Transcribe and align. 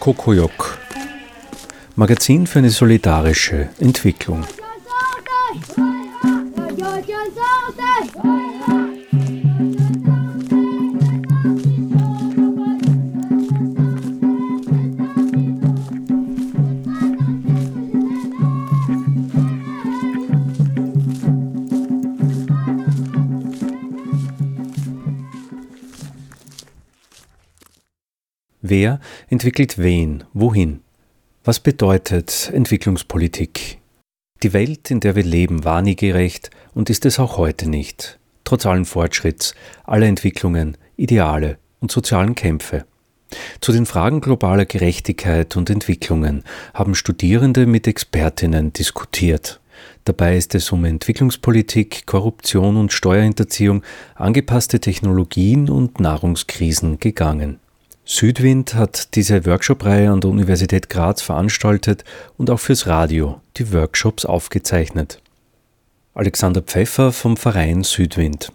Kokoyok. 0.00 0.78
Magazin 1.94 2.46
für 2.46 2.60
eine 2.60 2.70
solidarische 2.70 3.68
Entwicklung. 3.78 4.46
Entwickelt 29.30 29.78
wen, 29.78 30.24
wohin? 30.32 30.80
Was 31.44 31.60
bedeutet 31.60 32.50
Entwicklungspolitik? 32.52 33.78
Die 34.42 34.52
Welt, 34.52 34.90
in 34.90 34.98
der 34.98 35.14
wir 35.14 35.22
leben, 35.22 35.64
war 35.64 35.82
nie 35.82 35.94
gerecht 35.94 36.50
und 36.74 36.90
ist 36.90 37.06
es 37.06 37.20
auch 37.20 37.36
heute 37.36 37.70
nicht, 37.70 38.18
trotz 38.42 38.66
allen 38.66 38.84
Fortschritts, 38.84 39.54
aller 39.84 40.06
Entwicklungen, 40.06 40.76
Ideale 40.96 41.58
und 41.78 41.92
sozialen 41.92 42.34
Kämpfe. 42.34 42.84
Zu 43.60 43.70
den 43.70 43.86
Fragen 43.86 44.20
globaler 44.20 44.64
Gerechtigkeit 44.64 45.56
und 45.56 45.70
Entwicklungen 45.70 46.42
haben 46.74 46.96
Studierende 46.96 47.66
mit 47.66 47.86
Expertinnen 47.86 48.72
diskutiert. 48.72 49.60
Dabei 50.04 50.36
ist 50.36 50.56
es 50.56 50.72
um 50.72 50.84
Entwicklungspolitik, 50.84 52.04
Korruption 52.04 52.76
und 52.76 52.92
Steuerhinterziehung, 52.92 53.84
angepasste 54.16 54.80
Technologien 54.80 55.70
und 55.70 56.00
Nahrungskrisen 56.00 56.98
gegangen. 56.98 57.60
Südwind 58.12 58.74
hat 58.74 59.14
diese 59.14 59.46
Workshop-Reihe 59.46 60.10
an 60.10 60.20
der 60.20 60.30
Universität 60.30 60.90
Graz 60.90 61.22
veranstaltet 61.22 62.02
und 62.36 62.50
auch 62.50 62.58
fürs 62.58 62.88
Radio 62.88 63.40
die 63.56 63.72
Workshops 63.72 64.24
aufgezeichnet. 64.24 65.22
Alexander 66.12 66.60
Pfeffer 66.60 67.12
vom 67.12 67.36
Verein 67.36 67.84
Südwind. 67.84 68.50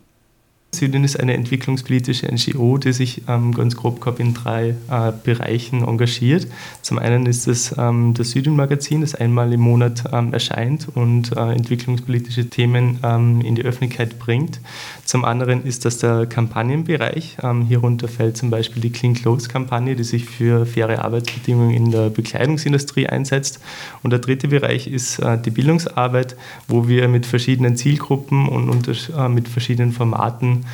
Süden 0.77 1.03
ist 1.03 1.19
eine 1.19 1.33
entwicklungspolitische 1.33 2.27
NGO, 2.27 2.77
die 2.77 2.93
sich 2.93 3.23
ähm, 3.27 3.53
ganz 3.53 3.75
grob 3.75 4.01
gehabt 4.01 4.19
in 4.19 4.33
drei 4.33 4.75
äh, 4.89 5.11
Bereichen 5.23 5.83
engagiert. 5.83 6.47
Zum 6.81 6.99
einen 6.99 7.25
ist 7.25 7.47
es 7.47 7.75
ähm, 7.77 8.13
das 8.13 8.31
Süden-Magazin, 8.31 9.01
das 9.01 9.15
einmal 9.15 9.51
im 9.53 9.61
Monat 9.61 10.03
ähm, 10.11 10.33
erscheint 10.33 10.87
und 10.93 11.35
äh, 11.35 11.51
entwicklungspolitische 11.53 12.49
Themen 12.49 12.99
ähm, 13.03 13.41
in 13.41 13.55
die 13.55 13.63
Öffentlichkeit 13.63 14.19
bringt. 14.19 14.59
Zum 15.05 15.25
anderen 15.25 15.63
ist 15.63 15.85
das 15.85 15.97
der 15.97 16.25
Kampagnenbereich. 16.25 17.37
Ähm, 17.43 17.65
hierunter 17.65 18.07
fällt 18.07 18.37
zum 18.37 18.49
Beispiel 18.49 18.81
die 18.81 18.91
Clean 18.91 19.13
Clothes-Kampagne, 19.13 19.95
die 19.95 20.03
sich 20.03 20.25
für 20.25 20.65
faire 20.65 21.03
Arbeitsbedingungen 21.03 21.73
in 21.73 21.91
der 21.91 22.09
Bekleidungsindustrie 22.09 23.07
einsetzt. 23.07 23.59
Und 24.03 24.11
der 24.11 24.19
dritte 24.19 24.47
Bereich 24.47 24.87
ist 24.87 25.19
äh, 25.19 25.37
die 25.37 25.51
Bildungsarbeit, 25.51 26.35
wo 26.67 26.87
wir 26.87 27.07
mit 27.07 27.25
verschiedenen 27.25 27.77
Zielgruppen 27.77 28.47
und 28.47 28.69
unter, 28.69 28.93
äh, 29.17 29.29
mit 29.29 29.47
verschiedenen 29.47 29.91
Formaten 29.91 30.64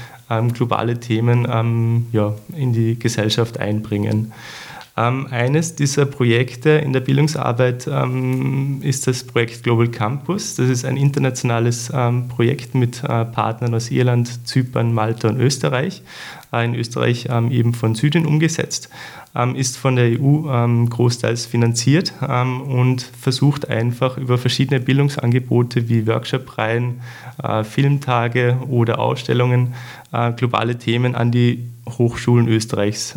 globale 0.54 1.00
Themen 1.00 1.48
ähm, 1.50 2.08
ja, 2.12 2.34
in 2.56 2.74
die 2.74 2.98
Gesellschaft 2.98 3.60
einbringen. 3.60 4.32
Ähm, 4.98 5.28
eines 5.32 5.76
dieser 5.76 6.06
Projekte 6.06 6.72
in 6.72 6.92
der 6.92 7.00
Bildungsarbeit 7.00 7.88
ähm, 7.88 8.82
ist 8.84 9.08
das 9.08 9.24
Projekt 9.24 9.64
Global 9.64 9.88
Campus. 9.88 10.56
Das 10.56 10.70
ist 10.70 10.84
ein 10.84 10.98
internationales 10.98 11.92
ähm, 11.94 12.28
Projekt 12.28 12.76
mit 12.76 13.04
äh, 13.04 13.26
Partnern 13.26 13.74
aus 13.74 13.90
Irland, 13.90 14.48
Zypern, 14.48 14.94
Malta 14.94 15.30
und 15.30 15.40
Österreich. 15.40 16.04
Äh, 16.52 16.66
in 16.66 16.76
Österreich 16.76 17.28
ähm, 17.30 17.52
eben 17.52 17.74
von 17.74 17.96
Süden 17.96 18.26
umgesetzt, 18.26 18.90
ähm, 19.34 19.56
ist 19.56 19.78
von 19.78 19.96
der 19.96 20.20
EU 20.20 20.50
ähm, 20.52 20.90
großteils 20.90 21.46
finanziert 21.46 22.14
und 22.22 23.02
versucht 23.02 23.70
einfach 23.70 24.18
über 24.18 24.38
verschiedene 24.38 24.80
Bildungsangebote 24.80 25.88
wie 25.88 26.06
Workshop-Reihen, 26.08 27.02
äh, 27.42 27.64
Filmtage 27.64 28.58
oder 28.68 29.00
Ausstellungen 29.00 29.74
äh, 30.12 30.34
globale 30.34 30.78
Themen 30.78 31.16
an 31.16 31.32
die 31.32 31.66
Hochschulen 31.88 32.48
Österreichs 32.48 33.16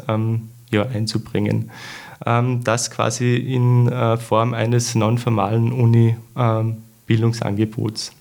ja, 0.75 0.87
einzubringen. 0.87 1.71
das 2.25 2.91
quasi 2.91 3.37
in 3.37 3.91
Form 4.19 4.55
eines 4.55 4.95
nonformalen 4.95 5.73
Uni-Bildungsangebots. 5.73 8.12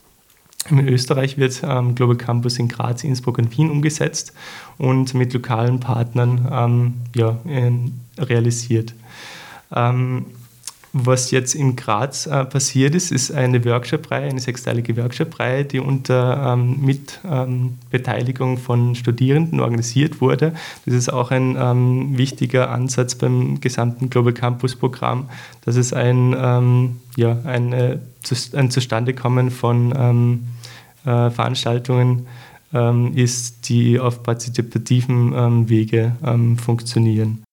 In 0.69 0.87
Österreich 0.87 1.37
wird 1.37 1.61
ähm, 1.63 1.93
Global 1.93 2.15
Campus 2.15 2.57
in 2.57 2.69
Graz, 2.69 3.03
Innsbruck 3.03 3.37
und 3.37 3.57
Wien 3.57 3.69
umgesetzt 3.69 4.33
und 4.77 5.13
mit 5.13 5.33
lokalen 5.33 5.81
Partnern 5.81 6.47
ähm, 6.51 6.93
ja, 7.15 7.37
realisiert. 8.17 8.95
Ähm, 9.75 10.25
was 10.95 11.31
jetzt 11.31 11.55
in 11.55 11.75
Graz 11.75 12.27
äh, 12.27 12.45
passiert 12.45 12.93
ist, 12.93 13.11
ist 13.11 13.31
eine 13.31 13.65
Workshop-Reihe, 13.65 14.29
eine 14.29 14.39
sechsteilige 14.39 14.95
Workshop-Reihe, 14.95 15.65
die 15.65 15.79
unter 15.79 16.53
ähm, 16.53 16.81
Mitbeteiligung 16.81 18.51
ähm, 18.51 18.57
von 18.59 18.95
Studierenden 18.95 19.59
organisiert 19.59 20.21
wurde. 20.21 20.53
Das 20.85 20.93
ist 20.93 21.11
auch 21.11 21.31
ein 21.31 21.57
ähm, 21.59 22.15
wichtiger 22.15 22.69
Ansatz 22.69 23.15
beim 23.15 23.59
gesamten 23.59 24.11
Global 24.11 24.33
Campus-Programm, 24.33 25.29
dass 25.65 25.77
es 25.77 25.93
ein, 25.93 26.35
ähm, 26.37 26.97
ja, 27.15 27.39
eine, 27.43 27.99
ein 28.53 28.69
Zustandekommen 28.69 29.49
von 29.49 29.93
ähm, 29.97 30.43
äh, 31.05 31.31
Veranstaltungen 31.31 32.27
ähm, 32.71 33.17
ist, 33.17 33.67
die 33.67 33.99
auf 33.99 34.21
partizipativen 34.21 35.69
Wege 35.69 36.15
funktionieren. 36.57 37.43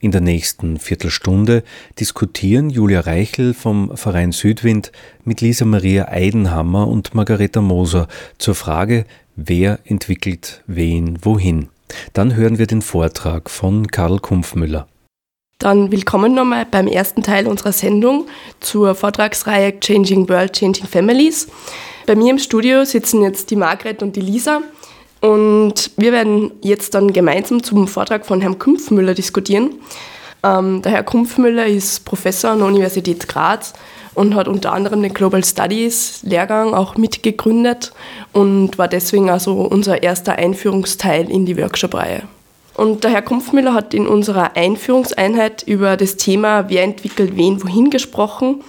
In 0.00 0.12
der 0.12 0.20
nächsten 0.20 0.78
Viertelstunde 0.78 1.64
diskutieren 1.98 2.70
Julia 2.70 3.00
Reichel 3.00 3.52
vom 3.52 3.96
Verein 3.96 4.30
Südwind 4.30 4.92
mit 5.24 5.40
Lisa 5.40 5.64
Maria 5.64 6.06
Eidenhammer 6.06 6.86
und 6.86 7.16
Margareta 7.16 7.60
Moser 7.60 8.06
zur 8.38 8.54
Frage, 8.54 9.06
wer 9.34 9.80
entwickelt 9.84 10.62
wen 10.68 11.18
wohin. 11.22 11.68
Dann 12.12 12.36
hören 12.36 12.58
wir 12.58 12.68
den 12.68 12.80
Vortrag 12.80 13.50
von 13.50 13.88
Karl 13.88 14.20
Kumpfmüller. 14.20 14.86
Dann 15.58 15.90
willkommen 15.90 16.32
nochmal 16.32 16.64
beim 16.70 16.86
ersten 16.86 17.24
Teil 17.24 17.48
unserer 17.48 17.72
Sendung 17.72 18.28
zur 18.60 18.94
Vortragsreihe 18.94 19.80
Changing 19.80 20.28
World, 20.28 20.52
Changing 20.52 20.86
Families. 20.86 21.48
Bei 22.06 22.14
mir 22.14 22.30
im 22.30 22.38
Studio 22.38 22.84
sitzen 22.84 23.22
jetzt 23.22 23.50
die 23.50 23.56
Margret 23.56 24.00
und 24.04 24.14
die 24.14 24.20
Lisa 24.20 24.62
und 25.20 25.90
wir 25.96 26.12
werden 26.12 26.52
jetzt 26.62 26.94
dann 26.94 27.12
gemeinsam 27.12 27.62
zum 27.62 27.88
Vortrag 27.88 28.24
von 28.24 28.40
Herrn 28.40 28.58
Kumpfmüller 28.58 29.14
diskutieren. 29.14 29.70
Ähm, 30.44 30.82
der 30.82 30.92
Herr 30.92 31.02
Kumpfmüller 31.02 31.66
ist 31.66 32.04
Professor 32.04 32.52
an 32.52 32.58
der 32.58 32.68
Universität 32.68 33.26
Graz 33.26 33.72
und 34.14 34.34
hat 34.34 34.48
unter 34.48 34.72
anderem 34.72 35.02
den 35.02 35.14
Global 35.14 35.44
Studies 35.44 36.20
Lehrgang 36.22 36.74
auch 36.74 36.96
mitgegründet 36.96 37.92
und 38.32 38.78
war 38.78 38.88
deswegen 38.88 39.30
also 39.30 39.52
unser 39.52 40.02
erster 40.02 40.32
Einführungsteil 40.34 41.30
in 41.30 41.46
die 41.46 41.56
Workshop-Reihe. 41.56 42.22
Und 42.74 43.02
der 43.02 43.10
Herr 43.10 43.22
Kumpfmüller 43.22 43.74
hat 43.74 43.92
in 43.92 44.06
unserer 44.06 44.56
Einführungseinheit 44.56 45.64
über 45.64 45.96
das 45.96 46.16
Thema 46.16 46.68
Wer 46.68 46.84
entwickelt 46.84 47.36
wen 47.36 47.60
wohin 47.60 47.90
gesprochen, 47.90 48.62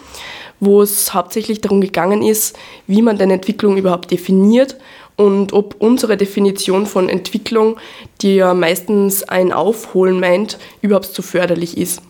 wo 0.59 0.81
es 0.81 1.13
hauptsächlich 1.13 1.61
darum 1.61 1.79
gegangen 1.79 2.23
ist, 2.23 2.57
wie 2.87 3.03
man 3.03 3.19
denn 3.19 3.29
Entwicklung 3.29 3.77
überhaupt 3.77 4.09
definiert 4.09 4.77
und 5.19 5.51
ob 5.51 5.75
unsere 5.79 6.15
Definition 6.15 6.85
von 6.85 7.09
Entwicklung, 7.09 7.75
die 8.21 8.35
ja 8.35 8.53
meistens 8.53 9.21
ein 9.23 9.51
Aufholen 9.51 10.17
meint, 10.17 10.57
überhaupt 10.81 11.07
so 11.07 11.21
förderlich 11.21 11.77
ist. 11.77 12.01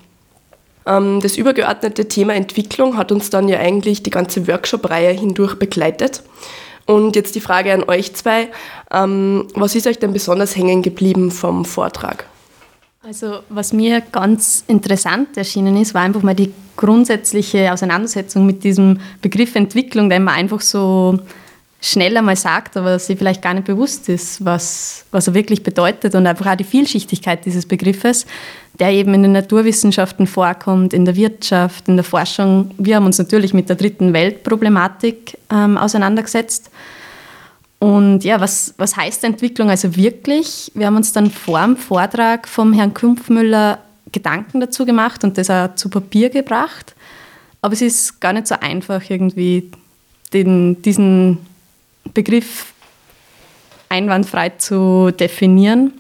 Ähm, 0.86 1.20
das 1.20 1.36
übergeordnete 1.36 2.08
Thema 2.08 2.36
Entwicklung 2.36 2.98
hat 2.98 3.12
uns 3.12 3.32
dann 3.32 3.50
ja 3.50 3.58
eigentlich 3.58 4.04
die 4.04 4.12
ganze 4.12 4.48
Workshop-Reihe 4.48 5.10
hindurch 5.10 5.56
begleitet. 5.56 6.22
Und 6.86 7.16
jetzt 7.16 7.34
die 7.34 7.42
Frage 7.42 7.74
an 7.74 7.84
euch 7.84 8.14
zwei, 8.14 8.50
ähm, 8.92 9.48
was 9.56 9.74
ist 9.74 9.88
euch 9.88 9.98
denn 9.98 10.14
besonders 10.14 10.56
hängen 10.56 10.84
geblieben 10.84 11.32
vom 11.32 11.66
Vortrag? 11.66 12.26
Also 13.02 13.40
was 13.50 13.74
mir 13.74 14.02
ganz 14.02 14.64
interessant 14.68 15.36
erschienen 15.36 15.78
ist, 15.78 15.96
war 15.96 16.04
einfach 16.04 16.22
mal 16.22 16.36
die 16.36 16.54
grundsätzliche 16.76 17.74
Auseinandersetzung 17.74 18.46
mit 18.46 18.64
diesem 18.64 19.00
Begriff 19.24 19.56
Entwicklung, 19.56 20.10
der 20.10 20.18
immer 20.20 20.34
einfach 20.34 20.62
so 20.62 21.18
schnell 21.82 22.18
einmal 22.18 22.36
sagt, 22.36 22.76
aber 22.76 23.00
sie 23.00 23.16
vielleicht 23.16 23.42
gar 23.42 23.54
nicht 23.54 23.66
bewusst 23.66 24.10
ist, 24.10 24.44
was, 24.44 25.06
was 25.12 25.28
er 25.28 25.34
wirklich 25.34 25.64
bedeutet 25.64 26.14
und 26.14 26.28
einfach 26.28 26.48
auch 26.48 26.56
die 26.56 26.66
Vielschichtigkeit 26.66 27.46
dieses 27.46 27.66
Begriffes, 27.66 28.26
der 28.80 28.92
eben 28.92 29.14
in 29.14 29.24
den 29.24 29.32
Naturwissenschaften 29.32 30.28
vorkommt, 30.28 30.94
in 30.94 31.06
der 31.06 31.16
Wirtschaft, 31.16 31.88
in 31.88 31.96
der 31.96 32.04
Forschung. 32.04 32.72
Wir 32.78 32.98
haben 32.98 33.06
uns 33.06 33.18
natürlich 33.18 33.54
mit 33.54 33.70
der 33.70 33.78
dritten 33.78 34.12
Weltproblematik 34.14 35.38
ähm, 35.52 35.78
auseinandergesetzt. 35.78 36.70
Und 37.80 38.26
ja, 38.26 38.42
was, 38.42 38.74
was 38.78 38.98
heißt 38.98 39.24
Entwicklung 39.24 39.70
also 39.70 39.96
wirklich? 39.96 40.70
Wir 40.76 40.88
haben 40.88 40.98
uns 40.98 41.14
dann 41.14 41.32
vor 41.32 41.62
dem 41.62 41.78
Vortrag 41.78 42.46
vom 42.46 42.74
Herrn 42.74 42.94
Kumpfmüller 42.94 43.80
Gedanken 44.12 44.60
dazu 44.60 44.86
gemacht 44.86 45.24
und 45.24 45.38
das 45.38 45.50
auch 45.50 45.76
zu 45.76 45.90
Papier 45.90 46.30
gebracht. 46.30 46.94
Aber 47.62 47.74
es 47.74 47.82
ist 47.82 48.20
gar 48.20 48.34
nicht 48.34 48.48
so 48.48 48.56
einfach, 48.60 49.02
irgendwie 49.10 49.72
den, 50.34 50.82
diesen 50.82 51.38
Begriff 52.14 52.74
einwandfrei 53.90 54.50
zu 54.50 55.12
definieren. 55.12 55.94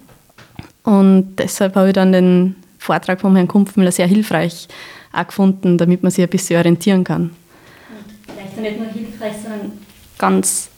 Und 0.83 1.35
deshalb 1.37 1.75
habe 1.75 1.87
ich 1.87 1.93
dann 1.93 2.11
den 2.11 2.55
Vortrag 2.77 3.21
von 3.21 3.35
Herrn 3.35 3.47
Kumpfmüller 3.47 3.91
sehr 3.91 4.07
hilfreich 4.07 4.67
auch 5.11 5.27
gefunden, 5.27 5.77
damit 5.77 6.03
man 6.03 6.11
sich 6.11 6.23
ein 6.23 6.29
bisschen 6.29 6.57
orientieren 6.57 7.03
kann. 7.03 7.31
Vielleicht 8.35 8.57
nicht 8.57 8.77
nur 8.79 8.87
hilfreich, 8.87 9.33
sondern 9.41 9.71
ganz 10.17 10.69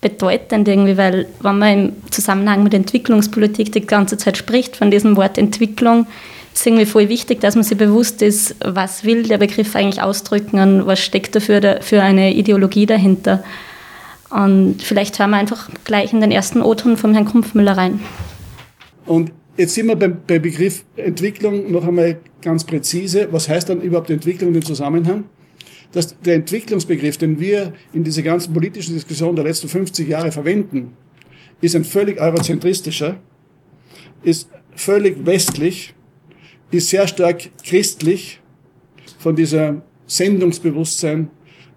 bedeutend 0.00 0.66
irgendwie, 0.66 0.96
weil 0.96 1.28
wenn 1.40 1.58
man 1.58 1.72
im 1.72 2.10
Zusammenhang 2.10 2.62
mit 2.62 2.74
Entwicklungspolitik 2.74 3.72
die 3.72 3.86
ganze 3.86 4.16
Zeit 4.16 4.36
spricht 4.36 4.76
von 4.76 4.90
diesem 4.90 5.16
Wort 5.16 5.38
Entwicklung, 5.38 6.06
ist 6.52 6.66
irgendwie 6.66 6.86
voll 6.86 7.08
wichtig, 7.08 7.40
dass 7.40 7.54
man 7.54 7.64
sich 7.64 7.78
bewusst 7.78 8.20
ist, 8.20 8.56
was 8.64 9.04
will 9.04 9.22
der 9.22 9.38
Begriff 9.38 9.74
eigentlich 9.76 10.02
ausdrücken 10.02 10.58
und 10.58 10.86
was 10.86 11.00
steckt 11.00 11.34
dafür 11.34 11.78
für 11.80 12.02
eine 12.02 12.34
Ideologie 12.34 12.86
dahinter. 12.86 13.44
Und 14.32 14.82
vielleicht 14.82 15.18
hören 15.18 15.30
wir 15.30 15.36
einfach 15.36 15.68
gleich 15.84 16.12
in 16.12 16.20
den 16.20 16.30
ersten 16.30 16.62
O-Ton 16.62 16.96
von 16.96 17.12
Herrn 17.12 17.26
Kumpfmüller 17.26 17.76
rein. 17.76 18.00
Und 19.04 19.32
jetzt 19.56 19.74
sind 19.74 19.86
wir 19.86 19.96
beim, 19.96 20.18
beim 20.26 20.40
Begriff 20.40 20.84
Entwicklung 20.96 21.70
noch 21.70 21.86
einmal 21.86 22.18
ganz 22.40 22.64
präzise. 22.64 23.28
Was 23.30 23.48
heißt 23.48 23.68
dann 23.68 23.80
überhaupt 23.80 24.10
Entwicklung 24.10 24.54
im 24.54 24.64
Zusammenhang? 24.64 25.24
dass 25.92 26.18
der 26.20 26.36
Entwicklungsbegriff, 26.36 27.18
den 27.18 27.38
wir 27.38 27.74
in 27.92 28.02
dieser 28.02 28.22
ganzen 28.22 28.52
politischen 28.52 28.94
Diskussion 28.94 29.36
der 29.36 29.44
letzten 29.44 29.68
50 29.68 30.08
Jahre 30.08 30.32
verwenden, 30.32 30.96
ist 31.60 31.76
ein 31.76 31.84
völlig 31.84 32.20
eurozentristischer, 32.20 33.20
ist 34.22 34.48
völlig 34.74 35.24
westlich, 35.26 35.94
ist 36.70 36.88
sehr 36.88 37.06
stark 37.06 37.50
christlich 37.62 38.40
von 39.18 39.36
dieser 39.36 39.82
Sendungsbewusstsein. 40.06 41.30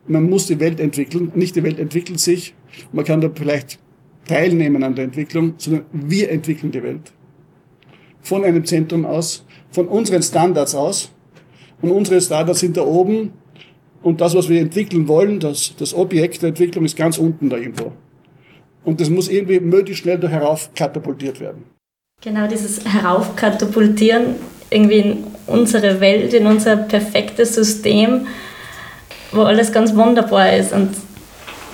Man 0.07 0.29
muss 0.29 0.47
die 0.47 0.59
Welt 0.59 0.79
entwickeln, 0.79 1.31
nicht 1.35 1.55
die 1.55 1.63
Welt 1.63 1.79
entwickelt 1.79 2.19
sich. 2.19 2.53
Man 2.91 3.05
kann 3.05 3.21
da 3.21 3.29
vielleicht 3.33 3.79
teilnehmen 4.27 4.83
an 4.83 4.95
der 4.95 5.05
Entwicklung, 5.05 5.55
sondern 5.57 5.85
wir 5.91 6.29
entwickeln 6.31 6.71
die 6.71 6.83
Welt. 6.83 7.11
Von 8.21 8.43
einem 8.43 8.65
Zentrum 8.65 9.05
aus, 9.05 9.45
von 9.71 9.87
unseren 9.87 10.21
Standards 10.21 10.75
aus. 10.75 11.11
Und 11.81 11.91
unsere 11.91 12.21
Standards 12.21 12.59
sind 12.59 12.77
da 12.77 12.81
oben 12.81 13.33
und 14.01 14.21
das, 14.21 14.35
was 14.35 14.49
wir 14.49 14.61
entwickeln 14.61 15.07
wollen, 15.07 15.39
das, 15.39 15.75
das 15.77 15.93
Objekt 15.93 16.41
der 16.41 16.49
Entwicklung 16.49 16.85
ist 16.85 16.95
ganz 16.95 17.17
unten 17.17 17.49
da 17.49 17.57
irgendwo. 17.57 17.91
Und 18.83 19.01
das 19.01 19.09
muss 19.09 19.27
irgendwie 19.27 19.59
möglichst 19.59 20.03
schnell 20.03 20.19
da 20.19 20.27
herauf 20.27 20.69
katapultiert 20.75 21.39
werden. 21.39 21.63
Genau, 22.21 22.47
dieses 22.47 22.85
Heraufkatapultieren 22.85 24.35
irgendwie 24.69 24.99
in 24.99 25.23
unsere 25.47 25.99
Welt, 25.99 26.33
in 26.33 26.45
unser 26.45 26.77
perfektes 26.77 27.55
System, 27.55 28.27
wo 29.31 29.41
alles 29.41 29.71
ganz 29.71 29.95
wunderbar 29.95 30.53
ist. 30.53 30.73
Und 30.73 30.89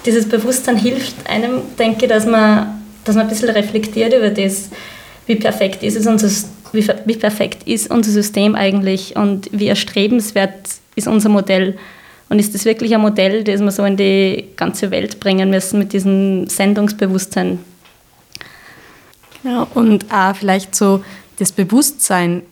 dieses 0.06 0.27
Bewusstsein 0.27 0.77
hilft 0.77 1.30
einem, 1.30 1.62
denke 1.77 2.06
ich, 2.06 2.12
dass 2.12 2.25
man, 2.25 2.81
dass 3.03 3.15
man 3.15 3.25
ein 3.25 3.30
bisschen 3.30 3.50
reflektiert 3.50 4.13
über 4.13 4.30
das, 4.30 4.69
wie 5.27 5.36
perfekt 5.36 5.83
ist 5.83 5.95
es 5.95 6.07
unser, 6.07 6.30
wie, 6.74 6.88
wie 7.06 7.15
perfekt 7.15 7.68
ist 7.68 7.92
unser 7.92 8.12
System 8.12 8.56
eigentlich 8.56 9.15
und 9.15 9.50
wie 9.51 9.68
erstrebenswert 9.68 10.69
ist 10.95 11.07
unser 11.07 11.30
Modell. 11.30 11.77
Und 12.30 12.39
ist 12.39 12.56
das 12.56 12.65
wirklich 12.65 12.94
ein 12.95 13.01
Modell, 13.01 13.44
das 13.44 13.62
wir 13.62 13.71
so 13.71 13.83
in 13.83 13.97
die 13.97 14.45
ganze 14.56 14.89
Welt 14.89 15.19
bringen 15.19 15.50
müssen 15.50 15.80
mit 15.80 15.92
diesem 15.92 16.47
Sendungsbewusstsein? 16.47 17.59
Genau, 19.44 19.68
und 19.74 20.06
auch 20.13 20.36
vielleicht 20.36 20.74
so 20.75 21.04
das 21.39 21.51
Bewusstsein 21.51 22.44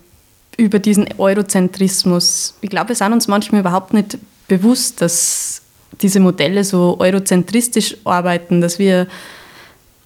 über 0.58 0.80
diesen 0.80 1.08
Eurozentrismus. 1.18 2.56
Ich 2.62 2.70
glaube, 2.70 2.90
wir 2.90 2.96
sind 2.96 3.14
uns 3.14 3.28
manchmal 3.28 3.62
überhaupt 3.62 3.94
nicht 3.94 4.18
bewusst, 4.50 5.02
dass 5.02 5.62
diese 6.02 6.20
Modelle 6.20 6.66
so 6.66 6.98
eurozentristisch 7.00 7.96
arbeiten, 8.04 8.60
dass 8.60 8.80
wir 8.80 9.08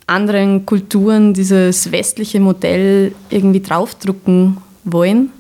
anderen 0.06 0.66
Kulturen 0.66 1.34
dieses 1.34 1.92
westliche 1.92 2.40
Modell 2.40 3.13
irgendwie 3.30 3.62
draufdrucken 3.62 4.57
wollen. 4.84 5.31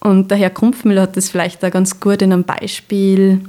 Und 0.00 0.30
der 0.30 0.38
Herr 0.38 0.50
Kumpfmüller 0.50 1.02
hat 1.02 1.16
das 1.16 1.28
vielleicht 1.28 1.62
da 1.62 1.70
ganz 1.70 2.00
gut 2.00 2.22
in 2.22 2.32
einem 2.32 2.44
Beispiel 2.44 3.40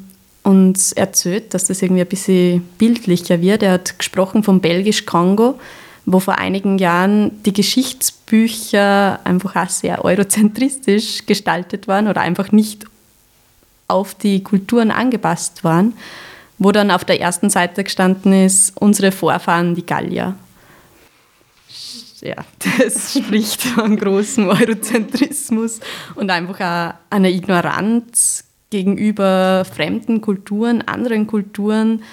uns 0.43 0.91
erzählt, 0.91 1.53
dass 1.53 1.65
das 1.65 1.81
irgendwie 1.81 2.01
ein 2.01 2.07
bisschen 2.07 2.61
bildlicher 2.77 3.41
wird. 3.41 3.63
Er 3.63 3.73
hat 3.73 3.97
gesprochen 3.97 4.43
vom 4.43 4.61
Belgisch-Kongo, 4.61 5.59
wo 6.05 6.19
vor 6.19 6.37
einigen 6.37 6.77
Jahren 6.77 7.43
die 7.43 7.53
Geschichtsbücher 7.53 9.19
einfach 9.23 9.55
auch 9.55 9.69
sehr 9.69 10.05
eurozentristisch 10.05 11.25
gestaltet 11.25 11.87
waren 11.87 12.07
oder 12.07 12.21
einfach 12.21 12.51
nicht 12.51 12.85
auf 13.87 14.15
die 14.15 14.43
Kulturen 14.43 14.91
angepasst 14.91 15.63
waren, 15.63 15.93
wo 16.57 16.71
dann 16.71 16.91
auf 16.91 17.05
der 17.05 17.21
ersten 17.21 17.49
Seite 17.49 17.83
gestanden 17.83 18.33
ist, 18.33 18.73
unsere 18.79 19.11
Vorfahren, 19.11 19.75
die 19.75 19.85
Gallier 19.85 20.35
ja, 22.25 22.35
das 22.79 23.13
spricht 23.13 23.61
von 23.61 23.95
großem 23.97 24.47
Eurozentrismus 24.47 25.79
und 26.15 26.29
einfach 26.29 26.59
auch 26.59 26.93
einer 27.09 27.29
Ignoranz 27.29 28.43
gegenüber 28.69 29.63
fremden 29.63 30.21
Kulturen, 30.21 30.81
anderen 30.81 31.27
Kulturen, 31.27 32.03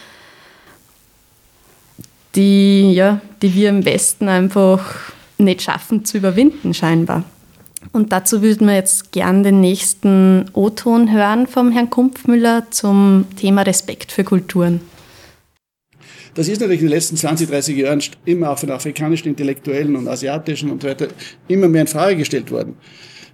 die, 2.35 2.93
ja, 2.93 3.21
die 3.41 3.55
wir 3.55 3.71
im 3.71 3.85
Westen 3.85 4.29
einfach 4.29 5.13
nicht 5.39 5.63
schaffen 5.63 6.05
zu 6.05 6.19
überwinden, 6.19 6.73
scheinbar. 6.73 7.25
Und 7.91 8.13
dazu 8.13 8.43
würden 8.43 8.69
wir 8.69 8.75
jetzt 8.75 9.13
gern 9.13 9.43
den 9.43 9.61
nächsten 9.61 10.47
O-Ton 10.53 11.13
hören 11.13 11.47
vom 11.47 11.73
Herrn 11.73 11.91
Kumpfmüller 11.91 12.69
zum 12.71 13.27
Thema 13.37 13.63
Respekt 13.63 14.13
für 14.13 14.25
Kulturen. 14.25 14.81
Das 16.35 16.49
ist 16.49 16.61
natürlich 16.61 16.81
in 16.81 16.87
den 16.87 16.95
letzten 16.95 17.17
20, 17.17 17.49
30 17.51 17.77
Jahren 17.77 18.03
immer 18.25 18.51
auch 18.51 18.59
von 18.59 18.71
afrikanischen 18.71 19.29
Intellektuellen 19.29 19.97
und 19.97 20.09
asiatischen 20.09 20.71
und 20.71 20.83
so 20.83 20.89
weiter 20.89 21.09
immer 21.49 21.69
mehr 21.69 21.83
in 21.83 21.87
Frage 21.87 22.17
gestellt 22.17 22.51
worden. 22.51 22.77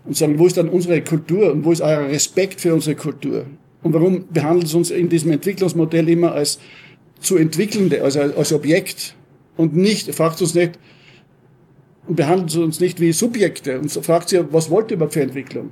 Und 0.05 0.17
sagen, 0.17 0.39
wo 0.39 0.47
ist 0.47 0.57
dann 0.57 0.69
unsere 0.69 1.03
Kultur 1.03 1.53
und 1.53 1.65
wo 1.65 1.71
ist 1.71 1.81
euer 1.81 2.09
Respekt 2.09 2.61
für 2.61 2.75
unsere 2.75 2.97
Kultur? 2.97 3.47
Und 3.83 3.93
warum 3.93 4.27
behandelt 4.33 4.67
es 4.67 4.75
uns 4.75 4.91
in 4.91 5.09
diesem 5.09 5.31
Entwicklungsmodell 5.31 6.09
immer 6.09 6.33
als 6.33 6.59
zu 7.21 7.37
entwickelnde, 7.37 8.03
also 8.03 8.21
als 8.21 8.53
Objekt 8.53 9.15
und 9.57 9.77
nicht, 9.77 10.13
fragt 10.15 10.41
uns 10.41 10.55
nicht, 10.55 10.73
und 12.09 12.17
behandelt 12.17 12.57
uns 12.57 12.81
nicht 12.81 13.01
wie 13.01 13.13
Subjekte 13.13 13.79
und 13.79 13.91
fragt 13.91 14.31
sie, 14.31 14.41
was 14.51 14.71
wollt 14.71 14.91
ihr 14.91 14.97
überhaupt 14.97 15.15
für 15.15 15.23
Entwicklung? 15.23 15.71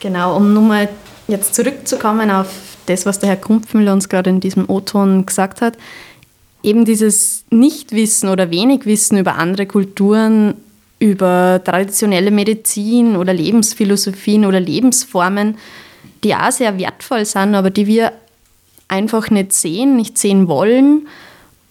Genau, 0.00 0.36
um 0.36 0.52
nochmal 0.54 0.88
jetzt 1.28 1.54
zurückzukommen 1.54 2.30
auf 2.30 2.76
das, 2.86 3.06
was 3.06 3.20
der 3.20 3.28
Herr 3.28 3.36
Kumpfmüller 3.36 3.92
uns 3.92 4.08
gerade 4.08 4.30
in 4.30 4.40
diesem 4.40 4.68
O-Ton 4.68 5.26
gesagt 5.26 5.60
hat, 5.60 5.76
eben 6.62 6.84
dieses 6.84 7.44
Nichtwissen 7.50 8.28
oder 8.28 8.50
wenig 8.50 8.86
Wissen 8.86 9.18
über 9.18 9.36
andere 9.36 9.66
Kulturen, 9.66 10.54
über 10.98 11.60
traditionelle 11.62 12.30
Medizin 12.30 13.16
oder 13.16 13.32
Lebensphilosophien 13.32 14.46
oder 14.46 14.60
Lebensformen, 14.60 15.58
die 16.24 16.34
auch 16.34 16.50
sehr 16.50 16.78
wertvoll 16.78 17.24
sind, 17.24 17.54
aber 17.54 17.70
die 17.70 17.86
wir 17.86 18.12
einfach 18.88 19.30
nicht 19.30 19.52
sehen, 19.52 19.96
nicht 19.96 20.18
sehen 20.18 20.48
wollen 20.48 21.06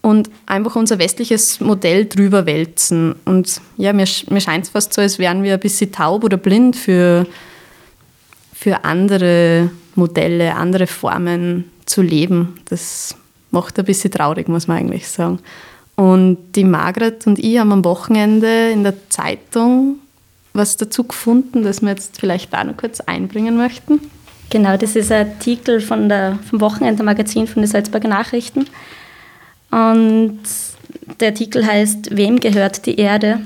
und 0.02 0.30
einfach 0.46 0.76
unser 0.76 1.00
westliches 1.00 1.60
Modell 1.60 2.06
drüber 2.06 2.46
wälzen. 2.46 3.16
Und 3.26 3.62
ja, 3.78 3.94
mir, 3.94 4.08
mir 4.30 4.42
scheint 4.42 4.66
es 4.66 4.72
fast 4.72 4.94
so, 4.94 5.02
als 5.02 5.20
wären 5.20 5.44
wir 5.44 5.54
ein 5.54 5.60
bisschen 5.60 5.92
taub 5.92 6.24
oder 6.24 6.38
blind 6.38 6.76
für, 6.76 7.28
für 8.54 8.84
andere 8.84 9.70
Modelle, 9.96 10.56
andere 10.56 10.88
Formen 10.88 11.70
zu 11.86 12.02
leben. 12.02 12.60
Das 12.70 13.16
macht 13.52 13.78
ein 13.78 13.86
bisschen 13.86 14.12
traurig, 14.12 14.48
muss 14.48 14.68
man 14.68 14.78
eigentlich 14.78 15.08
sagen. 15.08 15.40
Und 15.96 16.38
die 16.56 16.64
Margret 16.64 17.28
und 17.28 17.38
ich 17.38 17.60
haben 17.60 17.72
am 17.72 17.86
Wochenende 17.86 18.72
in 18.72 18.84
der 18.84 18.96
Zeitung 19.10 20.00
was 20.54 20.78
dazu 20.78 21.04
gefunden, 21.04 21.64
das 21.64 21.82
wir 21.82 21.90
jetzt 21.90 22.20
vielleicht 22.20 22.54
auch 22.54 22.64
noch 22.64 22.76
kurz 22.76 23.00
einbringen 23.02 23.56
möchten. 23.56 24.02
Genau, 24.50 24.76
das 24.76 24.96
ist 24.98 25.12
ein 25.12 25.28
Artikel 25.28 25.80
von 25.80 26.10
der, 26.10 26.38
vom 26.50 26.60
Wochenende-Magazin 26.60 27.48
von 27.48 27.62
den 27.62 27.72
Salzburger 27.72 28.10
Nachrichten. 28.10 28.66
Und 29.72 30.40
der 31.20 31.30
Artikel 31.30 31.66
heißt 31.66 32.16
Wem 32.16 32.40
gehört 32.40 32.86
die 32.86 32.98
Erde? 32.98 33.40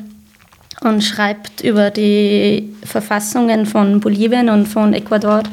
und 0.82 1.03
schreibt 1.03 1.62
über 1.62 1.89
die 1.89 2.75
Verfassungen 2.84 3.65
von 3.65 4.00
Bolivien 4.00 4.50
und 4.50 4.67
von 4.67 4.94
Ecuador 4.94 5.44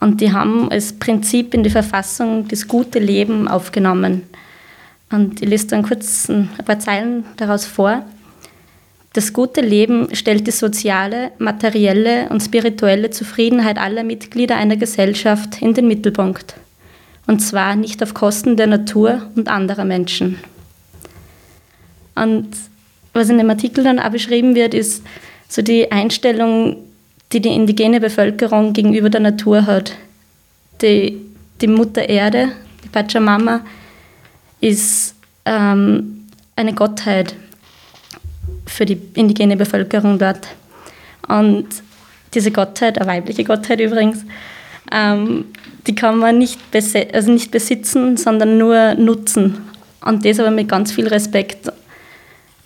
und 0.00 0.20
die 0.20 0.32
haben 0.32 0.70
als 0.70 0.94
Prinzip 0.94 1.54
in 1.54 1.62
die 1.62 1.70
Verfassung 1.70 2.48
das 2.48 2.66
gute 2.66 2.98
Leben 2.98 3.48
aufgenommen. 3.48 4.22
Und 5.10 5.42
ich 5.42 5.48
lese 5.48 5.68
dann 5.68 5.82
kurz 5.82 6.28
ein 6.28 6.48
paar 6.64 6.78
Zeilen 6.78 7.24
daraus 7.36 7.66
vor. 7.66 8.04
Das 9.12 9.32
gute 9.32 9.60
Leben 9.60 10.14
stellt 10.14 10.46
die 10.46 10.52
soziale, 10.52 11.32
materielle 11.38 12.28
und 12.28 12.40
spirituelle 12.40 13.10
Zufriedenheit 13.10 13.76
aller 13.76 14.04
Mitglieder 14.04 14.56
einer 14.56 14.76
Gesellschaft 14.76 15.60
in 15.60 15.74
den 15.74 15.88
Mittelpunkt. 15.88 16.54
Und 17.30 17.38
zwar 17.38 17.76
nicht 17.76 18.02
auf 18.02 18.12
Kosten 18.12 18.56
der 18.56 18.66
Natur 18.66 19.22
und 19.36 19.46
anderer 19.46 19.84
Menschen. 19.84 20.40
Und 22.16 22.48
was 23.12 23.28
in 23.28 23.38
dem 23.38 23.48
Artikel 23.48 23.84
dann 23.84 24.00
auch 24.00 24.10
beschrieben 24.10 24.56
wird, 24.56 24.74
ist 24.74 25.04
so 25.48 25.62
die 25.62 25.92
Einstellung, 25.92 26.78
die 27.30 27.40
die 27.40 27.54
indigene 27.54 28.00
Bevölkerung 28.00 28.72
gegenüber 28.72 29.10
der 29.10 29.20
Natur 29.20 29.66
hat. 29.66 29.92
Die, 30.82 31.20
die 31.60 31.68
Mutter 31.68 32.08
Erde, 32.08 32.48
die 32.82 32.88
Pachamama, 32.88 33.60
ist 34.60 35.14
ähm, 35.44 36.26
eine 36.56 36.74
Gottheit 36.74 37.36
für 38.66 38.86
die 38.86 39.00
indigene 39.14 39.56
Bevölkerung 39.56 40.18
dort. 40.18 40.48
Und 41.28 41.68
diese 42.34 42.50
Gottheit, 42.50 42.98
eine 42.98 43.08
weibliche 43.08 43.44
Gottheit 43.44 43.78
übrigens, 43.78 44.24
ähm, 44.92 45.46
die 45.86 45.94
kann 45.94 46.18
man 46.18 46.38
nicht, 46.38 46.58
also 47.12 47.32
nicht 47.32 47.50
besitzen, 47.50 48.16
sondern 48.16 48.58
nur 48.58 48.94
nutzen. 48.94 49.58
Und 50.04 50.24
das 50.24 50.40
aber 50.40 50.50
mit 50.50 50.68
ganz 50.68 50.92
viel 50.92 51.08
Respekt. 51.08 51.70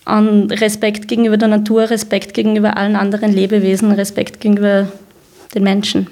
Und 0.05 0.51
Respekt 0.51 1.09
gegenüber 1.09 1.37
der 1.37 1.49
Natur, 1.49 1.91
Respekt 1.91 2.35
gegenüber 2.35 2.77
allen 2.77 2.97
anderen 2.97 3.33
Lebewesen, 3.33 3.93
Respekt 3.93 4.41
gegenüber 4.41 4.89
den 5.55 5.63
Menschen. 5.63 6.09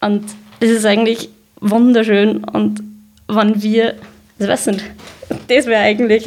Und 0.00 0.24
das 0.60 0.70
ist 0.70 0.86
eigentlich 0.86 1.28
wunderschön. 1.60 2.44
Und 2.44 2.82
wenn 3.28 3.62
wir, 3.62 3.94
ich 4.38 4.48
weiß 4.48 4.68
nicht, 4.68 4.84
das 5.48 5.66
wäre 5.66 5.82
eigentlich 5.82 6.26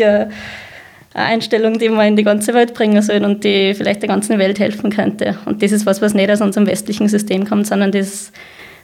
eine 1.15 1.25
Einstellung, 1.27 1.79
die 1.79 1.89
wir 1.89 2.05
in 2.05 2.17
die 2.17 2.23
ganze 2.23 2.53
Welt 2.53 2.73
bringen 2.73 3.01
sollen 3.01 3.23
und 3.23 3.43
die 3.45 3.73
vielleicht 3.73 4.01
der 4.01 4.09
ganzen 4.09 4.37
Welt 4.37 4.59
helfen 4.59 4.91
könnte. 4.91 5.37
Und 5.45 5.63
das 5.63 5.71
ist 5.71 5.85
was, 5.85 6.01
was 6.01 6.13
nicht 6.13 6.29
aus 6.29 6.41
unserem 6.41 6.67
westlichen 6.67 7.07
System 7.07 7.47
kommt, 7.47 7.67
sondern 7.67 7.91
das 7.93 8.33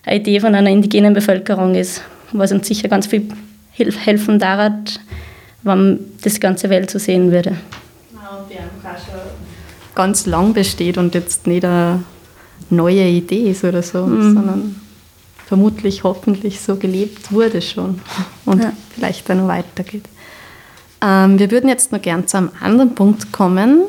eine 0.05 0.15
Idee 0.15 0.39
von 0.39 0.55
einer 0.55 0.69
indigenen 0.69 1.13
Bevölkerung 1.13 1.75
ist, 1.75 2.01
was 2.31 2.53
uns 2.53 2.67
sicher 2.67 2.88
ganz 2.88 3.07
viel 3.07 3.27
helfen 3.73 4.39
daran, 4.39 4.85
wenn 5.63 6.00
das 6.23 6.39
ganze 6.39 6.69
Welt 6.69 6.89
so 6.89 7.00
sehen 7.00 7.31
würde. 7.31 7.57
Genau, 8.11 8.45
die 8.50 8.57
einfach 8.57 8.97
auch 8.97 9.05
schon 9.05 9.19
ganz 9.93 10.25
lang 10.25 10.53
besteht 10.53 10.97
und 10.97 11.13
jetzt 11.13 11.47
nicht 11.47 11.65
eine 11.65 12.03
neue 12.69 13.07
Idee 13.07 13.51
ist 13.51 13.65
oder 13.65 13.83
so, 13.83 14.05
mhm. 14.05 14.33
sondern 14.33 14.75
vermutlich, 15.47 16.05
hoffentlich 16.05 16.61
so 16.61 16.77
gelebt 16.77 17.33
wurde 17.33 17.61
schon 17.61 18.00
und 18.45 18.63
ja. 18.63 18.71
vielleicht 18.95 19.27
dann 19.27 19.50
weitergeht. 19.50 20.05
Ähm, 21.03 21.39
wir 21.39 21.51
würden 21.51 21.67
jetzt 21.67 21.91
noch 21.91 22.01
gern 22.01 22.27
zu 22.27 22.38
einem 22.38 22.51
anderen 22.60 22.96
Punkt 22.96 23.31
kommen, 23.31 23.84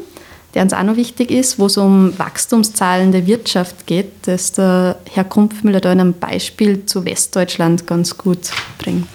der 0.54 0.62
uns 0.62 0.72
auch 0.72 0.82
noch 0.82 0.96
wichtig 0.96 1.30
ist, 1.30 1.58
wo 1.58 1.66
es 1.66 1.76
um 1.76 2.18
Wachstumszahlen 2.18 3.12
der 3.12 3.26
Wirtschaft 3.26 3.86
geht, 3.86 4.10
das 4.22 4.52
der 4.52 4.98
Herr 5.10 5.24
Krumpfmüller 5.24 5.80
da 5.80 5.92
in 5.92 6.00
einem 6.00 6.14
Beispiel 6.14 6.86
zu 6.86 7.04
Westdeutschland 7.04 7.86
ganz 7.86 8.16
gut 8.16 8.50
bringt. 8.78 9.06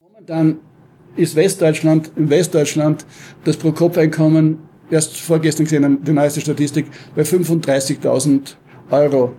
Momentan 0.00 0.56
ist 1.16 1.36
Westdeutschland, 1.36 2.10
in 2.16 2.30
Westdeutschland 2.30 3.04
das 3.44 3.56
Pro-Kopf-Einkommen, 3.56 4.58
erst 4.90 5.16
vorgestern 5.16 5.64
gesehen, 5.64 5.98
die 6.02 6.12
neueste 6.12 6.40
Statistik, 6.40 6.86
bei 7.14 7.22
35.000 7.22 8.54
Euro. 8.90 9.32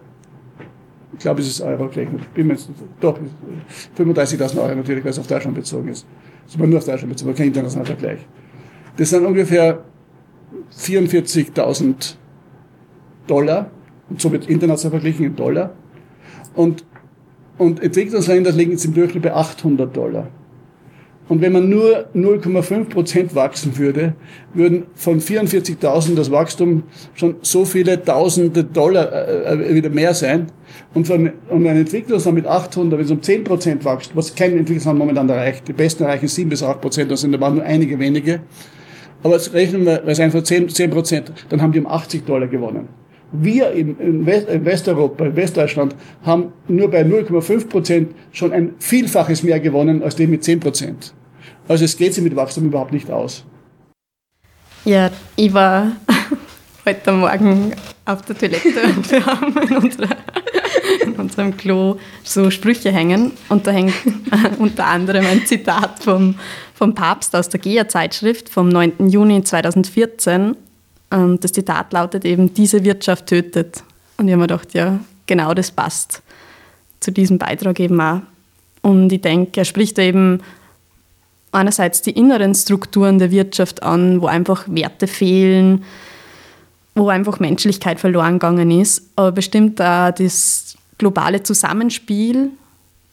Ich 1.13 1.19
glaube, 1.19 1.41
es 1.41 1.47
ist 1.47 1.61
Euro 1.61 1.87
gerechnet. 1.89 2.33
Bin 2.33 2.47
mir 2.47 2.53
jetzt, 2.53 2.69
doch, 2.99 3.17
35.000 3.97 4.57
Euro 4.57 4.75
natürlich, 4.75 5.03
weil 5.03 5.11
es 5.11 5.19
auf 5.19 5.27
Deutschland 5.27 5.55
bezogen 5.55 5.89
ist. 5.89 6.05
Das 6.43 6.53
ist 6.53 6.59
aber 6.59 6.67
nur 6.67 6.79
auf 6.79 6.85
Deutschland 6.85 7.09
bezogen, 7.13 7.35
kein 7.35 7.47
internationaler 7.47 7.87
Vergleich. 7.87 8.19
Das 8.97 9.09
sind 9.09 9.25
ungefähr 9.25 9.83
44.000 10.77 12.15
Dollar, 13.27 13.71
und 14.09 14.21
so 14.21 14.31
wird 14.31 14.47
international 14.49 14.99
verglichen 14.99 15.25
in 15.25 15.35
Dollar. 15.35 15.73
Und, 16.55 16.85
und 17.57 17.81
Entwicklungsländer 17.81 18.51
liegen 18.51 18.71
jetzt 18.71 18.85
im 18.85 18.93
Durchschnitt 18.93 19.23
bei 19.23 19.33
800 19.33 19.95
Dollar. 19.95 20.27
Und 21.29 21.41
wenn 21.41 21.53
man 21.53 21.69
nur 21.69 22.05
0,5 22.13 22.89
Prozent 22.89 23.35
wachsen 23.35 23.77
würde, 23.77 24.13
würden 24.53 24.83
von 24.93 25.21
44.000 25.21 26.15
das 26.15 26.31
Wachstum 26.31 26.83
schon 27.13 27.35
so 27.41 27.63
viele 27.63 28.03
Tausende 28.03 28.63
Dollar 28.63 29.11
äh, 29.11 29.53
äh 29.53 29.75
wieder 29.75 29.89
mehr 29.89 30.13
sein. 30.13 30.47
Und 30.93 31.07
von 31.07 31.31
und 31.49 31.65
ein 31.65 31.77
Entwicklungsland 31.77 32.35
mit 32.35 32.45
800, 32.45 32.99
wenn 32.99 33.05
es 33.05 33.11
um 33.11 33.21
10 33.21 33.43
Prozent 33.43 33.85
wächst, 33.85 34.15
was 34.15 34.35
kein 34.35 34.51
Entwicklungsland 34.51 34.99
momentan 34.99 35.29
erreicht, 35.29 35.67
die 35.67 35.73
besten 35.73 36.03
erreichen 36.03 36.27
7 36.27 36.49
bis 36.49 36.61
8 36.61 36.81
Prozent, 36.81 37.11
das 37.11 37.21
sind 37.21 37.33
aber 37.33 37.49
nur 37.49 37.63
einige 37.63 37.97
wenige. 37.99 38.41
Aber 39.23 39.35
jetzt 39.35 39.53
rechnen 39.53 39.85
wir, 39.85 40.01
weil 40.03 40.11
es 40.11 40.19
einfach 40.19 40.43
10 40.43 40.67
Prozent, 40.89 41.31
dann 41.49 41.61
haben 41.61 41.71
die 41.71 41.79
um 41.79 41.87
80 41.87 42.25
Dollar 42.25 42.47
gewonnen. 42.47 43.02
Wir 43.33 43.71
in, 43.71 44.25
West, 44.25 44.47
in 44.47 44.63
Westeuropa, 44.63 45.25
in 45.25 45.35
Westdeutschland, 45.35 45.95
haben 46.23 46.53
nur 46.67 46.89
bei 46.89 47.01
0,5 47.01 47.67
Prozent 47.67 48.15
schon 48.31 48.53
ein 48.53 48.75
Vielfaches 48.77 49.41
mehr 49.41 49.59
gewonnen 49.59 50.03
als 50.03 50.15
die 50.15 50.27
mit 50.27 50.43
10 50.43 50.59
Prozent. 50.59 51.13
Also 51.67 51.85
es 51.85 51.97
geht 51.97 52.13
sich 52.13 52.23
mit 52.23 52.35
Wachstum 52.35 52.65
überhaupt 52.65 52.93
nicht 52.93 53.09
aus. 53.09 53.43
Ja, 54.85 55.09
ich 55.35 55.53
war 55.53 55.93
heute 56.85 57.11
Morgen 57.11 57.73
auf 58.05 58.21
der 58.23 58.37
Toilette 58.37 58.83
und 58.95 59.09
wir 59.09 59.25
haben 59.25 59.57
in, 59.57 59.77
unserer, 59.77 60.15
in 61.01 61.13
unserem 61.13 61.57
Klo 61.57 61.97
so 62.23 62.51
Sprüche 62.51 62.91
hängen 62.91 63.31
und 63.49 63.65
da 63.65 63.71
hängt 63.71 63.93
unter 64.59 64.85
anderem 64.85 65.25
ein 65.25 65.45
Zitat 65.45 66.03
vom, 66.03 66.35
vom 66.75 66.93
Papst 66.93 67.35
aus 67.35 67.49
der 67.49 67.61
GEA-Zeitschrift 67.61 68.49
vom 68.49 68.69
9. 68.69 69.09
Juni 69.09 69.41
2014. 69.43 70.55
Und 71.13 71.43
das 71.43 71.51
Zitat 71.51 71.93
lautet 71.93 72.25
eben, 72.25 72.55
diese 72.55 72.83
Wirtschaft 72.83 73.27
tötet. 73.27 73.83
Und 74.17 74.27
ich 74.27 74.33
habe 74.33 74.41
mir 74.41 74.47
gedacht, 74.47 74.73
ja, 74.73 74.99
genau 75.27 75.53
das 75.53 75.69
passt 75.69 76.23
zu 76.99 77.11
diesem 77.11 77.37
Beitrag 77.37 77.79
eben 77.79 78.01
auch. 78.01 78.21
Und 78.81 79.11
ich 79.13 79.21
denke, 79.21 79.61
er 79.61 79.65
spricht 79.65 79.99
eben 79.99 80.41
einerseits 81.51 82.01
die 82.01 82.11
inneren 82.11 82.55
Strukturen 82.55 83.19
der 83.19 83.29
Wirtschaft 83.29 83.83
an, 83.83 84.21
wo 84.21 84.25
einfach 84.25 84.65
Werte 84.67 85.05
fehlen, 85.05 85.83
wo 86.95 87.09
einfach 87.09 87.39
Menschlichkeit 87.39 87.99
verloren 87.99 88.33
gegangen 88.33 88.71
ist, 88.71 89.03
aber 89.15 89.33
bestimmt 89.33 89.79
auch 89.81 90.11
das 90.11 90.75
globale 90.97 91.43
Zusammenspiel, 91.43 92.49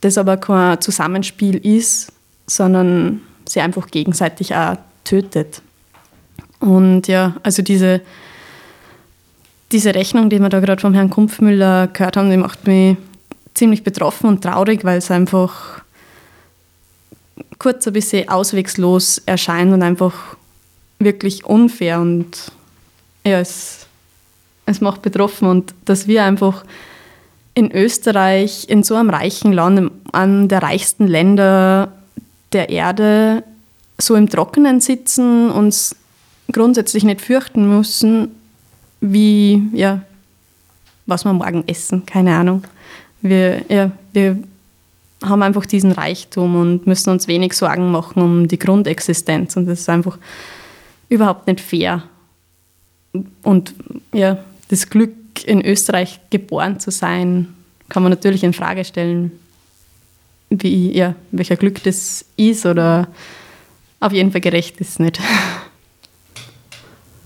das 0.01 0.17
aber 0.17 0.39
kein 0.39 0.81
Zusammenspiel 0.81 1.57
ist, 1.57 2.13
sondern 2.47 3.21
sie 3.47 3.61
einfach 3.61 3.89
gegenseitig 3.89 4.55
auch 4.55 4.79
tötet. 5.05 5.61
Und 6.61 7.09
ja, 7.09 7.37
also 7.43 7.63
diese, 7.63 8.03
diese 9.73 9.95
Rechnung, 9.95 10.31
die 10.31 10.39
wir 10.39 10.49
da 10.49 10.61
gerade 10.61 10.81
vom 10.81 10.95
Herrn 10.95 11.11
Kumpfmüller 11.11 11.89
gehört 11.89 12.17
haben, 12.17 12.31
die 12.31 12.37
macht 12.37 12.67
mich 12.67 12.97
ziemlich 13.55 13.83
betroffen 13.83 14.29
und 14.29 14.43
traurig, 14.43 14.85
weil 14.85 14.99
es 14.99 15.11
einfach 15.11 15.83
kurz 17.59 17.87
ein 17.87 17.93
bisschen 17.93 18.29
auswegslos 18.29 19.19
erscheint 19.27 19.73
und 19.73 19.83
einfach 19.83 20.37
wirklich 20.99 21.45
unfair 21.45 22.01
und 22.01 22.53
ja, 23.25 23.41
es, 23.41 23.87
es 24.67 24.81
macht 24.81 25.03
betroffen. 25.03 25.49
Und 25.49 25.75
dass 25.85 26.07
wir 26.07 26.25
einfach 26.25 26.65
in 27.55 27.73
Österreich, 27.73 28.67
in 28.69 28.83
so 28.83 28.95
einem 28.95 29.11
reichen 29.11 29.53
Land, 29.53 29.91
an 30.13 30.49
der 30.49 30.63
reichsten 30.63 31.07
Länder 31.07 31.93
der 32.53 32.69
Erde, 32.71 33.45
so 33.99 34.15
im 34.15 34.29
Trockenen 34.29 34.81
sitzen, 34.81 35.51
uns 35.51 35.97
grundsätzlich 36.53 37.05
nicht 37.05 37.21
fürchten 37.21 37.69
müssen, 37.69 38.31
wie, 39.01 39.63
ja, 39.73 40.03
was 41.07 41.25
wir 41.25 41.33
morgen 41.33 41.65
essen, 41.67 42.07
keine 42.07 42.35
Ahnung. 42.35 42.65
Wir, 43.23 43.63
ja, 43.69 43.91
wir 44.13 44.39
haben 45.23 45.43
einfach 45.43 45.67
diesen 45.67 45.93
Reichtum 45.93 46.57
und 46.57 46.87
müssen 46.87 47.11
uns 47.11 47.29
wenig 47.29 47.53
Sorgen 47.53 47.91
machen 47.91 48.23
um 48.23 48.49
die 48.49 48.59
Grundexistenz. 48.59 49.57
Und 49.57 49.67
das 49.67 49.81
ist 49.81 49.89
einfach 49.89 50.19
überhaupt 51.09 51.47
nicht 51.47 51.61
fair. 51.61 52.05
Und 53.43 53.75
ja, 54.13 54.39
das 54.69 54.89
Glück, 54.89 55.15
in 55.45 55.65
Österreich 55.65 56.21
geboren 56.31 56.81
zu 56.81 56.91
sein, 56.91 57.49
kann 57.89 58.03
man 58.03 58.11
natürlich 58.11 58.45
in 58.45 58.53
Frage 58.53 58.85
stellen, 58.85 59.33
wie, 60.51 60.93
ja, 60.93 61.15
welcher 61.31 61.57
Glück 61.57 61.83
das 61.83 62.25
ist 62.37 62.67
oder 62.67 63.09
auf 64.01 64.13
jeden 64.13 64.33
Fall 64.33 64.41
gerecht 64.41 64.81
ist 64.81 64.91
es 64.91 64.99
nicht. 64.99 65.21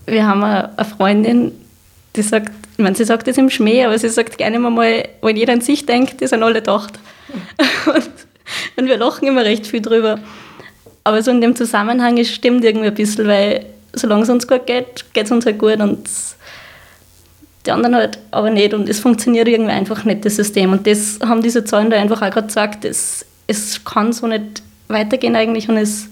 Wir 0.05 0.27
haben 0.27 0.43
eine 0.43 0.85
Freundin, 0.97 1.51
die 2.15 2.21
sagt, 2.21 2.51
ich 2.77 2.83
meine, 2.83 2.95
sie 2.95 3.05
sagt 3.05 3.27
das 3.27 3.37
im 3.37 3.49
Schmäh, 3.49 3.85
aber 3.85 3.97
sie 3.97 4.09
sagt 4.09 4.37
gerne 4.37 4.59
mal, 4.59 5.07
wenn 5.21 5.35
jeder 5.37 5.53
an 5.53 5.61
sich 5.61 5.85
denkt, 5.85 6.21
die 6.21 6.27
sind 6.27 6.43
alle 6.43 6.55
gedacht. 6.55 6.99
Und, 7.87 8.09
und 8.77 8.87
wir 8.87 8.97
lachen 8.97 9.27
immer 9.27 9.43
recht 9.43 9.65
viel 9.65 9.81
drüber. 9.81 10.19
Aber 11.03 11.21
so 11.23 11.31
in 11.31 11.41
dem 11.41 11.55
Zusammenhang 11.55 12.17
es 12.17 12.29
stimmt 12.29 12.63
irgendwie 12.63 12.87
ein 12.87 12.93
bisschen, 12.93 13.27
weil 13.27 13.65
solange 13.93 14.23
es 14.23 14.29
uns 14.29 14.47
gut 14.47 14.67
geht, 14.67 15.05
geht 15.13 15.25
es 15.25 15.31
uns 15.31 15.45
halt 15.45 15.57
gut 15.57 15.79
und 15.79 16.07
die 17.65 17.71
anderen 17.71 17.95
halt 17.95 18.19
aber 18.31 18.49
nicht 18.49 18.73
und 18.73 18.89
es 18.89 18.99
funktioniert 18.99 19.47
irgendwie 19.47 19.71
einfach 19.71 20.03
nicht, 20.03 20.25
das 20.25 20.35
System. 20.35 20.71
Und 20.71 20.85
das 20.85 21.19
haben 21.23 21.41
diese 21.41 21.63
Zahlen 21.63 21.89
da 21.89 21.97
einfach 21.97 22.21
auch 22.21 22.29
gerade 22.29 22.47
gesagt, 22.47 22.85
es, 22.85 23.25
es 23.47 23.83
kann 23.83 24.13
so 24.13 24.27
nicht 24.27 24.61
weitergehen 24.87 25.35
eigentlich 25.35 25.67
und 25.69 25.77
es, 25.77 26.07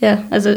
ja, 0.00 0.22
also 0.30 0.56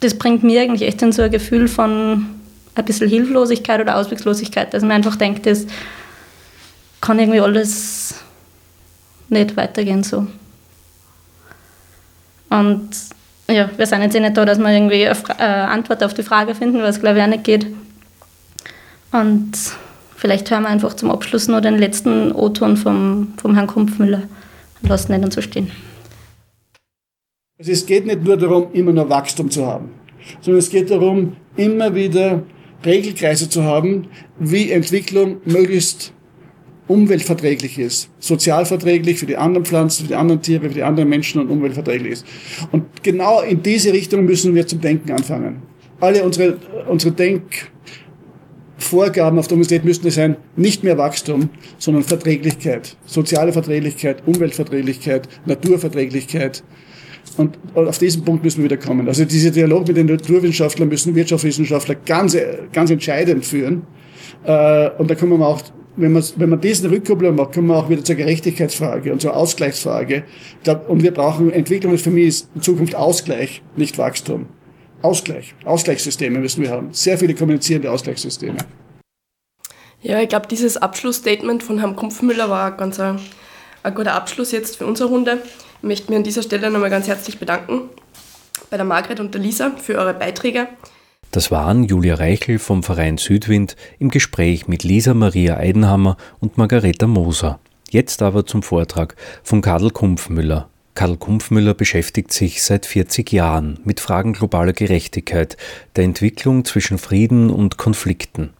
das 0.00 0.14
bringt 0.14 0.42
mir 0.42 0.60
eigentlich 0.60 0.88
echt 0.88 1.02
in 1.02 1.12
so 1.12 1.22
ein 1.22 1.30
Gefühl 1.30 1.68
von 1.68 2.26
ein 2.74 2.84
bisschen 2.84 3.08
Hilflosigkeit 3.08 3.80
oder 3.80 3.96
Ausweglosigkeit, 3.96 4.74
dass 4.74 4.82
man 4.82 4.92
einfach 4.92 5.16
denkt, 5.16 5.46
das 5.46 5.66
kann 7.00 7.18
irgendwie 7.18 7.40
alles 7.40 8.14
nicht 9.28 9.56
weitergehen 9.56 10.02
so. 10.02 10.26
Und 12.50 12.90
ja, 13.48 13.70
wir 13.76 13.86
sind 13.86 14.02
jetzt 14.02 14.14
eh 14.14 14.20
nicht 14.20 14.36
da, 14.36 14.44
dass 14.44 14.58
wir 14.58 14.68
irgendwie 14.68 15.08
eine 15.08 15.68
Antwort 15.68 16.02
auf 16.02 16.14
die 16.14 16.22
Frage 16.22 16.54
finden, 16.54 16.82
was 16.82 17.00
glaube 17.00 17.18
ich 17.18 17.24
auch 17.24 17.28
nicht 17.28 17.44
geht. 17.44 17.66
Und 19.12 19.52
vielleicht 20.16 20.50
hören 20.50 20.64
wir 20.64 20.68
einfach 20.68 20.94
zum 20.94 21.10
Abschluss 21.10 21.48
noch 21.48 21.60
den 21.60 21.78
letzten 21.78 22.32
O-Ton 22.32 22.76
vom, 22.76 23.34
vom 23.36 23.54
Herrn 23.54 23.66
Kumpfmüller 23.66 24.22
und 24.82 24.88
lassen 24.88 25.20
dann 25.20 25.30
so 25.30 25.40
stehen. 25.40 25.70
Also 27.58 27.72
es 27.72 27.86
geht 27.86 28.04
nicht 28.04 28.22
nur 28.22 28.36
darum, 28.36 28.66
immer 28.74 28.92
nur 28.92 29.08
Wachstum 29.08 29.50
zu 29.50 29.64
haben, 29.64 29.88
sondern 30.42 30.58
es 30.58 30.68
geht 30.68 30.90
darum, 30.90 31.36
immer 31.56 31.94
wieder 31.94 32.42
Regelkreise 32.84 33.48
zu 33.48 33.64
haben, 33.64 34.08
wie 34.38 34.70
Entwicklung 34.70 35.38
möglichst 35.46 36.12
umweltverträglich 36.86 37.78
ist, 37.78 38.10
sozialverträglich 38.18 39.18
für 39.18 39.24
die 39.24 39.38
anderen 39.38 39.64
Pflanzen, 39.64 40.02
für 40.02 40.08
die 40.08 40.16
anderen 40.16 40.42
Tiere, 40.42 40.68
für 40.68 40.74
die 40.74 40.82
anderen 40.82 41.08
Menschen 41.08 41.40
und 41.40 41.48
umweltverträglich 41.48 42.12
ist. 42.12 42.26
Und 42.72 43.02
genau 43.02 43.40
in 43.40 43.62
diese 43.62 43.90
Richtung 43.90 44.26
müssen 44.26 44.54
wir 44.54 44.66
zum 44.66 44.82
Denken 44.82 45.12
anfangen. 45.12 45.62
Alle 45.98 46.24
unsere, 46.24 46.58
unsere 46.88 47.14
Denkvorgaben 47.14 49.38
auf 49.38 49.48
der 49.48 49.54
Universität 49.54 49.86
müssten 49.86 50.08
es 50.08 50.16
sein, 50.16 50.36
nicht 50.56 50.84
mehr 50.84 50.98
Wachstum, 50.98 51.48
sondern 51.78 52.04
Verträglichkeit, 52.04 52.98
soziale 53.06 53.54
Verträglichkeit, 53.54 54.24
Umweltverträglichkeit, 54.26 55.26
Naturverträglichkeit. 55.46 56.62
Und 57.36 57.58
auf 57.74 57.98
diesen 57.98 58.24
Punkt 58.24 58.42
müssen 58.44 58.58
wir 58.58 58.70
wieder 58.70 58.76
kommen. 58.76 59.06
Also 59.08 59.24
dieser 59.24 59.50
Dialog 59.50 59.86
mit 59.86 59.96
den 59.96 60.06
Naturwissenschaftlern 60.06 60.88
müssen 60.88 61.14
Wirtschaftswissenschaftler 61.14 61.96
ganz, 61.96 62.36
ganz 62.72 62.90
entscheidend 62.90 63.44
führen. 63.44 63.82
Äh, 64.44 64.90
und 64.98 65.10
da 65.10 65.14
kommen 65.14 65.38
wir 65.38 65.46
auch 65.46 65.60
wenn 65.96 66.12
man, 66.12 66.22
wenn 66.36 66.50
man 66.50 66.60
diesen 66.60 66.90
Rückkoppler 66.90 67.32
macht, 67.32 67.54
kommen 67.54 67.68
wir 67.68 67.76
auch 67.76 67.88
wieder 67.88 68.04
zur 68.04 68.16
Gerechtigkeitsfrage 68.16 69.12
und 69.12 69.20
zur 69.20 69.34
Ausgleichsfrage. 69.34 70.24
Und 70.88 71.02
wir 71.02 71.12
brauchen 71.12 71.50
Entwicklung 71.50 71.96
für 71.96 72.10
mich 72.10 72.26
ist 72.26 72.50
in 72.54 72.62
Zukunft 72.62 72.94
Ausgleich, 72.94 73.62
nicht 73.76 73.98
Wachstum. 73.98 74.46
Ausgleich. 75.02 75.54
Ausgleichssysteme 75.64 76.38
müssen 76.38 76.62
wir 76.62 76.70
haben. 76.70 76.88
Sehr 76.92 77.18
viele 77.18 77.34
kommunizierende 77.34 77.90
Ausgleichssysteme. 77.90 78.58
Ja, 80.02 80.20
ich 80.20 80.28
glaube, 80.28 80.46
dieses 80.48 80.76
Abschlussstatement 80.76 81.62
von 81.62 81.78
Herrn 81.78 81.96
Kumpfmüller 81.96 82.50
war 82.50 82.76
ganz 82.76 83.00
ein, 83.00 83.18
ein 83.82 83.94
guter 83.94 84.14
Abschluss 84.14 84.52
jetzt 84.52 84.76
für 84.76 84.86
unsere 84.86 85.08
Runde. 85.08 85.42
Ich 85.78 85.82
möchte 85.82 86.10
mich 86.10 86.16
an 86.16 86.24
dieser 86.24 86.42
Stelle 86.42 86.70
nochmal 86.70 86.90
ganz 86.90 87.06
herzlich 87.06 87.38
bedanken 87.38 87.90
bei 88.70 88.76
der 88.76 88.86
Margret 88.86 89.20
und 89.20 89.34
der 89.34 89.40
Lisa 89.40 89.72
für 89.80 89.96
eure 89.96 90.14
Beiträge. 90.14 90.68
Das 91.30 91.50
waren 91.50 91.84
Julia 91.84 92.14
Reichel 92.14 92.58
vom 92.58 92.82
Verein 92.82 93.18
Südwind 93.18 93.76
im 93.98 94.10
Gespräch 94.10 94.68
mit 94.68 94.84
Lisa 94.84 95.12
Maria 95.12 95.56
Eidenhammer 95.58 96.16
und 96.40 96.56
Margareta 96.56 97.06
Moser. 97.06 97.60
Jetzt 97.90 98.22
aber 98.22 98.46
zum 98.46 98.62
Vortrag 98.62 99.16
von 99.42 99.60
Karl 99.60 99.90
Kumpfmüller. 99.90 100.68
Karl 100.94 101.18
Kumpfmüller 101.18 101.74
beschäftigt 101.74 102.32
sich 102.32 102.62
seit 102.62 102.86
40 102.86 103.30
Jahren 103.32 103.78
mit 103.84 104.00
Fragen 104.00 104.32
globaler 104.32 104.72
Gerechtigkeit, 104.72 105.56
der 105.94 106.04
Entwicklung 106.04 106.64
zwischen 106.64 106.96
Frieden 106.96 107.50
und 107.50 107.76
Konflikten. 107.76 108.54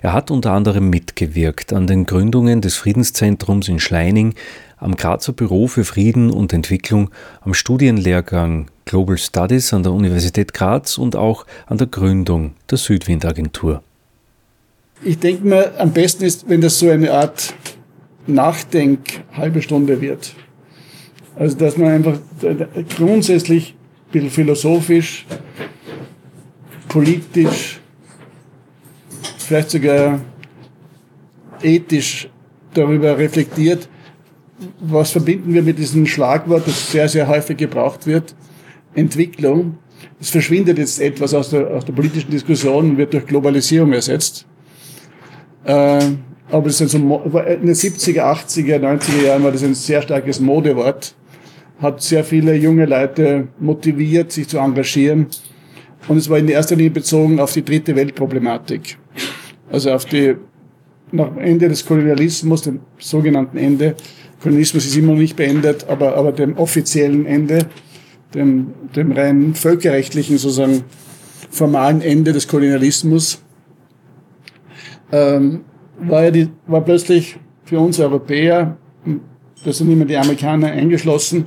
Er 0.00 0.12
hat 0.12 0.30
unter 0.30 0.52
anderem 0.52 0.90
mitgewirkt 0.90 1.72
an 1.72 1.86
den 1.86 2.06
Gründungen 2.06 2.60
des 2.60 2.76
Friedenszentrums 2.76 3.68
in 3.68 3.78
Schleining, 3.78 4.34
am 4.82 4.96
Grazer 4.96 5.32
Büro 5.32 5.68
für 5.68 5.84
Frieden 5.84 6.30
und 6.30 6.52
Entwicklung, 6.52 7.10
am 7.40 7.54
Studienlehrgang 7.54 8.68
Global 8.84 9.16
Studies 9.16 9.72
an 9.72 9.84
der 9.84 9.92
Universität 9.92 10.52
Graz 10.52 10.98
und 10.98 11.14
auch 11.14 11.46
an 11.66 11.78
der 11.78 11.86
Gründung 11.86 12.54
der 12.68 12.78
Südwind-Agentur. 12.78 13.82
Ich 15.04 15.18
denke 15.18 15.46
mir, 15.46 15.72
am 15.78 15.92
besten 15.92 16.24
ist, 16.24 16.48
wenn 16.48 16.60
das 16.60 16.78
so 16.78 16.90
eine 16.90 17.12
Art 17.12 17.54
Nachdenk-halbe 18.26 19.62
Stunde 19.62 20.00
wird. 20.00 20.34
Also, 21.36 21.56
dass 21.56 21.76
man 21.76 21.88
einfach 21.88 22.18
grundsätzlich 22.96 23.74
ein 23.74 24.12
bisschen 24.12 24.30
philosophisch, 24.30 25.26
politisch, 26.88 27.80
vielleicht 29.38 29.70
sogar 29.70 30.20
ethisch 31.62 32.28
darüber 32.74 33.16
reflektiert, 33.16 33.88
was 34.80 35.10
verbinden 35.10 35.54
wir 35.54 35.62
mit 35.62 35.78
diesem 35.78 36.06
Schlagwort, 36.06 36.66
das 36.66 36.90
sehr, 36.90 37.08
sehr 37.08 37.28
häufig 37.28 37.56
gebraucht 37.56 38.06
wird, 38.06 38.34
Entwicklung. 38.94 39.78
Es 40.20 40.30
verschwindet 40.30 40.78
jetzt 40.78 41.00
etwas 41.00 41.34
aus 41.34 41.50
der, 41.50 41.68
aus 41.68 41.84
der 41.84 41.92
politischen 41.92 42.30
Diskussion 42.30 42.90
und 42.90 42.98
wird 42.98 43.12
durch 43.12 43.26
Globalisierung 43.26 43.92
ersetzt. 43.92 44.46
Äh, 45.64 46.00
aber 46.50 46.66
das 46.66 46.78
sind 46.78 46.90
so, 46.90 46.98
in 46.98 47.66
den 47.66 47.74
70er, 47.74 48.20
80er, 48.20 48.78
90er 48.78 49.26
Jahren 49.26 49.42
war 49.42 49.52
das 49.52 49.62
ein 49.62 49.74
sehr 49.74 50.02
starkes 50.02 50.38
Modewort. 50.38 51.14
Hat 51.80 52.02
sehr 52.02 52.22
viele 52.24 52.54
junge 52.54 52.84
Leute 52.84 53.48
motiviert, 53.58 54.32
sich 54.32 54.48
zu 54.48 54.58
engagieren. 54.58 55.28
Und 56.08 56.18
es 56.18 56.28
war 56.28 56.38
in 56.38 56.48
erster 56.48 56.76
Linie 56.76 56.90
bezogen 56.90 57.40
auf 57.40 57.52
die 57.52 57.64
dritte 57.64 57.96
Weltproblematik. 57.96 58.98
Also 59.70 59.92
auf 59.92 60.04
die, 60.04 60.36
nach 61.10 61.34
Ende 61.36 61.68
des 61.68 61.86
Kolonialismus, 61.86 62.62
dem 62.62 62.80
sogenannten 62.98 63.56
Ende, 63.56 63.94
Kolonialismus 64.42 64.86
ist 64.86 64.96
immer 64.96 65.12
noch 65.12 65.20
nicht 65.20 65.36
beendet, 65.36 65.86
aber, 65.88 66.16
aber 66.16 66.32
dem 66.32 66.56
offiziellen 66.56 67.26
Ende, 67.26 67.66
dem, 68.34 68.72
dem 68.96 69.12
rein 69.12 69.54
völkerrechtlichen, 69.54 70.36
sozusagen 70.36 70.82
formalen 71.48 72.02
Ende 72.02 72.32
des 72.32 72.48
Kolonialismus, 72.48 73.40
ähm, 75.12 75.60
war, 76.00 76.24
ja 76.24 76.30
die, 76.32 76.48
war 76.66 76.80
plötzlich 76.80 77.36
für 77.64 77.78
uns 77.78 78.00
Europäer, 78.00 78.76
da 79.64 79.72
sind 79.72 79.90
immer 79.90 80.06
die 80.06 80.16
Amerikaner 80.16 80.68
eingeschlossen, 80.72 81.46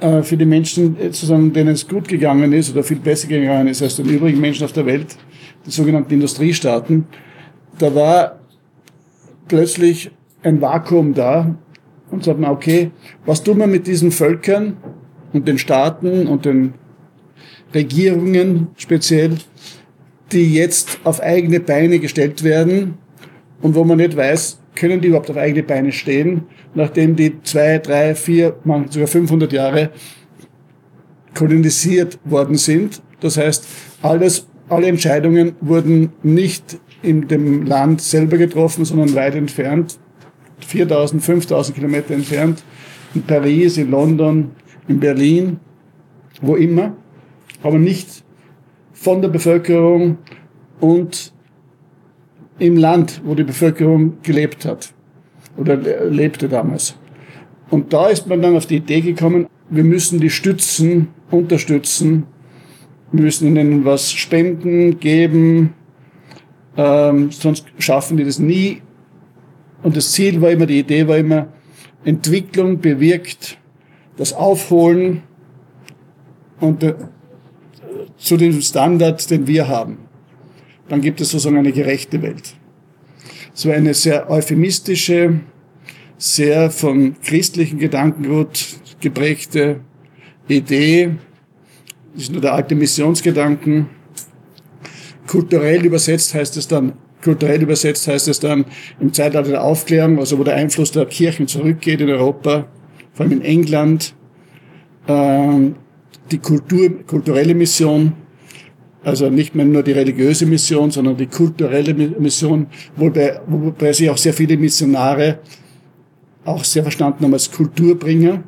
äh, 0.00 0.22
für 0.22 0.36
die 0.36 0.44
Menschen, 0.44 0.98
äh, 0.98 1.04
sozusagen, 1.04 1.52
denen 1.54 1.70
es 1.70 1.88
gut 1.88 2.08
gegangen 2.08 2.52
ist 2.52 2.72
oder 2.72 2.82
viel 2.82 2.98
besser 2.98 3.28
gegangen 3.28 3.68
ist 3.68 3.80
als 3.80 3.96
den 3.96 4.06
übrigen 4.06 4.40
Menschen 4.40 4.64
auf 4.64 4.72
der 4.72 4.84
Welt, 4.84 5.16
die 5.64 5.70
sogenannten 5.70 6.12
Industriestaaten, 6.12 7.06
da 7.78 7.94
war 7.94 8.40
plötzlich 9.48 10.10
ein 10.42 10.60
Vakuum 10.60 11.14
da 11.14 11.56
und 12.10 12.24
sagt 12.24 12.38
man, 12.38 12.50
okay, 12.50 12.90
was 13.24 13.42
tun 13.42 13.58
wir 13.58 13.66
mit 13.66 13.86
diesen 13.86 14.10
Völkern 14.10 14.76
und 15.32 15.48
den 15.48 15.58
Staaten 15.58 16.26
und 16.26 16.44
den 16.44 16.74
Regierungen 17.74 18.68
speziell, 18.76 19.36
die 20.32 20.54
jetzt 20.54 21.00
auf 21.04 21.20
eigene 21.20 21.60
Beine 21.60 21.98
gestellt 21.98 22.42
werden 22.42 22.94
und 23.60 23.74
wo 23.74 23.84
man 23.84 23.98
nicht 23.98 24.16
weiß, 24.16 24.60
können 24.74 25.00
die 25.00 25.08
überhaupt 25.08 25.30
auf 25.30 25.36
eigene 25.36 25.62
Beine 25.62 25.92
stehen, 25.92 26.42
nachdem 26.74 27.16
die 27.16 27.42
zwei, 27.42 27.78
drei, 27.78 28.14
vier, 28.14 28.56
manchmal 28.64 28.92
sogar 28.92 29.08
500 29.08 29.52
Jahre 29.52 29.90
kolonisiert 31.34 32.18
worden 32.24 32.56
sind. 32.56 33.02
Das 33.20 33.36
heißt, 33.36 33.66
alles, 34.02 34.46
alle 34.68 34.86
Entscheidungen 34.86 35.54
wurden 35.60 36.12
nicht 36.22 36.78
in 37.06 37.28
dem 37.28 37.64
Land 37.64 38.00
selber 38.00 38.36
getroffen, 38.36 38.84
sondern 38.84 39.14
weit 39.14 39.34
entfernt, 39.34 39.98
4000, 40.60 41.22
5000 41.22 41.76
Kilometer 41.76 42.14
entfernt, 42.14 42.62
in 43.14 43.22
Paris, 43.22 43.78
in 43.78 43.90
London, 43.90 44.50
in 44.88 45.00
Berlin, 45.00 45.60
wo 46.42 46.56
immer, 46.56 46.96
aber 47.62 47.78
nicht 47.78 48.24
von 48.92 49.22
der 49.22 49.28
Bevölkerung 49.28 50.18
und 50.80 51.32
im 52.58 52.76
Land, 52.76 53.20
wo 53.24 53.34
die 53.34 53.44
Bevölkerung 53.44 54.18
gelebt 54.22 54.64
hat 54.64 54.92
oder 55.56 55.76
lebte 55.76 56.48
damals. 56.48 56.96
Und 57.70 57.92
da 57.92 58.08
ist 58.08 58.26
man 58.26 58.42
dann 58.42 58.56
auf 58.56 58.66
die 58.66 58.76
Idee 58.76 59.00
gekommen, 59.00 59.46
wir 59.68 59.84
müssen 59.84 60.20
die 60.20 60.30
stützen, 60.30 61.08
unterstützen, 61.30 62.26
wir 63.12 63.22
müssen 63.22 63.48
ihnen 63.48 63.84
was 63.84 64.12
spenden, 64.12 65.00
geben, 65.00 65.74
ähm, 66.76 67.30
sonst 67.30 67.66
schaffen 67.78 68.16
die 68.16 68.24
das 68.24 68.38
nie. 68.38 68.82
Und 69.82 69.96
das 69.96 70.12
Ziel 70.12 70.40
war 70.40 70.50
immer, 70.50 70.66
die 70.66 70.80
Idee 70.80 71.06
war 71.06 71.16
immer, 71.16 71.48
Entwicklung 72.04 72.80
bewirkt 72.80 73.58
das 74.16 74.32
Aufholen 74.32 75.22
und 76.60 76.82
äh, 76.82 76.94
zu 78.16 78.36
dem 78.36 78.60
Standard, 78.60 79.28
den 79.30 79.46
wir 79.46 79.68
haben. 79.68 79.98
Dann 80.88 81.00
gibt 81.00 81.20
es 81.20 81.30
sozusagen 81.30 81.58
eine 81.58 81.72
gerechte 81.72 82.22
Welt. 82.22 82.54
So 83.52 83.70
eine 83.70 83.94
sehr 83.94 84.30
euphemistische, 84.30 85.40
sehr 86.18 86.70
von 86.70 87.16
christlichen 87.20 87.78
Gedankengut 87.78 88.66
geprägte 89.00 89.80
Idee, 90.48 91.16
das 92.14 92.24
ist 92.24 92.32
nur 92.32 92.40
der 92.40 92.54
alte 92.54 92.74
Missionsgedanken, 92.74 93.90
Kulturell 95.26 95.84
übersetzt 95.84 96.34
heißt 96.34 96.56
es 96.56 96.68
dann, 96.68 96.92
kulturell 97.22 97.62
übersetzt 97.62 98.06
heißt 98.06 98.28
es 98.28 98.40
dann 98.40 98.64
im 99.00 99.12
Zeitalter 99.12 99.50
der 99.50 99.64
Aufklärung, 99.64 100.18
also 100.18 100.38
wo 100.38 100.44
der 100.44 100.54
Einfluss 100.54 100.92
der 100.92 101.06
Kirchen 101.06 101.48
zurückgeht 101.48 102.00
in 102.00 102.10
Europa, 102.10 102.66
vor 103.12 103.24
allem 103.24 103.40
in 103.40 103.42
England, 103.42 104.14
ähm, 105.08 105.76
die 106.30 106.38
Kultur, 106.38 106.90
kulturelle 107.06 107.54
Mission, 107.54 108.12
also 109.04 109.30
nicht 109.30 109.54
mehr 109.54 109.64
nur 109.64 109.82
die 109.84 109.92
religiöse 109.92 110.46
Mission, 110.46 110.90
sondern 110.90 111.16
die 111.16 111.26
kulturelle 111.26 111.94
Mission, 111.94 112.66
wobei, 112.96 113.40
wobei 113.46 113.92
sich 113.92 114.10
auch 114.10 114.16
sehr 114.16 114.32
viele 114.32 114.56
Missionare 114.56 115.38
auch 116.44 116.64
sehr 116.64 116.82
verstanden 116.82 117.24
haben 117.24 117.32
als 117.32 117.50
Kulturbringer, 117.50 118.42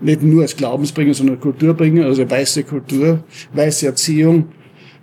nicht 0.00 0.22
nur 0.22 0.42
als 0.42 0.56
Glaubensbringer, 0.56 1.14
sondern 1.14 1.40
Kulturbringer, 1.40 2.06
also 2.06 2.28
weiße 2.28 2.64
Kultur, 2.64 3.22
weiße 3.52 3.86
Erziehung. 3.86 4.46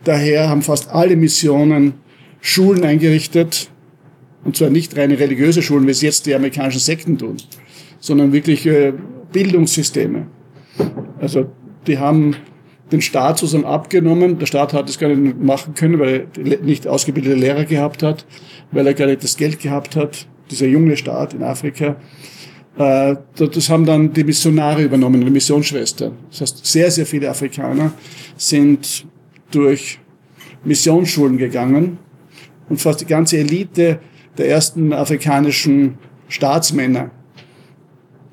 Daher 0.04 0.50
haben 0.50 0.62
fast 0.62 0.90
alle 0.90 1.16
Missionen 1.16 1.94
Schulen 2.42 2.84
eingerichtet, 2.84 3.70
und 4.46 4.56
zwar 4.56 4.70
nicht 4.70 4.96
reine 4.96 5.20
religiöse 5.20 5.62
Schulen, 5.62 5.86
wie 5.88 5.92
es 5.92 6.02
jetzt 6.02 6.26
die 6.26 6.34
amerikanischen 6.34 6.80
Sekten 6.80 7.18
tun, 7.18 7.38
sondern 8.00 8.32
wirklich 8.32 8.66
äh, 8.66 8.94
Bildungssysteme. 9.34 10.28
Also 11.20 11.48
die 11.88 11.98
haben 11.98 12.36
den 12.92 13.02
Staat 13.02 13.38
sozusagen 13.38 13.66
abgenommen. 13.66 14.40
Der 14.40 14.46
Staat 14.46 14.74
hat 14.74 14.90
es 14.90 14.98
gar 14.98 15.10
nicht 15.10 15.40
machen 15.40 15.74
können, 15.76 16.00
weil 16.00 16.28
er 16.38 16.60
nicht 16.60 16.88
ausgebildete 16.88 17.36
Lehrer 17.36 17.66
gehabt 17.66 18.02
hat, 18.02 18.26
weil 18.72 18.88
er 18.88 18.94
gar 18.94 19.08
nicht 19.08 19.24
das 19.24 19.38
Geld 19.38 19.60
gehabt 19.60 19.96
hat. 19.96 20.28
Dieser 20.50 20.68
junge 20.68 20.98
Staat 20.98 21.34
in 21.34 21.44
Afrika. 21.44 21.98
Äh, 22.78 23.18
das 23.36 23.70
haben 23.70 23.86
dann 23.86 24.14
die 24.14 24.24
Missionare 24.24 24.84
übernommen, 24.84 25.24
die 25.24 25.30
Missionsschwestern. 25.30 26.14
Das 26.32 26.42
heißt, 26.42 26.66
sehr, 26.66 26.90
sehr 26.90 27.06
viele 27.06 27.30
Afrikaner 27.30 27.92
sind 28.38 29.06
durch 29.52 30.00
Missionsschulen 30.64 31.38
gegangen 31.38 31.98
und 32.70 32.80
fast 32.80 33.02
die 33.02 33.06
ganze 33.06 33.38
Elite 33.38 34.00
der 34.38 34.50
ersten 34.50 34.94
afrikanischen 34.94 35.98
Staatsmänner, 36.28 37.12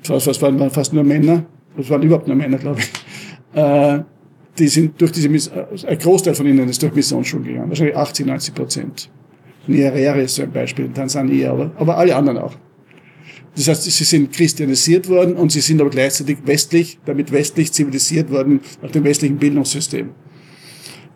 das 0.07 0.41
waren 0.41 0.69
fast 0.69 0.93
nur 0.93 1.03
Männer, 1.03 1.45
das 1.75 1.89
waren 1.89 2.01
überhaupt 2.01 2.27
nur 2.27 2.35
Männer, 2.35 2.57
glaube 2.57 2.79
ich, 2.79 2.91
äh, 3.59 3.99
die 4.57 4.67
sind 4.67 4.99
durch 4.99 5.11
diese, 5.11 5.29
ein 5.29 5.97
Großteil 5.99 6.33
von 6.33 6.47
ihnen 6.47 6.67
ist 6.69 6.81
durch 6.81 6.93
Missionsschulen 6.93 7.45
gegangen, 7.45 7.69
wahrscheinlich 7.69 7.95
80, 7.95 8.25
90 8.25 8.53
Prozent. 8.55 9.09
Nyerere 9.67 10.21
ist 10.21 10.35
so 10.35 10.43
ein 10.43 10.51
Beispiel, 10.51 10.85
in 10.85 10.93
Tansania, 10.93 11.51
aber, 11.51 11.71
aber 11.77 11.97
alle 11.97 12.15
anderen 12.15 12.37
auch. 12.37 12.55
Das 13.55 13.67
heißt, 13.67 13.83
sie 13.83 14.03
sind 14.03 14.31
christianisiert 14.31 15.09
worden 15.09 15.35
und 15.35 15.51
sie 15.51 15.61
sind 15.61 15.81
aber 15.81 15.89
gleichzeitig 15.89 16.37
westlich, 16.45 16.99
damit 17.05 17.31
westlich 17.31 17.73
zivilisiert 17.73 18.29
worden 18.31 18.61
nach 18.81 18.91
dem 18.91 19.03
westlichen 19.03 19.37
Bildungssystem. 19.37 20.11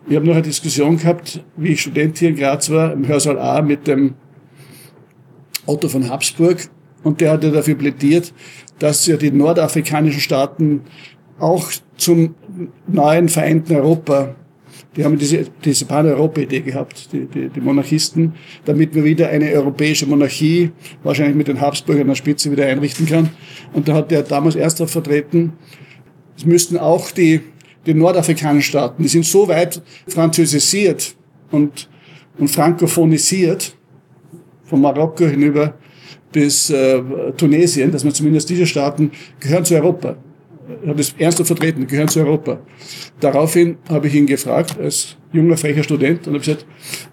Wir 0.06 0.16
haben 0.16 0.26
noch 0.26 0.34
eine 0.34 0.42
Diskussion 0.42 0.96
gehabt, 0.96 1.44
wie 1.56 1.72
ich 1.72 1.82
Student 1.82 2.18
hier 2.18 2.30
in 2.30 2.36
Graz 2.36 2.68
war, 2.70 2.92
im 2.92 3.06
Hörsaal 3.06 3.38
A 3.38 3.62
mit 3.62 3.86
dem 3.86 4.14
Otto 5.66 5.88
von 5.88 6.08
Habsburg. 6.08 6.68
Und 7.04 7.20
der 7.20 7.32
hatte 7.32 7.50
dafür 7.52 7.76
plädiert, 7.76 8.32
dass 8.78 9.06
ja 9.06 9.16
die 9.16 9.30
nordafrikanischen 9.30 10.20
Staaten 10.20 10.82
auch 11.38 11.70
zum 11.96 12.34
neuen 12.86 13.28
vereinten 13.28 13.74
Europa, 13.76 14.34
die 14.96 15.04
haben 15.04 15.18
diese, 15.18 15.46
diese 15.64 15.86
Pan-Europa-Idee 15.86 16.60
gehabt, 16.60 17.12
die, 17.12 17.26
die, 17.26 17.48
die 17.48 17.60
Monarchisten, 17.60 18.34
damit 18.64 18.94
wir 18.94 19.04
wieder 19.04 19.28
eine 19.28 19.50
europäische 19.52 20.06
Monarchie, 20.06 20.70
wahrscheinlich 21.02 21.36
mit 21.36 21.48
den 21.48 21.60
Habsburgern 21.60 22.02
an 22.02 22.08
der 22.08 22.14
Spitze 22.16 22.50
wieder 22.50 22.66
einrichten 22.66 23.06
kann. 23.06 23.30
Und 23.72 23.88
da 23.88 23.94
hat 23.94 24.10
der 24.10 24.22
damals 24.22 24.56
ernsthaft 24.56 24.92
vertreten, 24.92 25.52
es 26.36 26.44
müssten 26.44 26.76
auch 26.76 27.10
die, 27.10 27.40
die 27.86 27.94
nordafrikanischen 27.94 28.68
Staaten, 28.70 29.02
die 29.02 29.08
sind 29.08 29.24
so 29.24 29.48
weit 29.48 29.82
französisiert 30.08 31.14
und, 31.50 31.88
und 32.38 32.48
frankophonisiert, 32.48 33.74
von 34.64 34.80
Marokko 34.80 35.26
hinüber 35.26 35.74
bis 36.32 36.70
äh, 36.70 37.02
Tunesien, 37.36 37.92
dass 37.92 38.04
man 38.04 38.14
zumindest 38.14 38.48
diese 38.48 38.66
Staaten 38.66 39.10
gehören 39.38 39.66
zu 39.66 39.74
Europa. 39.74 40.16
Ich 40.82 40.88
habe 40.88 40.96
das 40.96 41.14
ernsthaft 41.18 41.48
vertreten, 41.48 41.86
gehören 41.86 42.08
zu 42.08 42.20
Europa. 42.20 42.58
Daraufhin 43.20 43.76
habe 43.90 44.06
ich 44.06 44.14
ihn 44.14 44.26
gefragt, 44.26 44.78
als 44.80 45.16
junger, 45.32 45.56
frecher 45.56 45.82
Student, 45.82 46.26
und 46.26 46.34
habe 46.34 46.38
gesagt, 46.38 46.64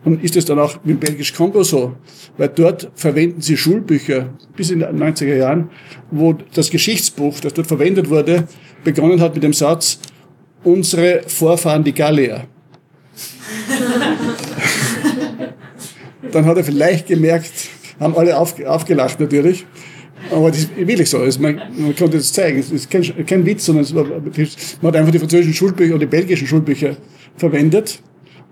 und 0.06 0.24
ist 0.24 0.38
es 0.38 0.46
dann 0.46 0.60
auch 0.60 0.80
mit 0.86 1.00
Belgisch-Kongo 1.00 1.64
so? 1.64 1.96
Weil 2.38 2.50
dort 2.50 2.90
verwenden 2.96 3.42
sie 3.42 3.58
Schulbücher 3.58 4.30
bis 4.56 4.70
in 4.72 4.80
den 4.80 4.98
90er 4.98 5.36
Jahren, 5.36 5.70
wo 6.12 6.38
das 6.54 6.70
Geschichtsbuch, 6.70 7.40
das 7.42 7.54
dort 7.54 7.68
verwendet 7.68 8.10
wurde, 8.10 8.48
begonnen 8.84 9.20
hat 9.20 9.34
mit 9.34 9.44
dem 9.44 9.54
Satz, 9.54 10.00
unsere 10.64 11.24
Vorfahren 11.28 11.84
die 11.84 11.94
Gallier. 11.94 12.46
dann 16.32 16.46
hat 16.46 16.58
er 16.58 16.64
vielleicht 16.64 17.08
gemerkt, 17.08 17.52
haben 18.00 18.16
alle 18.16 18.38
auf, 18.38 18.64
aufgelacht 18.66 19.20
natürlich. 19.20 19.66
Aber 20.32 20.50
das 20.50 20.60
ist 20.60 20.76
wirklich 20.76 21.10
so. 21.10 21.20
Also 21.20 21.42
man, 21.42 21.62
man 21.78 21.96
konnte 21.96 22.18
das 22.18 22.34
zeigen. 22.34 22.60
Es 22.60 22.72
ist 22.72 22.92
kein, 22.92 23.04
kein 23.26 23.46
Witz, 23.46 23.66
sondern 23.66 23.86
war, 23.96 24.04
man 24.04 24.22
hat 24.84 24.96
einfach 24.96 25.12
die 25.12 25.20
französischen 25.20 25.54
Schulbücher 25.54 25.96
oder 25.96 26.06
die 26.06 26.12
belgischen 26.12 26.46
Schulbücher 26.46 26.98
verwendet 27.38 28.02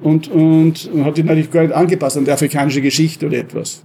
und, 0.01 0.29
und, 0.29 0.89
und 0.91 1.05
hat 1.05 1.17
die 1.17 1.23
natürlich 1.23 1.51
gar 1.51 1.63
nicht 1.63 1.73
angepasst 1.73 2.17
an 2.17 2.25
die 2.25 2.31
afrikanische 2.31 2.81
Geschichte 2.81 3.27
oder 3.27 3.37
etwas. 3.37 3.83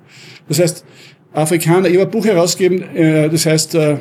Das 0.49 0.61
heißt, 0.61 0.85
Afrikaner, 1.33 1.89
ich 1.89 1.95
habe 1.95 2.05
ein 2.05 2.11
Buch 2.11 2.25
herausgegeben, 2.25 2.83
äh, 2.95 3.29
das 3.29 3.47
heißt 3.47 3.75
äh, 3.75 3.99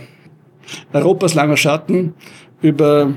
Europas 0.93 1.33
langer 1.33 1.57
Schatten 1.57 2.13
über 2.61 3.15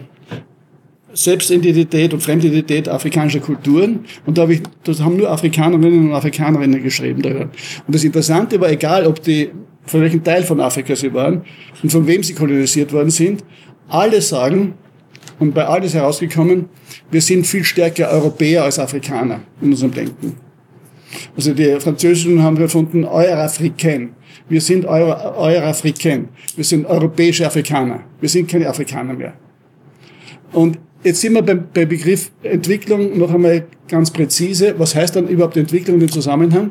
Selbstidentität 1.14 2.12
und 2.12 2.22
Fremdidentität 2.22 2.88
afrikanischer 2.88 3.40
Kulturen. 3.40 4.00
Und 4.26 4.36
da 4.36 4.42
habe 4.42 4.54
ich, 4.54 4.62
das 4.84 5.00
haben 5.00 5.16
nur 5.16 5.30
Afrikanerinnen 5.30 6.08
und 6.08 6.14
Afrikanerinnen 6.14 6.82
geschrieben. 6.82 7.22
Daran. 7.22 7.50
Und 7.86 7.94
das 7.94 8.04
Interessante 8.04 8.60
war, 8.60 8.70
egal 8.70 9.06
ob 9.06 9.22
die, 9.22 9.50
von 9.86 10.00
welchem 10.00 10.22
Teil 10.22 10.42
von 10.42 10.60
Afrika 10.60 10.94
sie 10.96 11.12
waren 11.12 11.42
und 11.82 11.90
von 11.90 12.06
wem 12.06 12.22
sie 12.22 12.34
kolonisiert 12.34 12.92
worden 12.92 13.10
sind, 13.10 13.44
alle 13.88 14.20
sagen, 14.20 14.74
und 15.38 15.54
bei 15.54 15.66
alles 15.66 15.94
herausgekommen, 15.94 16.66
wir 17.10 17.20
sind 17.20 17.46
viel 17.46 17.64
stärker 17.64 18.08
Europäer 18.10 18.64
als 18.64 18.78
Afrikaner 18.78 19.40
in 19.60 19.70
unserem 19.70 19.92
Denken. 19.92 20.36
Also 21.36 21.52
die 21.52 21.78
Französischen 21.80 22.42
haben 22.42 22.56
gefunden, 22.56 23.04
Eurafricain. 23.04 24.10
Wir 24.48 24.60
sind 24.60 24.84
Euro, 24.84 25.38
Eurafricain. 25.38 26.28
Wir 26.56 26.64
sind 26.64 26.86
europäische 26.86 27.46
Afrikaner. 27.46 28.00
Wir 28.20 28.28
sind 28.28 28.48
keine 28.48 28.68
Afrikaner 28.68 29.14
mehr. 29.14 29.34
Und 30.52 30.78
Jetzt 31.04 31.20
sind 31.20 31.34
wir 31.34 31.42
beim, 31.42 31.66
beim 31.74 31.86
Begriff 31.86 32.30
Entwicklung 32.42 33.18
noch 33.18 33.32
einmal 33.32 33.66
ganz 33.88 34.10
präzise. 34.10 34.74
Was 34.78 34.94
heißt 34.94 35.14
dann 35.14 35.28
überhaupt 35.28 35.54
Entwicklung 35.58 36.00
im 36.00 36.10
Zusammenhang? 36.10 36.70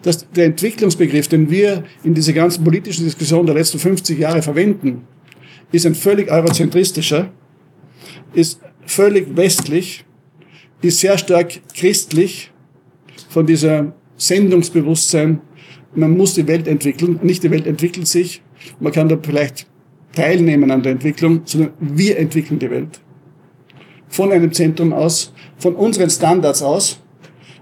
Dass 0.00 0.26
der 0.30 0.46
Entwicklungsbegriff, 0.46 1.28
den 1.28 1.50
wir 1.50 1.84
in 2.02 2.14
dieser 2.14 2.32
ganzen 2.32 2.64
politischen 2.64 3.04
Diskussion 3.04 3.44
der 3.44 3.54
letzten 3.54 3.78
50 3.78 4.18
Jahre 4.18 4.40
verwenden, 4.40 5.02
ist 5.70 5.84
ein 5.84 5.94
völlig 5.94 6.30
eurozentristischer, 6.30 7.30
ist 8.32 8.60
völlig 8.86 9.36
westlich, 9.36 10.06
ist 10.80 11.00
sehr 11.00 11.18
stark 11.18 11.60
christlich 11.74 12.50
von 13.28 13.44
dieser 13.44 13.92
Sendungsbewusstsein. 14.16 15.42
Man 15.94 16.16
muss 16.16 16.32
die 16.32 16.46
Welt 16.46 16.66
entwickeln, 16.66 17.20
nicht 17.22 17.42
die 17.42 17.50
Welt 17.50 17.66
entwickelt 17.66 18.08
sich. 18.08 18.40
Man 18.80 18.94
kann 18.94 19.10
da 19.10 19.18
vielleicht 19.22 19.66
teilnehmen 20.14 20.70
an 20.70 20.82
der 20.82 20.92
Entwicklung, 20.92 21.42
sondern 21.44 21.72
wir 21.80 22.18
entwickeln 22.18 22.58
die 22.58 22.70
Welt 22.70 23.00
von 24.08 24.32
einem 24.32 24.52
Zentrum 24.52 24.92
aus, 24.92 25.32
von 25.58 25.74
unseren 25.74 26.10
Standards 26.10 26.62
aus. 26.62 27.00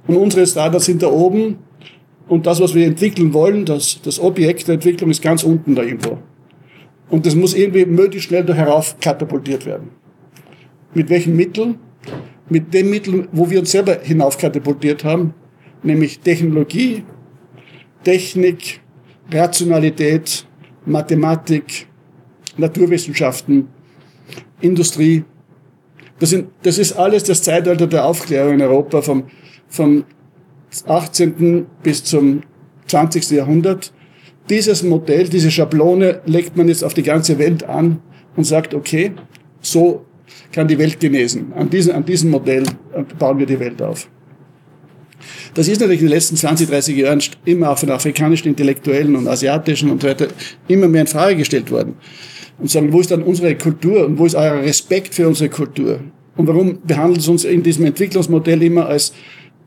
Und 0.06 0.16
unsere 0.16 0.46
Standards 0.46 0.84
sind 0.84 1.02
da 1.02 1.08
oben. 1.08 1.58
Und 2.28 2.46
das, 2.46 2.60
was 2.60 2.74
wir 2.74 2.86
entwickeln 2.86 3.32
wollen, 3.32 3.64
das, 3.64 4.00
das 4.02 4.20
Objekt 4.20 4.66
der 4.68 4.74
Entwicklung 4.74 5.10
ist 5.10 5.22
ganz 5.22 5.44
unten 5.44 5.74
da 5.74 5.82
irgendwo. 5.82 6.18
Und 7.08 7.24
das 7.24 7.34
muss 7.34 7.54
irgendwie 7.54 7.86
möglichst 7.86 8.28
schnell 8.28 8.44
da 8.44 8.54
herauf 8.54 8.96
katapultiert 9.00 9.64
werden. 9.64 9.90
Mit 10.94 11.08
welchen 11.08 11.36
Mitteln? 11.36 11.78
Mit 12.48 12.74
den 12.74 12.90
Mitteln, 12.90 13.28
wo 13.32 13.50
wir 13.50 13.60
uns 13.60 13.72
selber 13.72 13.98
hinauf 14.02 14.38
katapultiert 14.38 15.04
haben, 15.04 15.34
nämlich 15.82 16.20
Technologie, 16.20 17.04
Technik, 18.04 18.80
Rationalität, 19.32 20.46
Mathematik, 20.84 21.88
Naturwissenschaften, 22.56 23.68
Industrie, 24.60 25.24
das, 26.18 26.30
sind, 26.30 26.48
das 26.62 26.78
ist 26.78 26.92
alles 26.92 27.24
das 27.24 27.42
Zeitalter 27.42 27.86
der 27.86 28.04
Aufklärung 28.04 28.54
in 28.54 28.62
Europa 28.62 29.02
vom, 29.02 29.24
vom 29.68 30.04
18. 30.86 31.66
bis 31.82 32.04
zum 32.04 32.42
20. 32.86 33.30
Jahrhundert. 33.30 33.92
Dieses 34.48 34.82
Modell, 34.82 35.28
diese 35.28 35.50
Schablone 35.50 36.20
legt 36.24 36.56
man 36.56 36.68
jetzt 36.68 36.84
auf 36.84 36.94
die 36.94 37.02
ganze 37.02 37.38
Welt 37.38 37.64
an 37.64 38.00
und 38.36 38.44
sagt, 38.44 38.74
okay, 38.74 39.12
so 39.60 40.04
kann 40.52 40.68
die 40.68 40.78
Welt 40.78 41.00
genesen. 41.00 41.52
An 41.54 41.68
diesem, 41.68 41.94
an 41.94 42.04
diesem 42.04 42.30
Modell 42.30 42.64
bauen 43.18 43.38
wir 43.38 43.46
die 43.46 43.58
Welt 43.58 43.82
auf. 43.82 44.08
Das 45.54 45.66
ist 45.66 45.80
natürlich 45.80 46.00
in 46.00 46.06
den 46.06 46.14
letzten 46.14 46.36
20, 46.36 46.68
30 46.68 46.96
Jahren 46.96 47.22
immer 47.44 47.70
auch 47.70 47.78
von 47.78 47.90
afrikanischen 47.90 48.48
Intellektuellen 48.48 49.16
und 49.16 49.26
asiatischen 49.26 49.90
und 49.90 50.02
so 50.02 50.08
weiter 50.08 50.28
immer 50.68 50.88
mehr 50.88 51.00
in 51.02 51.06
Frage 51.06 51.36
gestellt 51.36 51.70
worden 51.70 51.96
und 52.58 52.70
sagen, 52.70 52.92
wo 52.92 53.00
ist 53.00 53.10
dann 53.10 53.22
unsere 53.22 53.56
Kultur 53.56 54.06
und 54.06 54.18
wo 54.18 54.26
ist 54.26 54.34
euer 54.34 54.62
Respekt 54.62 55.14
für 55.14 55.28
unsere 55.28 55.50
Kultur? 55.50 56.00
Und 56.36 56.46
warum 56.46 56.80
behandelt 56.82 57.20
es 57.20 57.28
uns 57.28 57.44
in 57.44 57.62
diesem 57.62 57.84
Entwicklungsmodell 57.86 58.62
immer 58.62 58.86
als 58.86 59.12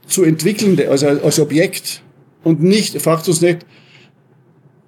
zu 0.08 0.24
entwickelnde, 0.24 0.90
also 0.90 1.08
als 1.08 1.40
Objekt 1.40 2.04
und 2.44 2.62
nicht, 2.64 3.00
fragt 3.02 3.28
uns 3.28 3.42
nicht, 3.42 3.66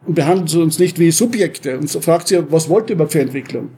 und 0.05 0.15
behandelt 0.15 0.53
uns 0.55 0.79
nicht 0.79 0.97
wie 0.99 1.11
Subjekte 1.11 1.77
und 1.77 1.89
fragt 1.89 2.27
sie, 2.27 2.39
was 2.49 2.69
wollt 2.69 2.89
ihr 2.89 2.95
überhaupt 2.95 3.13
für 3.13 3.21
Entwicklung? 3.21 3.69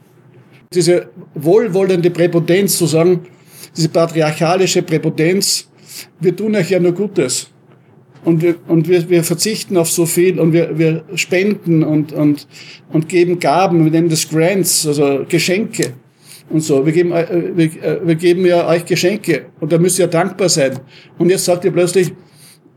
diese 0.74 1.10
wohlwollende 1.36 2.10
Präpotenz, 2.10 2.78
sozusagen, 2.78 3.22
diese 3.76 3.90
patriarchalische 3.90 4.82
Präpotenz, 4.82 5.68
wir 6.20 6.36
tun 6.36 6.56
euch 6.56 6.70
ja 6.70 6.80
nur 6.80 6.94
Gutes. 6.94 7.50
Und 8.24 8.42
wir, 8.42 8.56
und 8.68 8.88
wir, 8.88 9.10
wir 9.10 9.24
verzichten 9.24 9.76
auf 9.76 9.90
so 9.90 10.06
viel 10.06 10.40
und 10.40 10.54
wir, 10.54 10.78
wir 10.78 11.04
spenden 11.16 11.84
und, 11.84 12.14
und, 12.14 12.48
und 12.92 13.10
geben 13.10 13.40
Gaben, 13.40 13.84
wir 13.84 13.92
nennen 13.92 14.10
das 14.10 14.30
Grants, 14.30 14.88
also 14.88 15.26
Geschenke 15.28 15.94
und 16.50 16.62
so. 16.62 16.86
Wir 16.86 16.94
geben, 16.94 17.12
äh, 17.12 17.52
wir, 17.56 17.66
äh, 17.84 18.00
wir 18.08 18.16
geben 18.16 18.46
ja 18.46 18.68
euch 18.68 18.86
Geschenke 18.86 19.48
und 19.60 19.72
da 19.74 19.78
müsst 19.78 20.00
ihr 20.00 20.08
dankbar 20.08 20.48
sein. 20.48 20.80
Und 21.18 21.30
jetzt 21.30 21.44
sagt 21.44 21.66
ihr 21.66 21.72
plötzlich, 21.72 22.14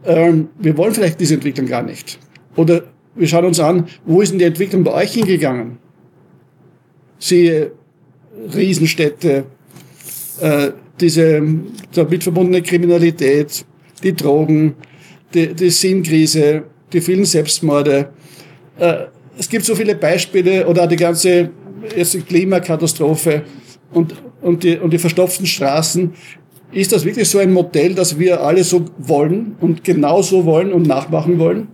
ähm, 0.05 0.49
wir 0.59 0.77
wollen 0.77 0.95
vielleicht 0.95 1.21
diese 1.21 1.35
Entwicklung 1.35 1.67
gar 1.67 1.83
nicht. 1.83 2.19
Oder 2.57 2.83
wir 3.15 3.27
schauen 3.27 3.45
uns 3.45 3.61
an, 3.61 3.87
wo 4.05 4.21
ist 4.21 4.33
denn 4.33 4.39
die 4.39 4.45
Entwicklung 4.45 4.83
bei 4.83 4.93
euch 4.93 5.13
hingegangen? 5.13 5.79
Siehe 7.19 7.73
Riesenstädte, 8.55 9.45
äh, 10.41 10.71
diese 11.01 11.43
damit 11.95 12.23
verbundene 12.23 12.63
Kriminalität, 12.63 13.65
die 14.03 14.15
Drogen, 14.15 14.75
die, 15.37 15.55
die 15.55 15.71
Sinnkrise, 15.71 16.65
die 16.93 17.01
vielen 17.01 17.25
Selbstmorde. 17.25 18.09
Äh, 18.79 18.95
es 19.39 19.49
gibt 19.49 19.65
so 19.65 19.75
viele 19.75 19.95
Beispiele 19.95 20.67
oder 20.67 20.87
die 20.87 20.97
ganze 20.97 21.51
die 21.95 22.21
Klimakatastrophe 22.21 23.43
und, 23.93 24.15
und, 24.41 24.65
die, 24.65 24.77
und 24.79 24.93
die 24.93 24.99
verstopften 24.99 25.47
Straßen. 25.47 26.13
Ist 26.73 26.93
das 26.93 27.05
wirklich 27.05 27.29
so 27.29 27.39
ein 27.39 27.53
Modell, 27.53 27.95
das 27.95 28.19
wir 28.19 28.43
alle 28.43 28.65
so 28.65 28.85
wollen 28.99 29.57
und 29.61 29.85
genauso 29.85 30.45
wollen 30.45 30.73
und 30.73 30.87
nachmachen 30.87 31.39
wollen? 31.39 31.69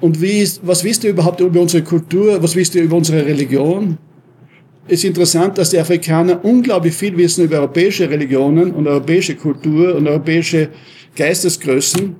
Und 0.00 0.20
wie 0.20 0.40
ist, 0.40 0.60
was 0.62 0.84
wisst 0.84 1.04
ihr 1.04 1.10
überhaupt 1.10 1.40
über 1.40 1.60
unsere 1.60 1.82
Kultur? 1.82 2.42
Was 2.42 2.54
wisst 2.54 2.74
ihr 2.74 2.82
über 2.82 2.96
unsere 2.96 3.24
Religion? 3.24 3.98
Es 4.86 5.00
ist 5.00 5.04
interessant, 5.04 5.58
dass 5.58 5.70
die 5.70 5.78
Afrikaner 5.78 6.44
unglaublich 6.44 6.94
viel 6.94 7.16
wissen 7.16 7.44
über 7.44 7.56
europäische 7.56 8.08
Religionen 8.08 8.70
und 8.72 8.86
europäische 8.86 9.34
Kultur 9.34 9.96
und 9.96 10.06
europäische 10.06 10.68
Geistesgrößen, 11.16 12.16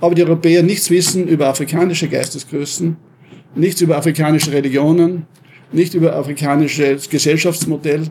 aber 0.00 0.14
die 0.14 0.22
Europäer 0.22 0.62
nichts 0.62 0.90
wissen 0.90 1.26
über 1.26 1.48
afrikanische 1.48 2.08
Geistesgrößen, 2.08 2.96
nichts 3.54 3.80
über 3.80 3.96
afrikanische 3.96 4.52
Religionen, 4.52 5.26
nicht 5.72 5.94
über 5.94 6.14
afrikanisches 6.14 7.08
Gesellschaftsmodell, 7.08 8.04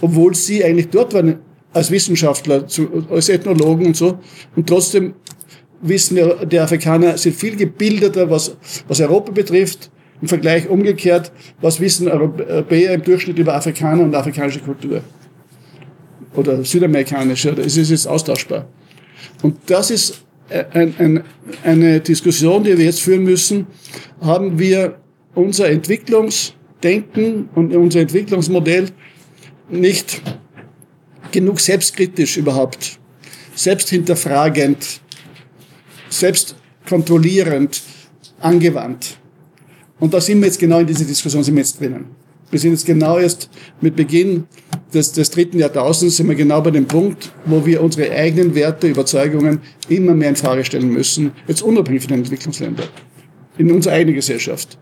obwohl 0.00 0.34
sie 0.34 0.64
eigentlich 0.64 0.88
dort 0.88 1.14
waren 1.14 1.38
als 1.72 1.90
Wissenschaftler, 1.90 2.64
als 3.10 3.28
Ethnologen 3.28 3.86
und 3.86 3.96
so, 3.96 4.18
und 4.56 4.66
trotzdem 4.66 5.14
wissen 5.82 6.18
die 6.50 6.58
Afrikaner 6.58 7.16
sind 7.16 7.36
viel 7.36 7.56
gebildeter, 7.56 8.28
was, 8.28 8.56
was 8.88 9.00
Europa 9.00 9.32
betrifft, 9.32 9.90
im 10.20 10.28
Vergleich 10.28 10.68
umgekehrt, 10.68 11.32
was 11.60 11.80
wissen 11.80 12.08
Europäer 12.08 12.94
im 12.94 13.02
Durchschnitt 13.02 13.38
über 13.38 13.54
Afrikaner 13.54 14.02
und 14.02 14.14
afrikanische 14.14 14.60
Kultur? 14.60 15.00
Oder 16.34 16.62
südamerikanische, 16.62 17.52
oder 17.52 17.62
ist 17.62 17.76
es 17.76 17.90
jetzt 17.90 18.06
austauschbar? 18.06 18.66
Und 19.42 19.56
das 19.66 19.90
ist 19.90 20.22
ein, 20.50 20.94
ein, 20.98 21.24
eine 21.64 22.00
Diskussion, 22.00 22.64
die 22.64 22.76
wir 22.76 22.84
jetzt 22.84 23.00
führen 23.00 23.24
müssen. 23.24 23.66
Haben 24.20 24.58
wir 24.58 25.00
unser 25.34 25.68
Entwicklungsdenken 25.70 27.48
und 27.54 27.74
unser 27.74 28.00
Entwicklungsmodell 28.00 28.88
nicht 29.68 30.20
genug 31.30 31.60
selbstkritisch 31.60 32.36
überhaupt, 32.36 32.98
selbsthinterfragend, 33.54 35.00
selbstkontrollierend 36.08 37.82
angewandt? 38.40 39.18
Und 40.00 40.14
da 40.14 40.20
sind 40.20 40.40
wir 40.40 40.46
jetzt 40.46 40.58
genau 40.58 40.80
in 40.80 40.86
dieser 40.86 41.04
Diskussion 41.04 41.44
sind 41.44 41.54
wir 41.54 41.62
jetzt 41.62 41.78
drinnen. 41.78 42.06
Wir 42.50 42.58
sind 42.58 42.72
jetzt 42.72 42.86
genau 42.86 43.18
erst 43.18 43.48
mit 43.80 43.94
Beginn 43.94 44.44
des, 44.92 45.12
des 45.12 45.30
dritten 45.30 45.58
Jahrtausends 45.58 46.16
sind 46.16 46.28
wir 46.28 46.34
genau 46.34 46.60
bei 46.60 46.70
dem 46.70 46.86
Punkt, 46.86 47.32
wo 47.44 47.64
wir 47.64 47.82
unsere 47.82 48.10
eigenen 48.10 48.54
Werte, 48.54 48.88
Überzeugungen 48.88 49.60
immer 49.88 50.14
mehr 50.14 50.30
in 50.30 50.36
Frage 50.36 50.64
stellen 50.64 50.90
müssen, 50.90 51.32
jetzt 51.46 51.62
unabhängig 51.62 52.02
von 52.02 52.10
den 52.10 52.20
Entwicklungsländern, 52.20 52.88
in 53.58 53.70
unserer 53.70 53.94
eigenen 53.94 54.16
Gesellschaft. 54.16 54.78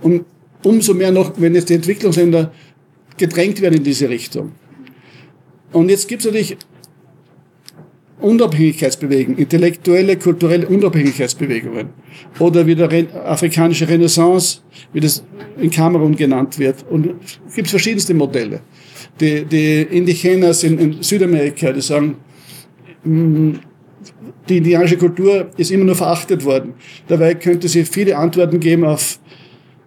Und 0.00 0.24
umso 0.62 0.94
mehr 0.94 1.12
noch, 1.12 1.32
wenn 1.36 1.54
jetzt 1.54 1.68
die 1.68 1.74
Entwicklungsländer 1.74 2.52
gedrängt 3.16 3.60
werden 3.60 3.78
in 3.78 3.84
diese 3.84 4.08
Richtung. 4.08 4.52
Und 5.72 5.88
jetzt 5.88 6.08
gibt 6.08 6.20
es 6.22 6.26
natürlich 6.26 6.56
Unabhängigkeitsbewegungen, 8.20 9.38
intellektuelle, 9.38 10.16
kulturelle 10.16 10.68
Unabhängigkeitsbewegungen. 10.68 11.88
Oder 12.38 12.66
wie 12.66 12.76
der 12.76 12.90
afrikanische 13.28 13.88
Renaissance, 13.88 14.60
wie 14.92 15.00
das 15.00 15.24
in 15.60 15.70
Kamerun 15.70 16.14
genannt 16.14 16.58
wird. 16.58 16.84
Und 16.88 17.14
es 17.48 17.54
gibt 17.54 17.68
verschiedenste 17.68 18.14
Modelle. 18.14 18.60
Die, 19.20 19.44
die 19.44 19.82
Indigenas 19.82 20.64
in, 20.64 20.78
in 20.78 21.02
Südamerika, 21.02 21.72
die 21.72 21.80
sagen, 21.80 22.16
mm, 23.04 23.52
die 24.48 24.58
indianische 24.58 24.96
Kultur 24.96 25.50
ist 25.56 25.70
immer 25.70 25.84
nur 25.84 25.94
verachtet 25.94 26.44
worden. 26.44 26.74
Dabei 27.08 27.34
könnte 27.34 27.68
sie 27.68 27.84
viele 27.84 28.16
Antworten 28.16 28.58
geben 28.58 28.84
auf, 28.84 29.20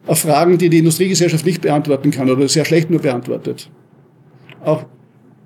auf 0.07 0.19
Fragen, 0.19 0.57
die 0.57 0.69
die 0.69 0.79
Industriegesellschaft 0.79 1.45
nicht 1.45 1.61
beantworten 1.61 2.11
kann 2.11 2.29
oder 2.29 2.47
sehr 2.47 2.65
schlecht 2.65 2.89
nur 2.89 3.01
beantwortet. 3.01 3.69
Auch 4.63 4.85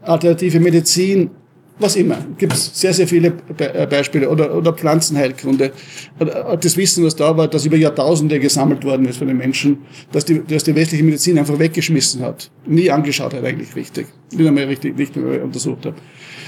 alternative 0.02 0.60
Medizin 0.60 1.32
was 1.80 1.96
immer. 1.96 2.18
Gibt 2.38 2.54
es 2.54 2.72
sehr, 2.80 2.94
sehr 2.94 3.08
viele 3.08 3.32
Be 3.32 3.88
Beispiele. 3.90 4.30
Oder, 4.30 4.56
oder 4.56 4.74
Pflanzenheilkunde. 4.74 5.72
Oder 6.20 6.58
das 6.58 6.78
Wissen, 6.78 7.06
was 7.06 7.16
da 7.16 7.36
war, 7.36 7.48
das 7.48 7.66
über 7.66 7.78
Jahrtausende 7.78 8.40
gesammelt 8.40 8.84
worden 8.84 9.06
ist 9.08 9.18
von 9.18 9.28
den 9.28 9.38
Menschen, 9.38 9.80
dass 10.12 10.26
die, 10.26 10.44
dass 10.46 10.64
die 10.64 10.76
westliche 10.76 11.04
Medizin 11.04 11.40
einfach 11.40 11.58
weggeschmissen 11.58 12.22
hat. 12.22 12.52
Nie 12.66 12.92
angeschaut 12.92 13.34
hat 13.34 13.44
eigentlich 13.44 13.76
richtig. 13.76 14.08
Nicht 14.32 14.48
einmal 14.48 14.66
richtig, 14.66 14.98
nicht 14.98 15.16
mehr 15.16 15.44
untersucht 15.44 15.86
hat. 15.86 15.96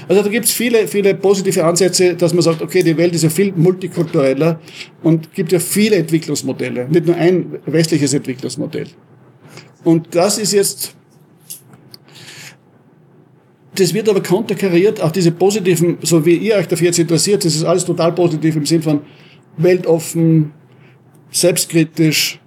Also 0.08 0.22
da 0.22 0.28
gibt 0.28 0.46
es 0.46 0.52
viele, 0.52 0.86
viele 0.86 1.14
positive 1.14 1.64
Ansätze, 1.64 2.14
dass 2.14 2.34
man 2.34 2.42
sagt, 2.42 2.60
okay, 2.60 2.82
die 2.82 2.96
Welt 2.96 3.14
ist 3.14 3.22
ja 3.22 3.30
viel 3.30 3.52
multikultureller 3.54 4.60
und 5.02 5.32
gibt 5.32 5.52
ja 5.52 5.58
viele 5.58 5.96
Entwicklungsmodelle. 5.96 6.88
Nicht 6.88 7.06
nur 7.06 7.16
ein 7.16 7.58
westliches 7.66 8.12
Entwicklungsmodell. 8.12 8.88
Und 9.84 10.14
das 10.14 10.38
ist 10.38 10.52
jetzt 10.52 10.94
das 13.74 13.94
wird 13.94 14.08
aber 14.08 14.22
konterkariert, 14.22 15.00
auch 15.00 15.10
diese 15.10 15.32
positiven, 15.32 15.98
so 16.02 16.24
wie 16.26 16.36
ihr 16.36 16.56
euch 16.56 16.68
dafür 16.68 16.88
jetzt 16.88 16.98
interessiert, 16.98 17.44
das 17.44 17.54
ist 17.54 17.64
alles 17.64 17.84
total 17.84 18.12
positiv 18.12 18.56
im 18.56 18.66
Sinn 18.66 18.82
von 18.82 19.00
weltoffen, 19.56 20.52
selbstkritisch 21.30 22.38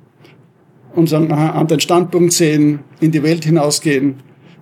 und 0.94 1.10
sagen, 1.10 1.32
aha, 1.32 1.52
an 1.52 1.68
den 1.68 1.80
Standpunkt 1.80 2.34
sehen, 2.34 2.80
in 3.00 3.12
die 3.12 3.24
Welt 3.24 3.44
hinausgehen, 3.44 4.16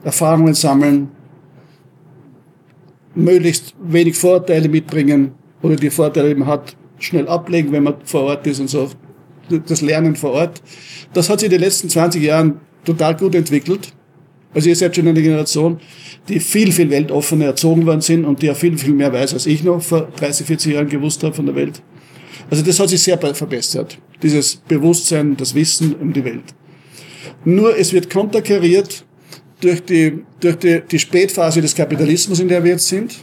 Erfahrungen 0.04 0.54
sammeln, 0.54 1.10
möglichst 3.16 3.76
wenig 3.82 4.18
Vorteile 4.18 4.70
mitbringen 4.70 5.34
oder 5.62 5.76
die 5.76 5.90
Vorteile, 5.90 6.30
die 6.30 6.36
man 6.36 6.48
hat, 6.48 6.76
schnell 7.00 7.28
ablegen, 7.28 7.72
wenn 7.72 7.84
man 7.84 7.96
vor 8.06 8.24
Ort 8.24 8.48
ist 8.48 8.60
und 8.60 8.70
so. 8.70 8.90
Das 9.68 9.82
Lernen 9.82 10.16
vor 10.16 10.32
Ort. 10.32 10.62
Das 11.14 11.30
hat 11.30 11.42
sich 11.42 11.48
in 11.48 11.52
den 11.52 11.60
letzten 11.60 11.90
20 11.90 12.24
Jahren 12.24 12.62
total 12.86 13.16
gut 13.16 13.36
entwickelt. 13.36 13.94
Also 14.54 14.70
ihr 14.70 14.76
seid 14.76 14.96
schon 14.96 15.08
eine 15.08 15.22
Generation, 15.22 15.80
die 16.30 16.40
viel, 16.40 16.72
viel 16.72 16.90
weltoffener 16.90 17.46
erzogen 17.46 17.86
worden 17.86 18.02
sind 18.02 18.26
und 18.26 18.42
die 18.42 18.48
ja 18.48 18.54
viel, 18.54 18.78
viel 18.78 18.94
mehr 18.94 19.12
weiß, 19.12 19.34
als 19.34 19.46
ich 19.46 19.64
noch 19.64 19.82
vor 19.82 20.10
30, 20.16 20.46
40 20.48 20.74
Jahren 20.74 20.90
gewusst 20.90 21.24
habe 21.24 21.34
von 21.34 21.46
der 21.46 21.56
Welt. 21.56 21.82
Also 22.50 22.64
das 22.64 22.80
hat 22.80 22.90
sich 22.90 23.02
sehr 23.02 23.18
verbessert, 23.18 23.98
dieses 24.22 24.56
Bewusstsein, 24.56 25.36
das 25.38 25.56
Wissen 25.56 25.96
um 25.96 26.14
die 26.14 26.24
Welt. 26.24 26.44
Nur 27.46 27.78
es 27.78 27.94
wird 27.94 28.10
konterkariert 28.10 29.06
durch 29.60 29.84
die, 29.84 30.24
durch 30.40 30.58
die, 30.58 30.82
die 30.90 31.00
Spätphase 31.00 31.62
des 31.62 31.74
Kapitalismus, 31.74 32.40
in 32.40 32.48
der 32.48 32.64
wir 32.64 32.72
jetzt 32.72 32.88
sind, 32.88 33.16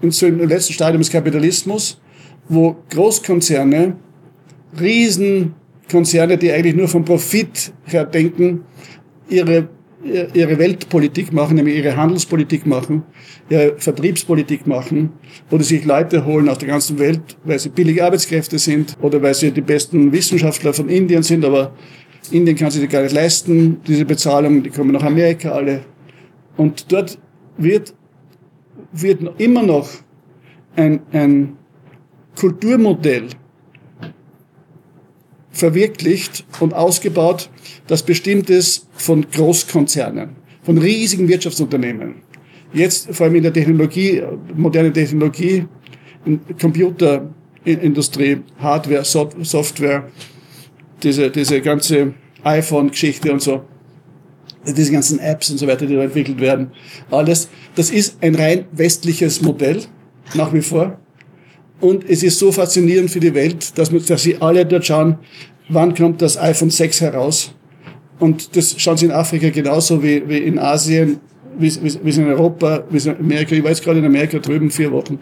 in 0.00 0.10
so 0.10 0.26
im 0.26 0.46
letzten 0.46 0.72
Stadium 0.72 1.00
des 1.00 1.10
Kapitalismus, 1.10 2.00
wo 2.48 2.76
Großkonzerne, 2.90 3.96
Riesenkonzerne, 4.78 6.38
die 6.38 6.52
eigentlich 6.52 6.76
nur 6.76 6.88
vom 6.88 7.04
Profit 7.04 7.72
her 7.84 8.04
denken, 8.04 8.64
ihre 9.28 9.68
ihre 10.04 10.58
Weltpolitik 10.58 11.32
machen, 11.32 11.56
nämlich 11.56 11.76
ihre 11.76 11.96
Handelspolitik 11.96 12.66
machen, 12.66 13.02
ihre 13.50 13.74
Vertriebspolitik 13.78 14.66
machen 14.66 15.10
oder 15.50 15.64
sich 15.64 15.84
Leute 15.84 16.24
holen 16.24 16.48
aus 16.48 16.58
der 16.58 16.68
ganzen 16.68 16.98
Welt, 16.98 17.20
weil 17.44 17.58
sie 17.58 17.68
billige 17.70 18.04
Arbeitskräfte 18.04 18.58
sind 18.58 18.96
oder 19.02 19.20
weil 19.20 19.34
sie 19.34 19.50
die 19.50 19.60
besten 19.60 20.12
Wissenschaftler 20.12 20.72
von 20.72 20.88
Indien 20.88 21.22
sind, 21.22 21.44
aber 21.44 21.72
Indien 22.30 22.56
kann 22.56 22.70
sich 22.70 22.80
die 22.80 22.88
gar 22.88 23.02
nicht 23.02 23.14
leisten, 23.14 23.80
diese 23.86 24.04
Bezahlung, 24.04 24.62
die 24.62 24.70
kommen 24.70 24.92
nach 24.92 25.02
Amerika 25.02 25.50
alle. 25.50 25.80
Und 26.56 26.92
dort 26.92 27.18
wird, 27.56 27.94
wird 28.92 29.20
immer 29.38 29.62
noch 29.62 29.88
ein, 30.76 31.00
ein 31.12 31.56
Kulturmodell 32.38 33.28
verwirklicht 35.58 36.44
und 36.60 36.72
ausgebaut, 36.72 37.50
das 37.86 38.02
bestimmt 38.02 38.48
ist 38.50 38.86
von 38.92 39.26
Großkonzernen, 39.30 40.30
von 40.62 40.78
riesigen 40.78 41.28
Wirtschaftsunternehmen. 41.28 42.22
Jetzt 42.72 43.14
vor 43.14 43.26
allem 43.26 43.36
in 43.36 43.42
der 43.42 43.52
Technologie, 43.52 44.22
moderne 44.54 44.92
Technologie, 44.92 45.66
Computerindustrie, 46.60 48.42
Hardware, 48.58 49.04
Software, 49.04 50.08
diese, 51.02 51.30
diese 51.30 51.60
ganze 51.60 52.14
iPhone-Geschichte 52.44 53.32
und 53.32 53.42
so. 53.42 53.62
diese 54.66 54.92
ganzen 54.92 55.18
Apps 55.18 55.50
und 55.50 55.58
so 55.58 55.66
weiter, 55.66 55.86
die 55.86 55.94
da 55.94 56.02
entwickelt 56.02 56.40
werden, 56.40 56.72
alles, 57.10 57.48
das 57.74 57.90
ist 57.90 58.22
ein 58.22 58.34
rein 58.34 58.66
westliches 58.72 59.40
Modell, 59.40 59.82
nach 60.34 60.52
wie 60.52 60.62
vor. 60.62 60.98
Und 61.80 62.08
es 62.08 62.22
ist 62.22 62.38
so 62.38 62.50
faszinierend 62.50 63.10
für 63.10 63.20
die 63.20 63.34
Welt, 63.34 63.78
dass, 63.78 63.90
dass 63.90 64.22
sie 64.22 64.36
alle 64.40 64.66
dort 64.66 64.86
schauen, 64.86 65.18
wann 65.68 65.94
kommt 65.94 66.22
das 66.22 66.36
iPhone 66.36 66.70
6 66.70 67.00
heraus. 67.00 67.52
Und 68.18 68.56
das 68.56 68.80
schauen 68.80 68.96
sie 68.96 69.06
in 69.06 69.12
Afrika 69.12 69.48
genauso 69.50 70.02
wie, 70.02 70.28
wie 70.28 70.38
in 70.38 70.58
Asien, 70.58 71.18
wie, 71.58 71.72
wie, 71.82 71.98
wie 72.02 72.20
in 72.20 72.26
Europa, 72.26 72.82
wie 72.90 72.98
in 72.98 73.16
Amerika. 73.16 73.54
Ich 73.54 73.62
war 73.62 73.70
jetzt 73.70 73.84
gerade 73.84 74.00
in 74.00 74.04
Amerika 74.04 74.38
drüben, 74.38 74.70
vier 74.70 74.90
Wochen. 74.90 75.18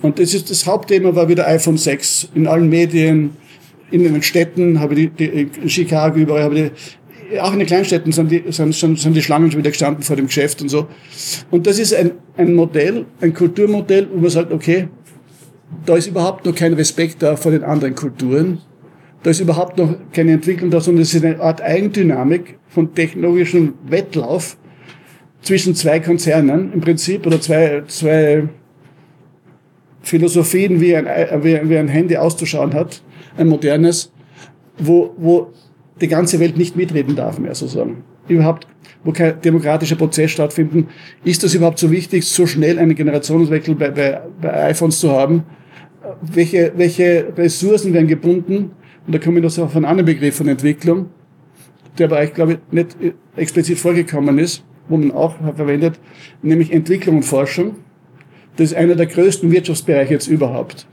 Und 0.00 0.20
das, 0.20 0.34
ist, 0.34 0.50
das 0.50 0.66
Hauptthema 0.66 1.14
war 1.14 1.28
wieder 1.28 1.48
iPhone 1.48 1.76
6. 1.76 2.28
In 2.34 2.46
allen 2.46 2.68
Medien, 2.68 3.30
in 3.90 4.04
den 4.04 4.22
Städten, 4.22 4.78
habe 4.78 4.94
die, 4.94 5.08
die, 5.08 5.24
in 5.24 5.68
Chicago 5.68 6.18
überall, 6.18 6.42
habe 6.44 6.54
die, 6.54 6.70
auch 7.40 7.52
in 7.52 7.58
den 7.58 7.66
Kleinstädten 7.66 8.12
sind 8.12 8.30
die, 8.30 8.42
sind, 8.48 8.74
sind, 8.74 8.98
sind 8.98 9.14
die 9.14 9.22
Schlangen 9.22 9.50
schon 9.50 9.60
wieder 9.60 9.70
gestanden 9.70 10.02
vor 10.02 10.16
dem 10.16 10.26
Geschäft 10.26 10.62
und 10.62 10.68
so. 10.68 10.86
Und 11.50 11.66
das 11.66 11.78
ist 11.78 11.92
ein, 11.94 12.12
ein 12.36 12.54
Modell, 12.54 13.04
ein 13.20 13.34
Kulturmodell, 13.34 14.08
wo 14.12 14.20
man 14.20 14.30
sagt, 14.30 14.52
okay, 14.52 14.88
da 15.84 15.96
ist 15.96 16.06
überhaupt 16.06 16.46
noch 16.46 16.54
kein 16.54 16.72
Respekt 16.74 17.22
da 17.22 17.36
vor 17.36 17.52
den 17.52 17.64
anderen 17.64 17.94
Kulturen. 17.94 18.58
Da 19.22 19.30
ist 19.30 19.40
überhaupt 19.40 19.78
noch 19.78 19.94
keine 20.12 20.32
Entwicklung 20.32 20.70
da, 20.70 20.80
sondern 20.80 21.02
es 21.02 21.14
ist 21.14 21.24
eine 21.24 21.40
Art 21.40 21.60
Eigendynamik 21.60 22.58
von 22.68 22.94
technologischem 22.94 23.74
Wettlauf 23.86 24.56
zwischen 25.42 25.74
zwei 25.74 26.00
Konzernen 26.00 26.72
im 26.72 26.80
Prinzip 26.80 27.26
oder 27.26 27.40
zwei, 27.40 27.82
zwei 27.86 28.48
Philosophien, 30.02 30.80
wie 30.80 30.96
ein, 30.96 31.06
wie, 31.42 31.76
ein 31.76 31.88
Handy 31.88 32.16
auszuschauen 32.16 32.74
hat, 32.74 33.02
ein 33.36 33.48
modernes, 33.48 34.12
wo, 34.78 35.14
wo 35.16 35.52
die 36.00 36.08
ganze 36.08 36.40
Welt 36.40 36.56
nicht 36.56 36.76
mitreden 36.76 37.16
darf 37.16 37.38
mehr 37.38 37.54
sozusagen. 37.54 38.04
Überhaupt, 38.28 38.66
wo 39.04 39.12
kein 39.12 39.40
demokratischer 39.40 39.96
Prozess 39.96 40.30
stattfinden. 40.30 40.88
Ist 41.24 41.42
das 41.42 41.54
überhaupt 41.54 41.78
so 41.78 41.90
wichtig, 41.90 42.24
so 42.24 42.46
schnell 42.46 42.78
einen 42.78 42.94
Generationswechsel 42.94 43.74
bei, 43.74 43.90
bei, 43.90 44.20
bei 44.40 44.64
iPhones 44.64 45.00
zu 45.00 45.10
haben? 45.10 45.44
Welche, 46.22 46.72
welche 46.76 47.32
Ressourcen 47.36 47.92
werden 47.92 48.08
gebunden? 48.08 48.72
Und 49.06 49.14
da 49.14 49.18
komme 49.18 49.38
ich 49.38 49.44
noch 49.44 49.64
auf 49.64 49.76
einen 49.76 49.84
anderen 49.84 50.06
Begriff 50.06 50.36
von 50.36 50.48
Entwicklung, 50.48 51.06
der 51.98 52.06
aber 52.06 52.18
eigentlich, 52.18 52.34
glaube 52.34 52.52
ich, 52.52 52.58
nicht 52.70 52.96
explizit 53.36 53.78
vorgekommen 53.78 54.38
ist, 54.38 54.64
wo 54.88 54.96
man 54.96 55.12
auch 55.12 55.36
verwendet, 55.56 55.98
nämlich 56.42 56.72
Entwicklung 56.72 57.16
und 57.16 57.22
Forschung. 57.22 57.76
Das 58.56 58.70
ist 58.70 58.76
einer 58.76 58.96
der 58.96 59.06
größten 59.06 59.50
Wirtschaftsbereiche 59.50 60.14
jetzt 60.14 60.26
überhaupt. 60.26 60.86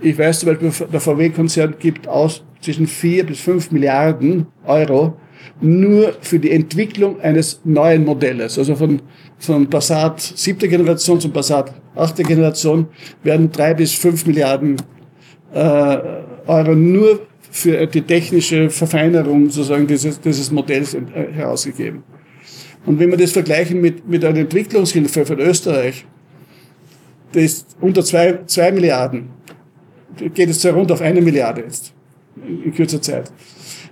Ich 0.00 0.16
weiß 0.16 0.40
zum 0.40 0.50
Beispiel, 0.50 0.70
der 0.92 1.00
VW-Konzern 1.00 1.74
gibt 1.78 2.06
aus 2.06 2.44
zwischen 2.60 2.86
vier 2.86 3.24
bis 3.24 3.40
fünf 3.40 3.72
Milliarden 3.72 4.46
Euro 4.64 5.16
nur 5.60 6.14
für 6.20 6.38
die 6.38 6.50
Entwicklung 6.50 7.20
eines 7.20 7.60
neuen 7.64 8.04
Modells. 8.04 8.58
Also 8.58 8.74
von, 8.76 9.02
von 9.38 9.68
Passat 9.68 10.20
siebter 10.20 10.68
Generation 10.68 11.20
zum 11.20 11.32
Passat 11.32 11.74
achter 11.94 12.22
Generation 12.22 12.86
werden 13.22 13.50
drei 13.50 13.74
bis 13.74 13.94
fünf 13.94 14.26
Milliarden 14.26 14.76
äh, 15.52 15.98
Euro 16.46 16.74
nur 16.74 17.20
für 17.50 17.86
die 17.86 18.02
technische 18.02 18.70
Verfeinerung 18.70 19.50
sozusagen 19.50 19.86
dieses, 19.86 20.20
dieses 20.20 20.50
Modells 20.50 20.94
äh, 20.94 21.00
herausgegeben. 21.32 22.02
Und 22.86 22.98
wenn 22.98 23.10
wir 23.10 23.18
das 23.18 23.32
vergleichen 23.32 23.80
mit, 23.80 24.08
mit 24.08 24.24
einer 24.24 24.38
Entwicklungshilfe 24.38 25.26
von 25.26 25.38
Österreich, 25.40 26.06
das 27.32 27.42
ist 27.42 27.76
unter 27.80 28.04
zwei, 28.04 28.38
zwei 28.46 28.72
Milliarden, 28.72 29.30
geht 30.34 30.48
es 30.48 30.64
rund 30.66 30.90
auf 30.90 31.00
eine 31.00 31.20
Milliarde 31.20 31.62
jetzt, 31.62 31.92
in 32.64 32.72
kürzer 32.74 33.02
Zeit. 33.02 33.30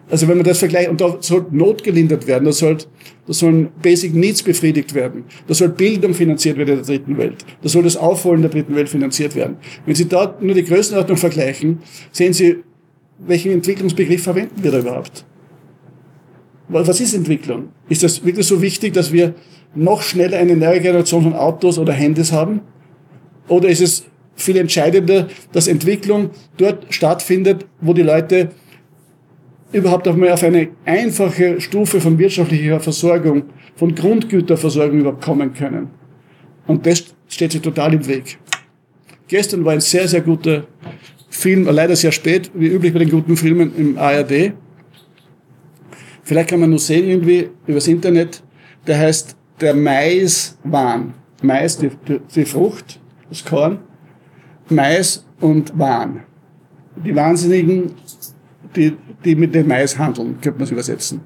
Also 0.08 0.28
wenn 0.28 0.36
man 0.36 0.46
das 0.46 0.58
vergleicht, 0.58 0.88
und 0.88 1.00
da 1.00 1.16
soll 1.20 1.46
Not 1.50 1.82
gelindert 1.82 2.26
werden, 2.26 2.44
da, 2.44 2.52
soll, 2.52 2.78
da 3.26 3.32
sollen 3.32 3.70
Basic 3.82 4.14
Needs 4.14 4.42
befriedigt 4.42 4.94
werden, 4.94 5.24
da 5.48 5.54
soll 5.54 5.70
Bildung 5.70 6.14
finanziert 6.14 6.56
werden 6.56 6.70
in 6.70 6.76
der 6.76 6.84
dritten 6.84 7.18
Welt, 7.18 7.44
da 7.62 7.68
soll 7.68 7.82
das 7.82 7.96
Aufholen 7.96 8.42
der 8.42 8.50
dritten 8.50 8.76
Welt 8.76 8.88
finanziert 8.88 9.34
werden. 9.34 9.56
Wenn 9.84 9.96
Sie 9.96 10.06
dort 10.06 10.42
nur 10.42 10.54
die 10.54 10.64
Größenordnung 10.64 11.16
vergleichen, 11.16 11.80
sehen 12.12 12.32
Sie, 12.32 12.58
welchen 13.18 13.50
Entwicklungsbegriff 13.50 14.22
verwenden 14.22 14.62
wir 14.62 14.70
da 14.70 14.78
überhaupt? 14.78 15.24
Was 16.68 17.00
ist 17.00 17.14
Entwicklung? 17.14 17.68
Ist 17.88 18.02
das 18.02 18.24
wirklich 18.24 18.46
so 18.46 18.60
wichtig, 18.60 18.92
dass 18.92 19.12
wir 19.12 19.34
noch 19.74 20.02
schneller 20.02 20.38
eine 20.38 20.56
neue 20.56 20.80
Generation 20.80 21.22
von 21.22 21.34
Autos 21.34 21.78
oder 21.78 21.92
Handys 21.92 22.32
haben? 22.32 22.60
Oder 23.48 23.68
ist 23.68 23.80
es 23.80 24.04
viel 24.34 24.56
entscheidender, 24.56 25.28
dass 25.52 25.68
Entwicklung 25.68 26.30
dort 26.56 26.86
stattfindet, 26.90 27.66
wo 27.80 27.92
die 27.92 28.02
Leute 28.02 28.50
überhaupt 29.72 30.06
einmal 30.08 30.30
auf 30.30 30.42
eine 30.42 30.68
einfache 30.84 31.60
Stufe 31.60 32.00
von 32.00 32.18
wirtschaftlicher 32.18 32.80
Versorgung, 32.80 33.44
von 33.74 33.94
Grundgüterversorgung 33.94 35.00
überhaupt 35.00 35.24
kommen 35.24 35.52
können. 35.52 35.88
Und 36.66 36.86
das 36.86 37.04
steht 37.28 37.52
sich 37.52 37.60
total 37.60 37.94
im 37.94 38.06
Weg. 38.06 38.38
Gestern 39.28 39.64
war 39.64 39.72
ein 39.72 39.80
sehr, 39.80 40.06
sehr 40.06 40.20
guter 40.20 40.66
Film, 41.28 41.64
leider 41.64 41.96
sehr 41.96 42.12
spät, 42.12 42.50
wie 42.54 42.68
üblich 42.68 42.92
bei 42.92 43.00
den 43.00 43.10
guten 43.10 43.36
Filmen 43.36 43.72
im 43.76 43.98
ARD. 43.98 44.52
Vielleicht 46.22 46.50
kann 46.50 46.60
man 46.60 46.70
nur 46.70 46.78
sehen 46.78 47.08
irgendwie 47.08 47.50
übers 47.66 47.88
Internet, 47.88 48.42
der 48.86 48.98
heißt 48.98 49.36
der 49.60 49.74
Maiswahn. 49.74 51.14
Mais, 51.42 51.76
die, 51.78 51.90
die, 52.08 52.20
die 52.34 52.44
Frucht, 52.44 53.00
das 53.28 53.44
Korn. 53.44 53.78
Mais 54.68 55.24
und 55.40 55.78
Wahn. 55.78 56.22
Die 57.04 57.14
Wahnsinnigen 57.14 57.92
die, 58.76 58.96
die 59.24 59.34
mit 59.34 59.54
dem 59.54 59.68
Mais 59.68 59.98
handeln, 59.98 60.36
könnte 60.40 60.58
man 60.58 60.64
es 60.64 60.70
übersetzen. 60.70 61.20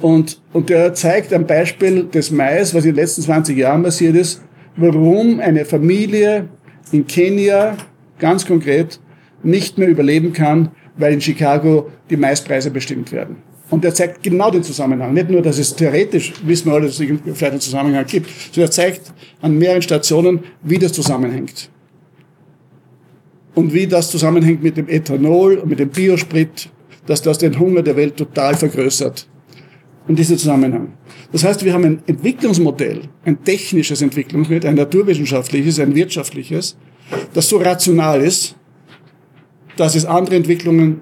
Und, 0.00 0.40
und 0.52 0.70
der 0.70 0.94
zeigt 0.94 1.32
am 1.32 1.46
Beispiel 1.46 2.04
des 2.04 2.30
Mais, 2.30 2.74
was 2.74 2.84
in 2.84 2.92
den 2.92 2.96
letzten 2.96 3.22
20 3.22 3.56
Jahren 3.56 3.82
passiert 3.82 4.16
ist, 4.16 4.42
warum 4.76 5.40
eine 5.40 5.64
Familie 5.64 6.48
in 6.92 7.06
Kenia 7.06 7.76
ganz 8.18 8.46
konkret 8.46 8.98
nicht 9.42 9.78
mehr 9.78 9.88
überleben 9.88 10.32
kann, 10.32 10.70
weil 10.96 11.12
in 11.12 11.20
Chicago 11.20 11.90
die 12.08 12.16
Maispreise 12.16 12.70
bestimmt 12.70 13.12
werden. 13.12 13.36
Und 13.68 13.84
er 13.84 13.94
zeigt 13.94 14.22
genau 14.22 14.50
den 14.50 14.62
Zusammenhang. 14.62 15.14
Nicht 15.14 15.30
nur, 15.30 15.42
dass 15.42 15.58
es 15.58 15.76
theoretisch, 15.76 16.32
wissen 16.44 16.66
wir 16.66 16.74
alle, 16.74 16.86
dass 16.86 16.98
es 16.98 17.06
vielleicht 17.34 17.52
einen 17.52 17.60
Zusammenhang 17.60 18.04
gibt, 18.06 18.28
sondern 18.52 18.68
er 18.68 18.70
zeigt 18.70 19.12
an 19.42 19.56
mehreren 19.56 19.82
Stationen, 19.82 20.40
wie 20.62 20.78
das 20.78 20.92
zusammenhängt 20.92 21.70
und 23.54 23.74
wie 23.74 23.86
das 23.86 24.10
zusammenhängt 24.10 24.62
mit 24.62 24.76
dem 24.76 24.88
Ethanol 24.88 25.56
und 25.56 25.68
mit 25.68 25.78
dem 25.78 25.90
Biosprit, 25.90 26.70
dass 27.06 27.22
das 27.22 27.38
den 27.38 27.58
Hunger 27.58 27.82
der 27.82 27.96
Welt 27.96 28.16
total 28.16 28.54
vergrößert. 28.54 29.28
Und 30.08 30.18
dieser 30.18 30.36
Zusammenhang. 30.36 30.94
Das 31.32 31.44
heißt, 31.44 31.64
wir 31.64 31.72
haben 31.72 31.84
ein 31.84 32.02
Entwicklungsmodell, 32.06 33.02
ein 33.24 33.44
technisches 33.44 34.02
Entwicklungsmodell, 34.02 34.70
ein 34.70 34.76
naturwissenschaftliches, 34.76 35.78
ein 35.78 35.94
wirtschaftliches, 35.94 36.76
das 37.34 37.48
so 37.48 37.58
rational 37.58 38.20
ist, 38.20 38.56
dass 39.76 39.94
es 39.94 40.04
andere 40.04 40.36
Entwicklungen 40.36 41.00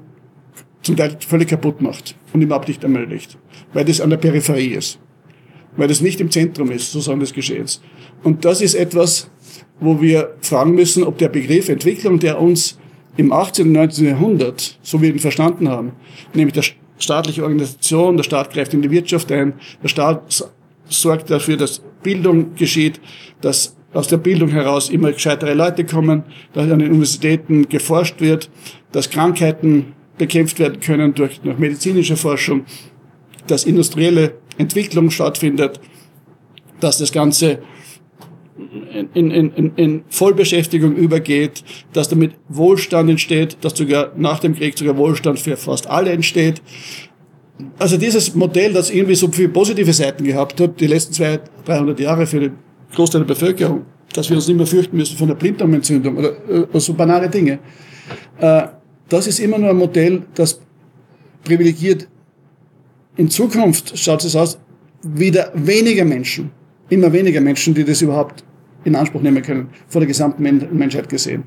zum 0.83 0.97
Teil 0.97 1.17
völlig 1.27 1.49
kaputt 1.49 1.81
macht 1.81 2.17
und 2.33 2.43
überhaupt 2.43 2.69
nicht 2.69 2.83
ermöglicht, 2.83 3.39
weil 3.73 3.85
das 3.85 4.01
an 4.01 4.11
der 4.11 4.17
Peripherie 4.19 4.75
ist, 4.75 4.99
weil 5.77 5.89
das 5.89 6.01
nicht 6.01 6.21
im 6.21 6.31
Zentrum 6.31 6.71
ist, 6.71 6.93
sozusagen 6.93 7.21
des 7.21 7.33
Geschehens. 7.33 7.81
Und 8.23 8.45
das 8.45 8.61
ist 8.61 8.75
etwas, 8.75 9.31
wo 9.81 10.01
wir 10.01 10.35
fragen 10.41 10.75
müssen, 10.75 11.05
ob 11.05 11.19
der 11.19 11.29
Begriff 11.29 11.69
Entwicklung, 11.69 12.19
der 12.19 12.41
uns 12.41 12.79
im 13.17 13.33
18. 13.33 13.67
und 13.67 13.73
19. 13.73 14.07
Jahrhundert, 14.07 14.79
so 14.83 14.99
wie 14.99 15.07
wir 15.07 15.13
ihn 15.15 15.19
verstanden 15.19 15.69
haben, 15.69 15.93
nämlich 16.35 16.55
der 16.55 16.65
staatliche 16.99 17.43
Organisation, 17.43 18.17
der 18.17 18.25
Staat 18.25 18.53
greift 18.53 18.75
in 18.75 18.83
die 18.83 18.91
Wirtschaft 18.91 19.31
ein, 19.33 19.55
der 19.83 19.89
Staat 19.89 20.45
sorgt 20.89 21.31
dafür, 21.31 21.57
dass 21.57 21.83
Bildung 22.03 22.55
geschieht, 22.55 23.01
dass 23.41 23.77
aus 23.93 24.09
der 24.09 24.19
Bildung 24.19 24.51
heraus 24.51 24.91
immer 24.91 25.13
gescheitere 25.13 25.55
Leute 25.55 25.85
kommen, 25.85 26.25
dass 26.53 26.71
an 26.71 26.79
den 26.79 26.91
Universitäten 26.91 27.69
geforscht 27.69 28.21
wird, 28.21 28.51
dass 28.93 29.11
Krankheiten 29.11 29.95
bekämpft 30.19 30.59
werden 30.59 30.81
können 30.81 31.15
durch, 31.15 31.41
durch 31.41 31.59
medizinische 31.59 32.17
Forschung, 32.17 32.65
dass 33.47 33.65
industrielle 33.65 34.35
Entwicklung 34.59 35.11
stattfindet, 35.11 35.81
dass 36.81 36.99
das 36.99 37.13
Ganze 37.13 37.61
in, 39.15 39.31
in, 39.31 39.53
in, 39.53 39.73
in 39.77 40.05
Vollbeschäftigung 40.09 40.95
übergeht, 40.95 41.65
dass 41.93 42.09
damit 42.09 42.33
Wohlstand 42.49 43.11
entsteht, 43.11 43.59
dass 43.61 43.77
sogar 43.77 44.13
nach 44.17 44.41
dem 44.41 44.55
Krieg 44.55 44.77
sogar 44.77 44.97
Wohlstand 44.97 45.39
für 45.39 45.57
fast 45.57 45.89
alle 45.89 46.11
entsteht. 46.11 46.63
Also 47.79 47.97
dieses 47.97 48.35
Modell, 48.35 48.73
das 48.73 48.91
irgendwie 48.91 49.15
so 49.15 49.29
viele 49.29 49.49
positive 49.49 49.93
Seiten 49.93 50.25
gehabt 50.25 50.61
hat, 50.61 50.81
die 50.81 50.87
letzten 50.87 51.13
200, 51.13 51.51
300 51.65 52.01
Jahre 52.01 52.27
für 52.27 52.41
den 52.41 52.53
Großteil 52.95 53.23
der 53.23 53.27
Bevölkerung, 53.27 53.85
dass 54.13 54.31
wir 54.31 54.37
uns 54.37 54.47
nicht 54.47 54.57
mehr 54.57 54.67
fürchten 54.67 54.97
müssen 54.97 55.17
von 55.17 55.29
der 55.29 55.35
Blinddarmentzündung 55.35 56.17
oder, 56.17 56.33
oder 56.49 56.75
äh, 56.75 56.81
so 56.81 56.95
banale 56.95 57.29
Dinge. 57.29 57.59
Äh, 58.39 58.63
das 59.09 59.27
ist 59.27 59.41
immer 59.41 59.59
nur 59.59 59.71
ein 59.71 59.77
Modell, 59.77 60.23
das 60.35 60.61
privilegiert. 61.45 62.07
In 63.17 63.29
Zukunft 63.29 63.99
schaut 63.99 64.25
es 64.25 64.37
aus, 64.37 64.59
wieder 65.03 65.51
weniger 65.55 66.05
Menschen, 66.05 66.51
immer 66.89 67.13
weniger 67.13 67.41
Menschen, 67.41 67.75
die 67.75 67.85
das 67.85 68.03
überhaupt 68.03 68.45
in 68.85 68.95
Anspruch 68.95 69.23
nehmen 69.23 69.43
können, 69.43 69.69
vor 69.89 70.01
der 70.01 70.09
gesamten 70.09 70.43
Menschheit 70.73 71.09
gesehen. 71.09 71.45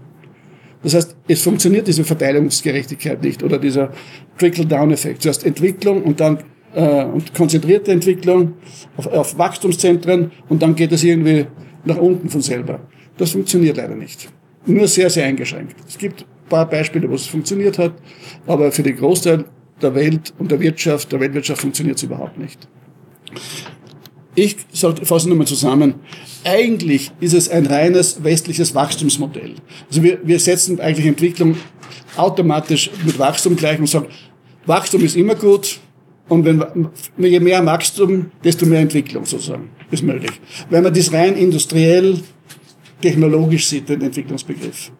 Das 0.83 0.95
heißt, 0.95 1.15
es 1.27 1.41
funktioniert 1.43 1.87
diese 1.87 2.03
Verteilungsgerechtigkeit 2.03 3.21
nicht 3.23 3.43
oder 3.43 3.59
dieser 3.59 3.91
Trickle-Down-Effekt. 4.39 5.21
Zuerst 5.21 5.45
Entwicklung 5.45 6.01
und 6.03 6.19
dann 6.19 6.39
äh, 6.73 7.03
und 7.03 7.33
konzentrierte 7.33 7.91
Entwicklung 7.91 8.53
auf, 8.97 9.07
auf 9.07 9.37
Wachstumszentren 9.37 10.31
und 10.49 10.61
dann 10.61 10.75
geht 10.75 10.91
es 10.91 11.03
irgendwie 11.03 11.45
nach 11.85 11.97
unten 11.97 12.29
von 12.29 12.41
selber. 12.41 12.79
Das 13.17 13.31
funktioniert 13.31 13.77
leider 13.77 13.95
nicht. 13.95 14.29
Nur 14.65 14.87
sehr, 14.87 15.09
sehr 15.09 15.25
eingeschränkt. 15.25 15.75
Es 15.87 15.97
gibt 15.97 16.21
ein 16.21 16.49
paar 16.49 16.69
Beispiele, 16.69 17.09
wo 17.09 17.15
es 17.15 17.27
funktioniert 17.27 17.77
hat, 17.77 17.93
aber 18.47 18.71
für 18.71 18.83
den 18.83 18.95
Großteil 18.95 19.45
der 19.81 19.95
Welt 19.95 20.33
und 20.37 20.51
der 20.51 20.59
Wirtschaft, 20.59 21.11
der 21.11 21.19
Weltwirtschaft 21.19 21.61
funktioniert 21.61 21.97
es 21.97 22.03
überhaupt 22.03 22.37
nicht. 22.37 22.67
Ich 24.35 24.55
fasse 25.03 25.29
nochmal 25.29 25.47
zusammen. 25.47 25.95
Eigentlich 26.43 27.11
ist 27.19 27.33
es 27.33 27.49
ein 27.49 27.65
reines 27.65 28.23
westliches 28.23 28.73
Wachstumsmodell. 28.73 29.55
Also 29.89 30.03
wir, 30.03 30.19
wir 30.23 30.39
setzen 30.39 30.79
eigentlich 30.79 31.05
Entwicklung 31.05 31.57
automatisch 32.15 32.89
mit 33.05 33.19
Wachstum 33.19 33.55
gleich 33.55 33.79
und 33.79 33.87
sagen, 33.87 34.07
Wachstum 34.65 35.03
ist 35.03 35.15
immer 35.15 35.35
gut 35.35 35.79
und 36.29 36.45
wenn, 36.45 36.63
je 37.17 37.39
mehr 37.39 37.65
Wachstum, 37.65 38.31
desto 38.43 38.65
mehr 38.65 38.79
Entwicklung 38.79 39.25
sozusagen 39.25 39.69
ist 39.89 40.03
möglich. 40.03 40.31
Wenn 40.69 40.83
man 40.83 40.93
das 40.93 41.11
rein 41.11 41.35
industriell, 41.35 42.19
technologisch 43.01 43.67
sieht, 43.67 43.89
den 43.89 44.01
Entwicklungsbegriff 44.01 44.91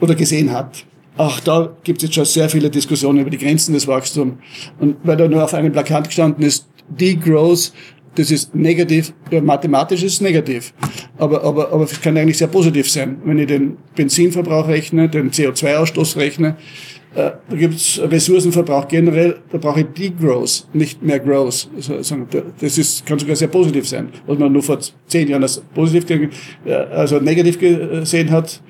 oder 0.00 0.14
gesehen 0.14 0.52
hat. 0.52 0.84
Auch 1.16 1.40
da 1.40 1.76
gibt 1.82 1.98
es 1.98 2.04
jetzt 2.04 2.14
schon 2.14 2.24
sehr 2.24 2.48
viele 2.48 2.70
Diskussionen 2.70 3.20
über 3.20 3.30
die 3.30 3.38
Grenzen 3.38 3.74
des 3.74 3.86
Wachstums. 3.86 4.34
Und 4.78 4.96
weil 5.02 5.16
da 5.16 5.28
nur 5.28 5.44
auf 5.44 5.52
einem 5.54 5.72
Plakat 5.72 6.06
gestanden 6.06 6.44
ist, 6.44 6.68
Degrowth, 6.88 7.72
das 8.18 8.32
ist 8.32 8.52
negativ, 8.52 9.12
mathematisch 9.30 10.02
ist 10.02 10.14
es 10.14 10.20
negativ. 10.20 10.74
Aber, 11.18 11.44
aber, 11.44 11.72
aber 11.72 11.84
es 11.84 12.00
kann 12.00 12.16
eigentlich 12.16 12.38
sehr 12.38 12.48
positiv 12.48 12.90
sein. 12.90 13.18
Wenn 13.24 13.38
ich 13.38 13.46
den 13.46 13.76
Benzinverbrauch 13.94 14.66
rechne, 14.66 15.08
den 15.08 15.30
CO2-Ausstoß 15.30 16.16
rechne, 16.16 16.56
äh, 17.14 17.30
da 17.48 17.56
gibt 17.56 17.74
es 17.74 18.00
Ressourcenverbrauch 18.02 18.88
generell, 18.88 19.38
da 19.52 19.58
brauche 19.58 19.80
ich 19.80 19.86
Degrowth, 19.86 20.66
nicht 20.72 21.00
mehr 21.00 21.20
Growth. 21.20 21.68
Also, 21.76 22.26
das 22.60 22.76
ist, 22.76 23.06
kann 23.06 23.20
sogar 23.20 23.36
sehr 23.36 23.48
positiv 23.48 23.88
sein. 23.88 24.08
Was 24.26 24.36
man 24.36 24.52
nur 24.52 24.64
vor 24.64 24.78
zehn 25.06 25.28
Jahren 25.28 25.44
als 25.44 25.62
positiv, 25.74 26.28
also 26.90 27.20
negativ 27.20 27.58
gesehen 27.60 28.30
hat, 28.32 28.60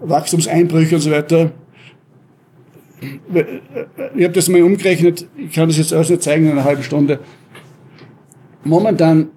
Wachstumseinbrüche 0.00 0.94
und 0.94 1.00
so 1.00 1.10
weiter, 1.10 1.50
ich 4.14 4.24
habe 4.24 4.32
das 4.32 4.48
mal 4.48 4.62
umgerechnet, 4.62 5.26
ich 5.36 5.52
kann 5.52 5.68
das 5.68 5.78
jetzt 5.78 5.92
alles 5.92 6.10
nicht 6.10 6.22
zeigen 6.22 6.46
in 6.46 6.52
einer 6.52 6.64
halben 6.64 6.82
Stunde. 6.82 7.18
Momentan 8.64 9.28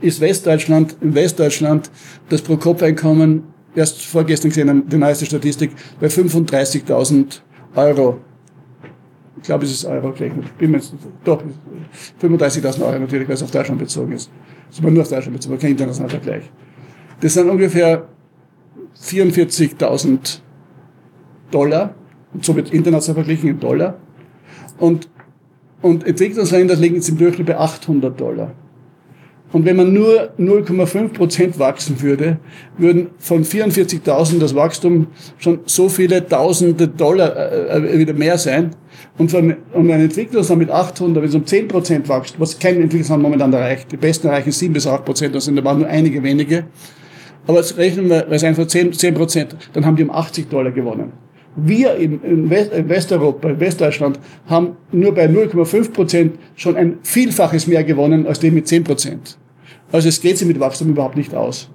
ist 0.00 0.20
Westdeutschland, 0.20 0.96
in 1.00 1.14
Westdeutschland 1.14 1.90
das 2.28 2.42
Pro-Kopf-Einkommen, 2.42 3.42
erst 3.74 4.02
vorgestern 4.02 4.50
gesehen, 4.50 4.88
die 4.88 4.96
neueste 4.96 5.26
Statistik, 5.26 5.72
bei 6.00 6.06
35.000 6.06 7.40
Euro. 7.74 8.18
Ich 9.36 9.42
glaube, 9.44 9.64
es 9.64 9.72
ist 9.72 9.84
Euro 9.84 10.12
gerechnet. 10.12 10.56
Bin 10.58 10.72
mir 10.72 10.80
doch, 11.24 11.42
35.000 12.20 12.82
Euro 12.82 12.98
natürlich, 12.98 13.28
weil 13.28 13.34
es 13.34 13.42
auf 13.42 13.50
Deutschland 13.50 13.80
bezogen 13.80 14.12
ist. 14.12 14.30
Das 14.68 14.78
ist 14.78 14.82
aber 14.82 14.90
nur 14.90 15.02
auf 15.02 15.08
Deutschland 15.08 15.36
bezogen, 15.36 15.58
kein 15.58 15.70
internationaler 15.72 16.10
Vergleich. 16.10 16.42
Das 17.20 17.34
sind 17.34 17.48
ungefähr 17.48 18.08
44.000 19.00 20.40
Dollar 21.50 21.94
und 22.34 22.44
so 22.44 22.54
wird 22.54 22.72
international 22.72 23.22
verglichen 23.22 23.50
in 23.50 23.60
Dollar. 23.60 23.98
Und, 24.78 25.08
und 25.82 26.06
Entwicklungsländer 26.06 26.76
liegen 26.76 26.96
jetzt 26.96 27.08
im 27.08 27.18
Durchschnitt 27.18 27.46
bei 27.46 27.58
800 27.58 28.20
Dollar. 28.20 28.52
Und 29.50 29.64
wenn 29.64 29.76
man 29.76 29.94
nur 29.94 30.30
0,5 30.38 31.08
Prozent 31.14 31.58
wachsen 31.58 32.02
würde, 32.02 32.38
würden 32.76 33.08
von 33.18 33.44
44.000 33.44 34.38
das 34.40 34.54
Wachstum 34.54 35.06
schon 35.38 35.60
so 35.64 35.88
viele 35.88 36.26
Tausende 36.26 36.86
Dollar 36.86 37.34
äh, 37.34 37.78
äh 37.78 37.98
wieder 37.98 38.12
mehr 38.12 38.36
sein. 38.36 38.70
Und, 39.16 39.30
von, 39.30 39.56
und 39.72 39.90
ein 39.90 40.00
Entwicklungsland 40.00 40.60
mit 40.60 40.70
800, 40.70 41.22
wenn 41.22 41.28
es 41.28 41.34
um 41.34 41.46
10 41.46 41.68
Prozent 41.68 42.08
wächst, 42.08 42.38
was 42.38 42.58
kein 42.58 42.76
Entwicklungsland 42.76 43.22
momentan 43.22 43.52
erreicht, 43.52 43.90
die 43.90 43.96
besten 43.96 44.26
erreichen 44.26 44.52
7 44.52 44.72
bis 44.72 44.86
8 44.86 45.04
Prozent, 45.04 45.34
das 45.34 45.46
sind 45.46 45.58
aber 45.58 45.74
nur 45.74 45.86
einige 45.86 46.22
wenige. 46.22 46.64
Aber 47.46 47.58
jetzt 47.58 47.78
rechnen 47.78 48.10
wir, 48.10 48.26
weil 48.28 48.34
es 48.34 48.44
einfach 48.44 48.66
10 48.66 49.14
Prozent, 49.14 49.56
dann 49.72 49.86
haben 49.86 49.96
die 49.96 50.04
um 50.04 50.10
80 50.10 50.50
Dollar 50.50 50.72
gewonnen. 50.72 51.12
Wir 51.66 51.96
in, 51.96 52.48
West, 52.50 52.70
Westeuropa, 52.88 53.50
in 53.50 53.60
Westdeutschland, 53.60 54.18
haben 54.46 54.76
nur 54.92 55.14
bei 55.14 55.26
0,5 55.26 55.92
Prozent 55.92 56.38
schon 56.56 56.76
ein 56.76 56.98
Vielfaches 57.02 57.66
mehr 57.66 57.84
gewonnen 57.84 58.26
als 58.26 58.40
die 58.40 58.50
mit 58.50 58.68
10 58.68 58.84
Prozent. 58.84 59.38
Also 59.90 60.08
es 60.08 60.20
geht 60.20 60.38
sich 60.38 60.46
mit 60.46 60.60
Wachstum 60.60 60.90
überhaupt 60.90 61.16
nicht 61.16 61.34
aus. 61.34 61.68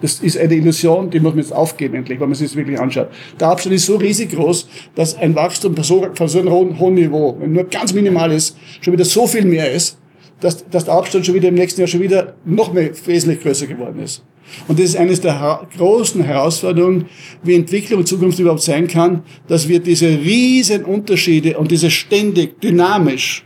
Das 0.00 0.20
ist 0.20 0.36
eine 0.36 0.54
Illusion, 0.54 1.08
die 1.08 1.20
muss 1.20 1.32
man 1.32 1.42
jetzt 1.42 1.52
aufgeben 1.52 1.94
endlich, 1.94 2.20
wenn 2.20 2.28
man 2.28 2.36
sich 2.36 2.48
das 2.48 2.56
wirklich 2.56 2.78
anschaut. 2.78 3.08
Der 3.40 3.48
Abstand 3.48 3.74
ist 3.74 3.86
so 3.86 3.96
riesig 3.96 4.32
groß, 4.32 4.68
dass 4.94 5.16
ein 5.16 5.34
Wachstum 5.34 5.74
von 5.74 5.84
so, 5.84 6.06
von 6.12 6.28
so 6.28 6.38
einem 6.38 6.50
hohen, 6.50 6.78
hohen 6.78 6.94
Niveau, 6.94 7.36
wenn 7.40 7.52
nur 7.52 7.64
ganz 7.64 7.94
minimal 7.94 8.30
ist, 8.30 8.56
schon 8.82 8.92
wieder 8.92 9.06
so 9.06 9.26
viel 9.26 9.46
mehr 9.46 9.72
ist, 9.72 9.98
dass, 10.40 10.68
dass 10.68 10.84
der 10.84 10.94
Abstand 10.94 11.26
schon 11.26 11.34
wieder 11.34 11.48
im 11.48 11.54
nächsten 11.54 11.80
Jahr 11.80 11.88
schon 11.88 12.00
wieder 12.00 12.34
noch 12.44 12.72
mehr 12.72 12.90
wesentlich 13.06 13.40
größer 13.40 13.66
geworden 13.66 14.00
ist. 14.00 14.22
Und 14.68 14.78
das 14.78 14.86
ist 14.86 14.96
eines 14.96 15.20
der 15.20 15.66
großen 15.76 16.22
Herausforderungen, 16.22 17.06
wie 17.42 17.54
Entwicklung 17.54 18.00
in 18.00 18.06
Zukunft 18.06 18.38
überhaupt 18.38 18.62
sein 18.62 18.86
kann, 18.86 19.22
dass 19.48 19.68
wir 19.68 19.80
diese 19.80 20.06
riesen 20.06 20.84
Unterschiede 20.84 21.58
und 21.58 21.70
diese 21.70 21.90
ständig 21.90 22.60
dynamisch 22.60 23.44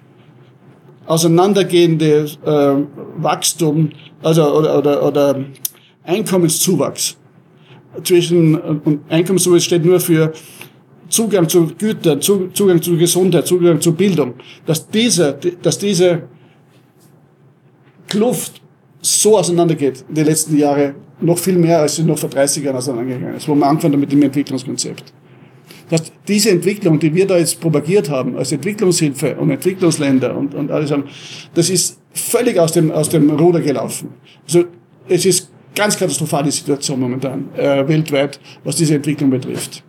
auseinandergehende 1.06 2.26
äh, 2.44 3.22
Wachstum, 3.22 3.90
also 4.22 4.54
oder, 4.54 4.78
oder, 4.78 5.02
oder 5.02 5.44
Einkommenszuwachs 6.04 7.16
zwischen 8.04 8.56
und 8.56 9.00
Einkommenszuwachs 9.08 9.64
steht 9.64 9.84
nur 9.84 10.00
für 10.00 10.32
Zugang 11.08 11.48
zu 11.48 11.66
Gütern, 11.76 12.20
Zugang 12.20 12.80
zu 12.80 12.96
Gesundheit, 12.96 13.46
Zugang 13.46 13.80
zu 13.80 13.92
Bildung, 13.92 14.34
dass 14.64 14.88
diese, 14.88 15.36
dass 15.60 15.78
diese 15.78 16.22
Kluft 18.10 18.60
so 19.00 19.38
auseinandergeht 19.38 20.04
in 20.08 20.14
den 20.14 20.26
letzten 20.26 20.58
Jahren, 20.58 20.96
noch 21.20 21.38
viel 21.38 21.56
mehr, 21.56 21.80
als 21.80 21.96
sie 21.96 22.02
noch 22.02 22.18
vor 22.18 22.28
30 22.28 22.64
Jahren 22.64 22.76
auseinandergegangen 22.76 23.36
ist, 23.36 23.48
wo 23.48 23.54
man 23.54 23.70
angefangen 23.70 23.94
hat 23.94 24.00
mit 24.00 24.12
dem 24.12 24.22
Entwicklungskonzept. 24.22 25.12
Dass 25.88 26.12
diese 26.28 26.50
Entwicklung, 26.50 26.98
die 26.98 27.14
wir 27.14 27.26
da 27.26 27.36
jetzt 27.36 27.60
propagiert 27.60 28.10
haben, 28.10 28.36
als 28.36 28.52
Entwicklungshilfe 28.52 29.36
und 29.36 29.50
Entwicklungsländer 29.50 30.36
und, 30.36 30.54
und 30.54 30.70
alles, 30.70 30.92
das 31.54 31.70
ist 31.70 31.98
völlig 32.12 32.58
aus 32.58 32.72
dem, 32.72 32.90
aus 32.90 33.08
dem 33.08 33.30
Ruder 33.30 33.60
gelaufen. 33.60 34.14
Also, 34.44 34.64
es 35.08 35.24
ist 35.26 35.50
ganz 35.74 35.96
katastrophale 35.96 36.50
Situation 36.50 37.00
momentan, 37.00 37.48
äh, 37.56 37.86
weltweit, 37.88 38.40
was 38.64 38.76
diese 38.76 38.94
Entwicklung 38.94 39.30
betrifft. 39.30 39.82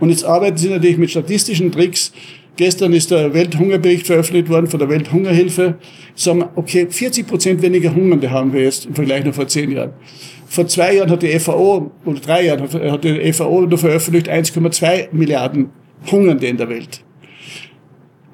Und 0.00 0.10
jetzt 0.10 0.24
arbeiten 0.24 0.56
sie 0.56 0.68
natürlich 0.68 0.98
mit 0.98 1.10
statistischen 1.10 1.70
Tricks, 1.72 2.12
Gestern 2.58 2.92
ist 2.92 3.12
der 3.12 3.32
Welthungerbericht 3.34 4.04
veröffentlicht 4.04 4.48
worden 4.48 4.66
von 4.66 4.80
der 4.80 4.88
Welthungerhilfe. 4.88 5.76
Sagen 6.16 6.40
wir, 6.40 6.50
okay, 6.56 6.88
40 6.90 7.24
Prozent 7.24 7.62
weniger 7.62 7.94
Hungernde 7.94 8.32
haben 8.32 8.52
wir 8.52 8.62
jetzt 8.62 8.86
im 8.86 8.96
Vergleich 8.96 9.24
noch 9.24 9.32
vor 9.32 9.46
zehn 9.46 9.70
Jahren. 9.70 9.92
Vor 10.48 10.66
zwei 10.66 10.96
Jahren 10.96 11.08
hat 11.08 11.22
die 11.22 11.38
FAO, 11.38 11.92
oder 12.04 12.18
drei 12.18 12.46
Jahren 12.46 12.68
hat 12.68 13.04
die 13.04 13.32
FAO 13.32 13.60
nur 13.60 13.78
veröffentlicht 13.78 14.28
1,2 14.28 15.10
Milliarden 15.12 15.70
Hungernde 16.10 16.48
in 16.48 16.56
der 16.56 16.68
Welt. 16.68 17.04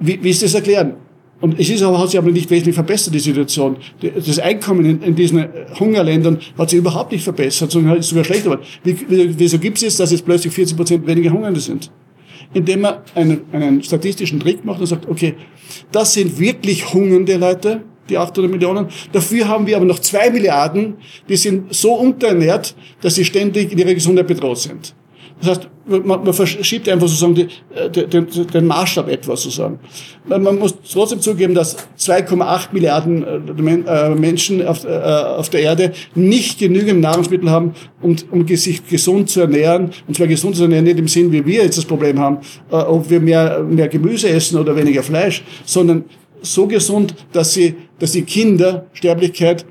Wie, 0.01 0.19
wie 0.23 0.31
ist 0.31 0.43
das 0.43 0.55
erklären? 0.55 0.95
Und 1.43 1.61
es 1.61 1.69
ist 1.69 1.83
aber, 1.83 1.99
hat 1.99 2.09
sich 2.09 2.19
aber 2.19 2.31
nicht 2.31 2.49
wesentlich 2.49 2.75
verbessert, 2.75 3.13
die 3.13 3.21
Situation. 3.21 3.77
Das 4.01 4.39
Einkommen 4.39 4.87
in, 4.87 5.03
in 5.03 5.15
diesen 5.15 5.45
Hungerländern 5.79 6.39
hat 6.57 6.71
sich 6.71 6.79
überhaupt 6.79 7.13
nicht 7.13 7.25
verbessert, 7.25 7.71
sondern 7.71 7.99
ist 7.99 8.09
sogar 8.09 8.25
schlechter 8.25 8.45
geworden. 8.45 8.63
Wie, 8.85 8.97
wieso 9.39 9.59
gibt 9.59 9.77
es 9.77 9.83
jetzt, 9.83 10.01
dass 10.01 10.13
jetzt 10.13 10.25
plötzlich 10.25 10.55
40 10.55 10.79
Prozent 10.79 11.07
weniger 11.07 11.31
Hungernde 11.31 11.61
sind? 11.61 11.91
Indem 12.55 12.81
man 12.83 12.99
einen, 13.15 13.43
einen 13.53 13.83
statistischen 13.83 14.41
Trick 14.41 14.65
macht 14.65 14.81
und 14.81 14.87
sagt, 14.87 15.09
okay, 15.09 15.35
das 15.93 16.15
sind 16.15 16.39
wirklich 16.39 16.93
hungernde 16.93 17.37
Leute, 17.37 17.83
die 18.09 18.17
800 18.17 18.51
Millionen. 18.51 18.89
Dafür 19.13 19.49
haben 19.49 19.67
wir 19.67 19.77
aber 19.77 19.87
noch 19.87 19.99
zwei 19.99 20.31
Milliarden, 20.31 20.97
die 21.29 21.37
sind 21.37 21.75
so 21.75 21.95
unterernährt, 21.95 22.75
dass 23.01 23.17
sie 23.17 23.25
ständig 23.25 23.73
in 23.73 23.79
ihrer 23.79 23.95
Gesundheit 23.95 24.27
bedroht 24.27 24.59
sind. 24.59 24.95
Das 25.45 25.59
heißt, 25.59 25.69
man, 25.87 26.25
man 26.25 26.33
verschiebt 26.33 26.89
einfach 26.89 27.07
sozusagen 27.07 27.35
die, 27.35 27.49
äh, 27.75 27.91
den, 27.91 28.27
den 28.27 28.67
Maßstab 28.67 29.09
etwas 29.09 29.43
sozusagen. 29.43 29.79
Man 30.27 30.59
muss 30.59 30.75
trotzdem 30.91 31.21
zugeben, 31.21 31.55
dass 31.55 31.77
2,8 31.99 32.69
Milliarden 32.73 33.23
äh, 33.23 34.09
äh, 34.09 34.15
Menschen 34.15 34.67
auf, 34.67 34.85
auf 34.85 35.51
der 35.51 35.61
Erde 35.61 35.93
nicht 36.15 36.59
genügend 36.59 37.01
Nahrungsmittel 37.01 37.51
haben, 37.51 37.75
um, 38.01 38.17
um 38.31 38.47
sich 38.49 38.87
gesund 38.87 39.29
zu 39.29 39.41
ernähren. 39.41 39.91
Und 40.07 40.17
zwar 40.17 40.27
gesund 40.27 40.57
zu 40.57 40.63
ernähren 40.63 40.85
nicht 40.85 40.99
im 40.99 41.09
Sinn, 41.09 41.31
wie 41.33 41.45
wir 41.45 41.65
jetzt 41.65 41.79
das 41.79 41.85
Problem 41.85 42.19
haben, 42.19 42.39
ob 42.71 43.11
wir 43.11 43.21
mehr, 43.21 43.63
mehr 43.63 43.89
Gemüse 43.89 44.29
essen 44.29 44.59
oder 44.59 44.75
weniger 44.77 45.03
Fleisch, 45.03 45.43
sondern 45.65 46.05
so 46.41 46.67
gesund, 46.67 47.15
dass 47.33 47.55
sie, 47.55 47.75
dass 47.99 48.13
die 48.13 48.23
Kindersterblichkeit 48.23 49.65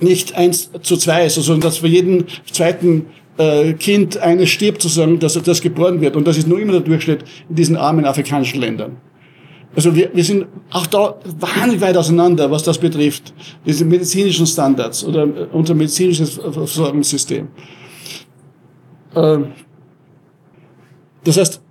nicht 0.00 0.34
eins 0.34 0.70
zu 0.82 0.96
zwei 0.96 1.26
ist, 1.26 1.34
sondern 1.34 1.60
dass 1.60 1.78
für 1.78 1.88
jeden 1.88 2.24
zweiten 2.50 3.06
äh, 3.40 3.72
Kind 3.72 4.18
eines 4.18 4.50
stirbt, 4.50 4.82
sozusagen, 4.82 5.18
dass 5.18 5.34
das 5.42 5.60
geboren 5.62 6.00
wird. 6.00 6.14
Und 6.14 6.26
das 6.26 6.36
ist 6.36 6.46
nur 6.46 6.60
immer 6.60 6.72
der 6.72 6.82
Durchschnitt 6.82 7.24
in 7.48 7.56
diesen 7.56 7.76
armen 7.76 8.04
afrikanischen 8.04 8.60
Ländern. 8.60 8.98
Also 9.74 9.94
wir, 9.94 10.10
wir 10.12 10.24
sind 10.24 10.46
auch 10.70 10.86
da 10.86 11.14
wahnsinnig 11.38 11.80
weit 11.80 11.96
auseinander, 11.96 12.50
was 12.50 12.64
das 12.64 12.76
betrifft, 12.76 13.32
diese 13.64 13.84
medizinischen 13.84 14.46
Standards 14.46 15.04
oder 15.04 15.22
äh, 15.22 15.46
unser 15.52 15.74
medizinisches 15.74 16.34
Versorgungssystem. 16.34 17.48
Ähm, 19.16 19.46
das 21.24 21.36
heißt, 21.38 21.62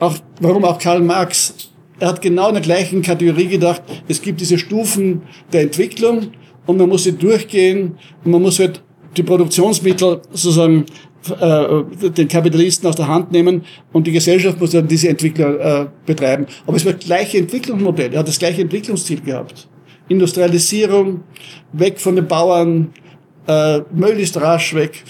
auch, 0.00 0.16
warum 0.40 0.64
auch 0.64 0.78
Karl 0.78 1.00
Marx 1.00 1.70
er 1.98 2.08
hat 2.08 2.22
genau 2.22 2.48
in 2.48 2.54
der 2.54 2.62
gleichen 2.62 3.02
Kategorie 3.02 3.46
gedacht, 3.46 3.82
es 4.08 4.22
gibt 4.22 4.40
diese 4.40 4.56
Stufen 4.56 5.22
der 5.52 5.60
Entwicklung 5.60 6.32
und 6.66 6.78
man 6.78 6.88
muss 6.88 7.04
sie 7.04 7.12
durchgehen 7.12 7.98
und 8.24 8.32
man 8.32 8.40
muss 8.40 8.58
halt 8.58 8.82
die 9.16 9.22
Produktionsmittel 9.22 10.20
sozusagen 10.30 10.86
äh, 11.28 12.10
den 12.10 12.28
Kapitalisten 12.28 12.88
aus 12.88 12.96
der 12.96 13.08
Hand 13.08 13.30
nehmen 13.32 13.62
und 13.92 14.06
die 14.06 14.12
Gesellschaft 14.12 14.58
muss 14.58 14.70
dann 14.70 14.88
diese 14.88 15.08
Entwicklung 15.08 15.58
äh, 15.58 15.86
betreiben. 16.06 16.46
Aber 16.66 16.76
es 16.76 16.86
war 16.86 16.94
das 16.94 17.04
gleiche 17.04 17.38
Entwicklungsmodell, 17.38 18.12
er 18.12 18.20
hat 18.20 18.28
das 18.28 18.38
gleiche 18.38 18.62
Entwicklungsziel 18.62 19.20
gehabt. 19.20 19.68
Industrialisierung, 20.08 21.22
weg 21.72 22.00
von 22.00 22.16
den 22.16 22.26
Bauern, 22.26 22.92
äh, 23.46 23.80
möglichst 23.92 24.40
rasch 24.40 24.74
weg. 24.74 25.04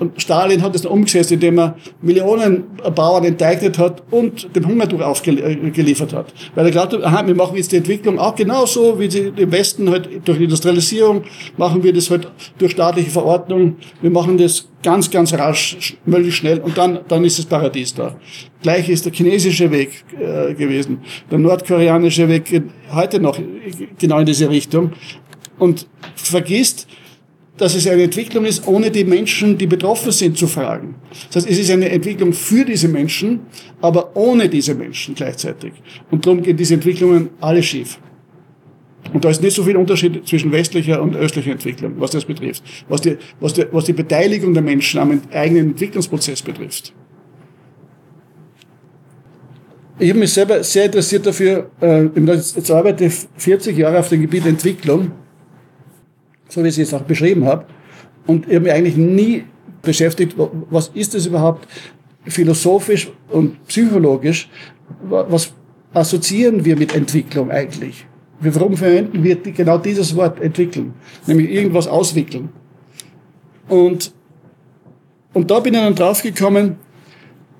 Und 0.00 0.20
Stalin 0.20 0.62
hat 0.62 0.74
es 0.74 0.82
dann 0.82 0.90
umgesetzt, 0.90 1.30
indem 1.30 1.58
er 1.58 1.76
Millionen 2.02 2.64
Bauern 2.94 3.24
enteignet 3.24 3.78
hat 3.78 4.02
und 4.10 4.54
den 4.56 4.66
Hungertuch 4.66 5.00
aufgeliefert 5.00 6.12
hat. 6.12 6.34
Weil 6.56 6.66
er 6.66 6.70
glaubt 6.72 6.94
aha, 6.94 7.24
wir 7.24 7.34
machen 7.34 7.56
jetzt 7.56 7.70
die 7.70 7.76
Entwicklung 7.76 8.18
auch 8.18 8.34
genauso, 8.34 8.98
wie 8.98 9.08
sie 9.08 9.32
im 9.36 9.52
Westen 9.52 9.88
halt 9.88 10.08
durch 10.24 10.40
Industrialisierung, 10.40 11.22
machen 11.56 11.84
wir 11.84 11.92
das 11.92 12.10
halt 12.10 12.28
durch 12.58 12.72
staatliche 12.72 13.10
Verordnung. 13.10 13.76
Wir 14.02 14.10
machen 14.10 14.36
das 14.36 14.68
ganz, 14.82 15.10
ganz 15.10 15.32
rasch, 15.34 15.96
möglichst 16.04 16.38
schnell 16.38 16.58
und 16.58 16.76
dann, 16.76 17.00
dann 17.06 17.24
ist 17.24 17.38
das 17.38 17.46
Paradies 17.46 17.94
da. 17.94 18.16
Gleich 18.62 18.88
ist 18.88 19.04
der 19.04 19.12
chinesische 19.12 19.70
Weg 19.70 20.04
äh, 20.20 20.54
gewesen, 20.54 21.02
der 21.30 21.38
nordkoreanische 21.38 22.28
Weg 22.28 22.62
heute 22.92 23.20
noch 23.20 23.38
genau 23.98 24.18
in 24.18 24.26
diese 24.26 24.50
Richtung 24.50 24.92
und 25.58 25.86
vergisst, 26.16 26.88
dass 27.58 27.74
es 27.74 27.86
eine 27.86 28.04
Entwicklung 28.04 28.44
ist, 28.44 28.66
ohne 28.66 28.90
die 28.90 29.04
Menschen, 29.04 29.58
die 29.58 29.66
betroffen 29.66 30.12
sind, 30.12 30.38
zu 30.38 30.46
fragen. 30.46 30.94
Das 31.28 31.36
heißt, 31.36 31.50
es 31.50 31.58
ist 31.58 31.70
eine 31.70 31.90
Entwicklung 31.90 32.32
für 32.32 32.64
diese 32.64 32.88
Menschen, 32.88 33.40
aber 33.80 34.16
ohne 34.16 34.48
diese 34.48 34.74
Menschen 34.74 35.14
gleichzeitig. 35.14 35.72
Und 36.10 36.24
darum 36.24 36.42
gehen 36.42 36.56
diese 36.56 36.74
Entwicklungen 36.74 37.30
alle 37.40 37.62
schief. 37.62 37.98
Und 39.12 39.24
da 39.24 39.30
ist 39.30 39.42
nicht 39.42 39.54
so 39.54 39.62
viel 39.62 39.76
Unterschied 39.76 40.26
zwischen 40.26 40.52
westlicher 40.52 41.02
und 41.02 41.16
östlicher 41.16 41.52
Entwicklung, 41.52 41.94
was 41.98 42.10
das 42.10 42.24
betrifft, 42.24 42.62
was 42.88 43.00
die, 43.00 43.16
was 43.40 43.54
die, 43.54 43.64
was 43.72 43.84
die 43.84 43.92
Beteiligung 43.92 44.52
der 44.52 44.62
Menschen 44.62 45.00
am 45.00 45.20
eigenen 45.32 45.70
Entwicklungsprozess 45.70 46.42
betrifft. 46.42 46.92
Ich 49.98 50.10
habe 50.10 50.20
mich 50.20 50.32
selber 50.32 50.62
sehr 50.62 50.84
interessiert 50.84 51.26
dafür, 51.26 51.70
äh, 51.80 52.04
jetzt 52.04 52.70
arbeite 52.70 53.06
ich 53.06 53.14
40 53.36 53.76
Jahre 53.76 53.98
auf 53.98 54.08
dem 54.08 54.20
Gebiet 54.20 54.46
Entwicklung 54.46 55.10
so 56.48 56.62
wie 56.62 56.68
ich 56.68 56.74
es 56.74 56.78
jetzt 56.78 56.94
auch 56.94 57.02
beschrieben 57.02 57.44
habe. 57.44 57.66
Und 58.26 58.46
ich 58.46 58.54
habe 58.54 58.64
mich 58.64 58.72
eigentlich 58.72 58.96
nie 58.96 59.44
beschäftigt, 59.82 60.34
was 60.70 60.88
ist 60.94 61.14
das 61.14 61.26
überhaupt 61.26 61.66
philosophisch 62.24 63.10
und 63.30 63.64
psychologisch, 63.66 64.48
was 65.08 65.52
assoziieren 65.94 66.64
wir 66.64 66.76
mit 66.76 66.94
Entwicklung 66.94 67.50
eigentlich? 67.50 68.06
Warum 68.40 68.76
verwenden 68.76 69.22
wir 69.24 69.36
genau 69.36 69.78
dieses 69.78 70.14
Wort 70.14 70.40
entwickeln? 70.40 70.94
Nämlich 71.26 71.50
irgendwas 71.50 71.88
auswickeln. 71.88 72.50
Und, 73.68 74.12
und 75.32 75.50
da 75.50 75.60
bin 75.60 75.74
ich 75.74 75.80
dann 75.80 75.94
draufgekommen, 75.94 76.76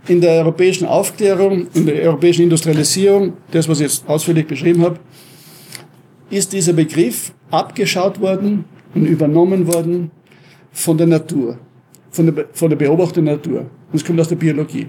in 0.06 0.20
der 0.20 0.40
europäischen 0.40 0.86
Aufklärung, 0.86 1.66
in 1.74 1.86
der 1.86 2.02
europäischen 2.02 2.42
Industrialisierung, 2.42 3.34
das, 3.50 3.68
was 3.68 3.80
ich 3.80 3.88
jetzt 3.88 4.08
ausführlich 4.08 4.46
beschrieben 4.46 4.82
habe, 4.82 4.98
ist 6.30 6.52
dieser 6.52 6.72
Begriff 6.72 7.32
abgeschaut 7.50 8.20
worden 8.20 8.64
und 8.94 9.06
übernommen 9.06 9.66
worden 9.66 10.10
von 10.72 10.96
der 10.96 11.06
Natur, 11.06 11.58
von 12.10 12.34
der, 12.34 12.46
von 12.52 12.70
der 12.70 12.76
Beobachtung 12.76 13.24
der 13.24 13.36
Natur. 13.36 13.60
Und 13.60 13.94
es 13.94 14.04
kommt 14.04 14.20
aus 14.20 14.28
der 14.28 14.36
Biologie. 14.36 14.86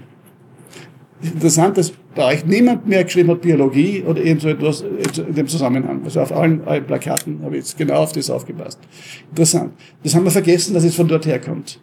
Interessant, 1.22 1.76
dass 1.76 1.92
bei 2.14 2.32
euch 2.32 2.46
niemand 2.46 2.86
mehr 2.86 3.04
geschrieben 3.04 3.30
hat 3.30 3.42
Biologie 3.42 4.02
oder 4.06 4.22
irgend 4.22 4.40
so 4.40 4.48
etwas 4.48 4.80
in 4.80 5.34
dem 5.34 5.46
Zusammenhang. 5.46 6.00
Also 6.04 6.20
auf 6.20 6.32
allen, 6.32 6.66
allen 6.66 6.84
Plakaten 6.84 7.40
habe 7.42 7.56
ich 7.56 7.64
jetzt 7.64 7.76
genau 7.76 7.96
auf 7.96 8.12
das 8.12 8.30
aufgepasst. 8.30 8.78
Interessant. 9.28 9.72
Das 10.02 10.14
haben 10.14 10.24
wir 10.24 10.30
vergessen, 10.30 10.72
dass 10.72 10.84
es 10.84 10.94
von 10.94 11.08
dort 11.08 11.26
herkommt. 11.26 11.78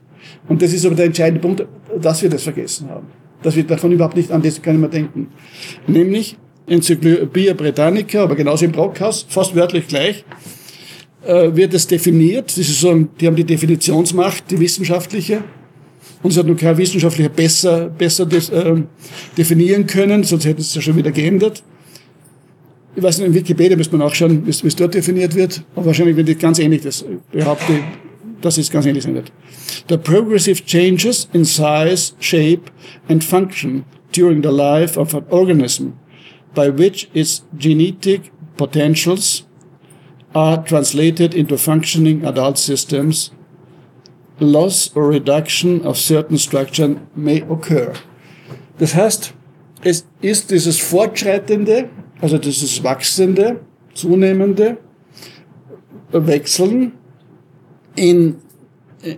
Und 0.47 0.61
das 0.61 0.73
ist 0.73 0.85
aber 0.85 0.95
der 0.95 1.05
entscheidende 1.05 1.39
Punkt, 1.39 1.65
dass 2.01 2.21
wir 2.23 2.29
das 2.29 2.43
vergessen 2.43 2.89
haben. 2.89 3.07
Dass 3.43 3.55
wir 3.55 3.63
davon 3.63 3.91
überhaupt 3.91 4.17
nicht 4.17 4.31
an 4.31 4.41
das 4.41 4.55
nicht 4.55 4.65
mehr 4.65 4.89
denken. 4.89 5.27
Nämlich 5.85 6.37
Enzyklopädie 6.65 7.53
Britannica, 7.53 8.23
aber 8.23 8.35
genauso 8.35 8.65
im 8.65 8.71
Brockhaus, 8.71 9.25
fast 9.29 9.55
wörtlich 9.55 9.87
gleich, 9.87 10.25
äh, 11.27 11.55
wird 11.55 11.73
es 11.73 11.87
definiert. 11.87 12.49
Das 12.49 12.57
ist 12.57 12.79
so, 12.79 13.07
die 13.19 13.27
haben 13.27 13.35
die 13.35 13.43
Definitionsmacht, 13.43 14.49
die 14.49 14.59
wissenschaftliche. 14.59 15.43
Und 16.23 16.31
es 16.31 16.37
hat 16.37 16.47
noch 16.47 16.57
kein 16.57 16.77
Wissenschaftlicher 16.77 17.29
besser, 17.29 17.89
besser 17.89 18.25
des, 18.25 18.49
äh, 18.49 18.75
definieren 19.37 19.85
können, 19.85 20.23
sonst 20.23 20.45
hätte 20.45 20.61
es 20.61 20.73
ja 20.73 20.81
schon 20.81 20.95
wieder 20.95 21.11
geändert. 21.11 21.63
Ich 22.95 23.03
weiß 23.03 23.19
nicht, 23.19 23.27
in 23.27 23.33
Wikipedia 23.35 23.77
müsste 23.77 23.95
man 23.95 24.07
nachschauen, 24.07 24.45
wie 24.45 24.49
es 24.49 24.75
dort 24.75 24.95
definiert 24.95 25.35
wird. 25.35 25.63
Aber 25.75 25.87
wahrscheinlich 25.87 26.15
wird 26.15 26.29
es 26.29 26.39
ganz 26.39 26.57
ähnlich 26.57 26.81
das 26.81 27.05
behaupte, 27.31 27.79
dass 28.41 28.57
es 28.57 28.71
ganz 28.71 28.87
ähnlich 28.87 29.03
sein 29.03 29.13
wird. 29.13 29.31
The 29.89 29.97
progressive 29.97 30.63
changes 30.65 31.29
in 31.33 31.45
size, 31.45 32.13
shape 32.19 32.71
and 33.07 33.23
function 33.23 33.85
during 34.11 34.41
the 34.41 34.49
life 34.49 34.99
of 34.99 35.13
an 35.13 35.25
organism 35.29 35.93
by 36.55 36.75
which 36.75 37.07
its 37.13 37.45
genetic 37.59 38.31
potentials 38.57 39.46
are 40.33 40.63
translated 40.63 41.33
into 41.33 41.57
functioning 41.57 42.25
adult 42.25 42.57
systems, 42.57 43.31
loss 44.39 44.95
or 44.95 45.07
reduction 45.07 45.85
of 45.85 45.97
certain 45.97 46.37
structure 46.37 46.99
may 47.15 47.41
occur. 47.49 47.93
Das 48.77 48.93
heißt, 48.93 49.33
es 49.83 50.05
ist 50.21 50.51
dieses 50.51 50.77
Fortschreitende, 50.77 51.89
also 52.21 52.37
dieses 52.37 52.83
Wachsende, 52.83 53.61
Zunehmende 53.93 54.77
Wechseln 56.11 56.93
in, 57.95 58.35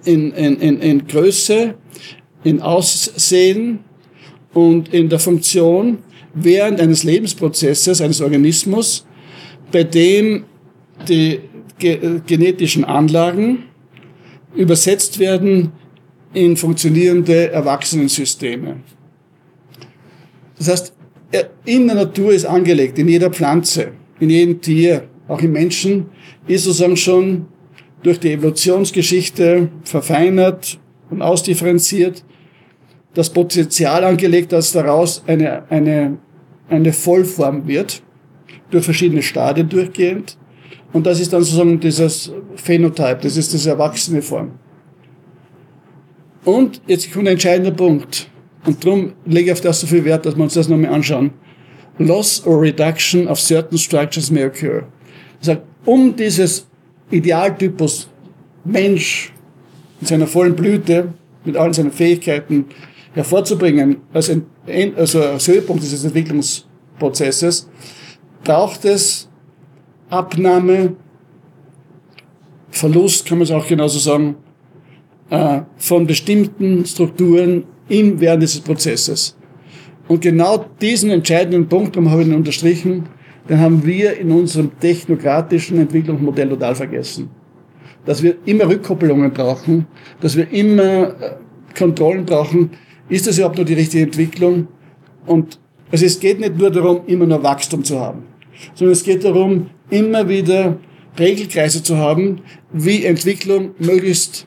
in, 0.05 0.31
in, 0.31 0.59
in, 0.59 0.79
in 0.79 1.07
Größe, 1.07 1.75
in 2.43 2.61
Aussehen 2.61 3.79
und 4.53 4.93
in 4.93 5.09
der 5.09 5.19
Funktion 5.19 5.99
während 6.33 6.79
eines 6.79 7.03
Lebensprozesses 7.03 8.01
eines 8.01 8.21
Organismus, 8.21 9.05
bei 9.71 9.83
dem 9.83 10.45
die 11.07 11.39
ge 11.77 12.21
genetischen 12.25 12.83
Anlagen 12.83 13.63
übersetzt 14.55 15.19
werden 15.19 15.71
in 16.33 16.57
funktionierende 16.57 17.51
Erwachsenensysteme. 17.51 18.77
Das 20.57 20.67
heißt, 20.67 20.93
in 21.65 21.87
der 21.87 21.95
Natur 21.95 22.33
ist 22.33 22.45
angelegt, 22.45 22.97
in 22.99 23.07
jeder 23.07 23.29
Pflanze, 23.29 23.91
in 24.19 24.29
jedem 24.29 24.61
Tier, 24.61 25.07
auch 25.27 25.41
im 25.41 25.51
Menschen, 25.51 26.07
ist 26.47 26.65
sozusagen 26.65 26.97
schon 26.97 27.45
durch 28.03 28.19
die 28.19 28.33
Evolutionsgeschichte 28.33 29.69
verfeinert 29.83 30.79
und 31.09 31.21
ausdifferenziert, 31.21 32.23
das 33.13 33.29
Potenzial 33.31 34.03
angelegt, 34.03 34.51
dass 34.51 34.71
daraus 34.71 35.23
eine, 35.27 35.69
eine, 35.69 36.17
eine 36.69 36.93
Vollform 36.93 37.67
wird, 37.67 38.01
durch 38.71 38.85
verschiedene 38.85 39.21
Stadien 39.21 39.69
durchgehend. 39.69 40.37
Und 40.91 41.05
das 41.05 41.19
ist 41.19 41.31
dann 41.33 41.43
sozusagen 41.43 41.79
dieses 41.79 42.31
Phänotype, 42.55 43.19
das 43.21 43.37
ist 43.37 43.53
diese 43.53 43.69
erwachsene 43.69 44.21
Form. 44.21 44.51
Und 46.45 46.81
jetzt 46.87 47.11
kommt 47.11 47.27
ein 47.27 47.33
entscheidender 47.33 47.71
Punkt. 47.71 48.29
Und 48.65 48.83
darum 48.83 49.13
lege 49.25 49.47
ich 49.47 49.51
auf 49.53 49.61
das 49.61 49.81
so 49.81 49.87
viel 49.87 50.03
Wert, 50.05 50.25
dass 50.25 50.35
wir 50.35 50.43
uns 50.43 50.53
das 50.53 50.67
nochmal 50.67 50.91
anschauen. 50.93 51.31
Loss 51.97 52.45
or 52.45 52.61
reduction 52.61 53.27
of 53.27 53.39
certain 53.39 53.77
structures 53.77 54.31
may 54.31 54.45
occur. 54.45 54.83
Das 55.39 55.49
heißt, 55.49 55.61
um 55.85 56.15
dieses 56.15 56.67
Idealtypus 57.11 58.09
Mensch 58.63 59.33
in 60.01 60.07
seiner 60.07 60.27
vollen 60.27 60.55
Blüte, 60.55 61.13
mit 61.45 61.55
allen 61.55 61.73
seinen 61.73 61.91
Fähigkeiten 61.91 62.65
hervorzubringen, 63.13 63.97
als, 64.13 64.29
ein, 64.29 64.45
also 64.95 65.21
als 65.21 65.47
Höhepunkt 65.47 65.83
dieses 65.83 66.03
Entwicklungsprozesses, 66.03 67.69
braucht 68.43 68.85
es 68.85 69.28
Abnahme, 70.09 70.95
Verlust, 72.71 73.27
kann 73.27 73.39
man 73.39 73.43
es 73.43 73.51
auch 73.51 73.67
genauso 73.67 73.99
sagen, 73.99 74.35
äh, 75.29 75.61
von 75.77 76.07
bestimmten 76.07 76.85
Strukturen 76.85 77.63
im 77.87 78.19
während 78.19 78.43
dieses 78.43 78.61
Prozesses. 78.61 79.35
Und 80.07 80.21
genau 80.21 80.65
diesen 80.81 81.11
entscheidenden 81.11 81.67
Punkt, 81.67 81.95
darum 81.95 82.09
habe 82.09 82.21
ich 82.21 82.27
ihn 82.27 82.33
unterstrichen, 82.33 83.05
den 83.47 83.59
haben 83.59 83.85
wir 83.85 84.17
in 84.17 84.31
unserem 84.31 84.71
technokratischen 84.79 85.79
Entwicklungsmodell 85.79 86.49
total 86.49 86.75
vergessen. 86.75 87.29
Dass 88.05 88.23
wir 88.23 88.37
immer 88.45 88.67
Rückkopplungen 88.67 89.31
brauchen, 89.31 89.87
dass 90.21 90.35
wir 90.35 90.51
immer 90.51 91.21
äh, 91.21 91.35
Kontrollen 91.77 92.25
brauchen. 92.25 92.71
Ist 93.09 93.27
das 93.27 93.37
überhaupt 93.37 93.57
nur 93.57 93.65
die 93.65 93.73
richtige 93.73 94.03
Entwicklung? 94.03 94.67
Und 95.25 95.59
also 95.91 96.05
es 96.05 96.19
geht 96.19 96.39
nicht 96.39 96.57
nur 96.57 96.71
darum, 96.71 97.01
immer 97.07 97.25
nur 97.25 97.43
Wachstum 97.43 97.83
zu 97.83 97.99
haben 97.99 98.23
sondern 98.73 98.93
es 98.93 99.03
geht 99.03 99.23
darum, 99.23 99.67
immer 99.89 100.29
wieder 100.29 100.77
Regelkreise 101.17 101.83
zu 101.83 101.97
haben, 101.97 102.41
wie 102.71 103.05
Entwicklung 103.05 103.71
möglichst 103.79 104.45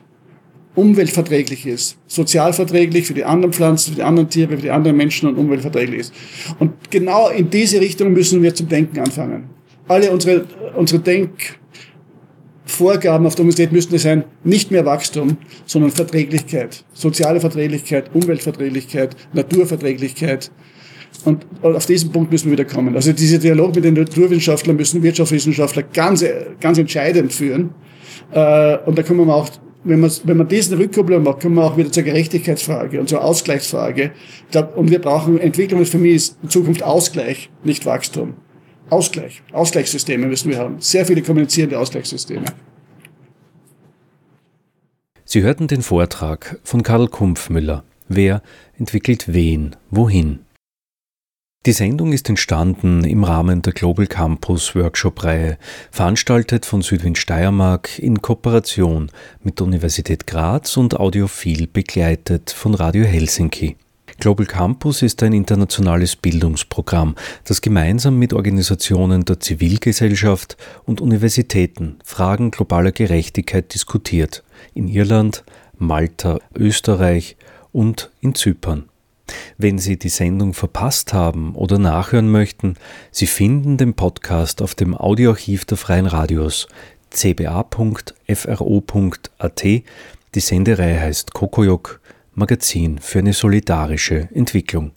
umweltverträglich 0.75 1.67
ist, 1.67 1.97
sozialverträglich 2.07 3.05
für 3.05 3.13
die 3.13 3.25
anderen 3.25 3.53
Pflanzen, 3.53 3.91
für 3.91 3.97
die 3.97 4.03
anderen 4.03 4.29
Tiere, 4.29 4.55
für 4.55 4.63
die 4.63 4.71
anderen 4.71 4.97
Menschen 4.97 5.29
und 5.29 5.37
umweltverträglich 5.37 5.99
ist. 5.99 6.11
Und 6.59 6.89
genau 6.89 7.29
in 7.29 7.49
diese 7.49 7.79
Richtung 7.79 8.11
müssen 8.13 8.41
wir 8.41 8.55
zum 8.55 8.67
Denken 8.69 8.99
anfangen. 8.99 9.49
Alle 9.87 10.11
unsere, 10.11 10.45
unsere 10.75 11.01
Denkvorgaben 11.01 13.27
auf 13.27 13.35
der 13.35 13.43
Universität 13.43 13.71
müssten 13.71 13.99
sein, 13.99 14.23
nicht 14.43 14.71
mehr 14.71 14.85
Wachstum, 14.85 15.37
sondern 15.65 15.91
Verträglichkeit, 15.91 16.83
soziale 16.93 17.39
Verträglichkeit, 17.39 18.09
Umweltverträglichkeit, 18.13 19.15
Naturverträglichkeit. 19.33 20.51
Und 21.25 21.45
auf 21.61 21.85
diesen 21.85 22.11
Punkt 22.11 22.31
müssen 22.31 22.51
wir 22.51 22.57
wieder 22.57 22.65
kommen. 22.65 22.95
Also 22.95 23.13
dieser 23.13 23.37
Dialog 23.37 23.75
mit 23.75 23.85
den 23.85 23.93
Naturwissenschaftlern 23.93 24.75
müssen 24.75 25.01
Wirtschaftswissenschaftler 25.01 25.83
ganz, 25.83 26.23
ganz 26.59 26.77
entscheidend 26.77 27.31
führen. 27.31 27.71
Äh, 28.31 28.77
und 28.85 28.97
da 28.97 29.03
kommen 29.03 29.25
wir 29.25 29.33
auch 29.33 29.49
wenn 29.83 29.99
man, 29.99 30.11
wenn 30.23 30.37
man 30.37 30.47
diesen 30.47 30.77
Rückkopplung 30.77 31.23
macht, 31.23 31.41
kommen 31.41 31.55
wir 31.55 31.63
auch 31.63 31.77
wieder 31.77 31.91
zur 31.91 32.03
Gerechtigkeitsfrage 32.03 32.99
und 32.99 33.09
zur 33.09 33.23
Ausgleichsfrage. 33.23 34.11
Und 34.75 34.91
wir 34.91 34.99
brauchen 34.99 35.39
Entwicklung 35.39 35.85
für 35.85 35.97
mich 35.97 36.15
ist 36.15 36.37
in 36.41 36.49
Zukunft 36.49 36.83
Ausgleich, 36.83 37.49
nicht 37.63 37.85
Wachstum. 37.85 38.35
Ausgleich. 38.89 39.41
Ausgleichssysteme 39.51 40.27
müssen 40.27 40.51
wir 40.51 40.57
haben. 40.57 40.75
Sehr 40.79 41.05
viele 41.05 41.21
kommunizierende 41.21 41.79
Ausgleichssysteme. 41.79 42.45
Sie 45.25 45.41
hörten 45.41 45.67
den 45.67 45.81
Vortrag 45.81 46.59
von 46.63 46.83
Karl 46.83 47.07
Kumpfmüller. 47.07 47.83
Wer 48.07 48.41
entwickelt 48.77 49.33
wen, 49.33 49.75
wohin? 49.89 50.39
Die 51.65 51.71
Sendung 51.71 52.11
ist 52.11 52.27
entstanden 52.27 53.05
im 53.05 53.23
Rahmen 53.23 53.61
der 53.61 53.71
Global 53.71 54.05
Campus 54.05 54.75
Workshop-Reihe, 54.75 55.57
veranstaltet 55.91 56.65
von 56.65 56.81
Südwind 56.81 57.17
Steiermark 57.17 57.99
in 57.99 58.21
Kooperation 58.21 59.09
mit 59.43 59.59
der 59.59 59.67
Universität 59.67 60.27
Graz 60.27 60.75
und 60.75 60.99
audiophil 60.99 61.67
begleitet 61.67 62.51
von 62.51 62.75
Radio 62.75 63.05
Helsinki. 63.05 63.77
Global 64.19 64.45
Campus 64.45 65.01
ist 65.03 65.23
ein 65.23 65.31
internationales 65.31 66.17
Bildungsprogramm, 66.17 67.15
das 67.45 67.61
gemeinsam 67.61 68.19
mit 68.19 68.33
Organisationen 68.33 69.23
der 69.23 69.39
Zivilgesellschaft 69.39 70.57
und 70.83 70.99
Universitäten 70.99 71.95
Fragen 72.03 72.51
globaler 72.51 72.91
Gerechtigkeit 72.91 73.73
diskutiert. 73.73 74.43
In 74.73 74.89
Irland, 74.89 75.45
Malta, 75.77 76.39
Österreich 76.53 77.37
und 77.71 78.11
in 78.19 78.35
Zypern. 78.35 78.89
Wenn 79.57 79.77
Sie 79.79 79.97
die 79.97 80.09
Sendung 80.09 80.53
verpasst 80.53 81.13
haben 81.13 81.55
oder 81.55 81.77
nachhören 81.77 82.29
möchten, 82.29 82.75
Sie 83.11 83.27
finden 83.27 83.77
den 83.77 83.93
Podcast 83.93 84.61
auf 84.61 84.75
dem 84.75 84.95
Audioarchiv 84.95 85.65
der 85.65 85.77
Freien 85.77 86.05
Radios 86.05 86.67
cba.fro.at. 87.09 87.73
Die 89.63 90.39
Sendereihe 90.39 90.99
heißt 90.99 91.33
Kokoyok, 91.33 92.01
Magazin 92.33 92.97
für 92.99 93.19
eine 93.19 93.33
solidarische 93.33 94.29
Entwicklung. 94.33 94.91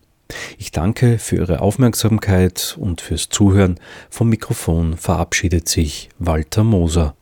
Ich 0.59 0.73
danke 0.73 1.19
für 1.19 1.37
Ihre 1.37 1.61
Aufmerksamkeit 1.61 2.77
und 2.81 3.01
fürs 3.01 3.29
Zuhören. 3.29 3.79
Vom 4.11 4.29
Mikrofon 4.31 4.97
verabschiedet 4.97 5.69
sich 5.69 6.09
Walter 6.19 6.65
Moser. 6.65 7.16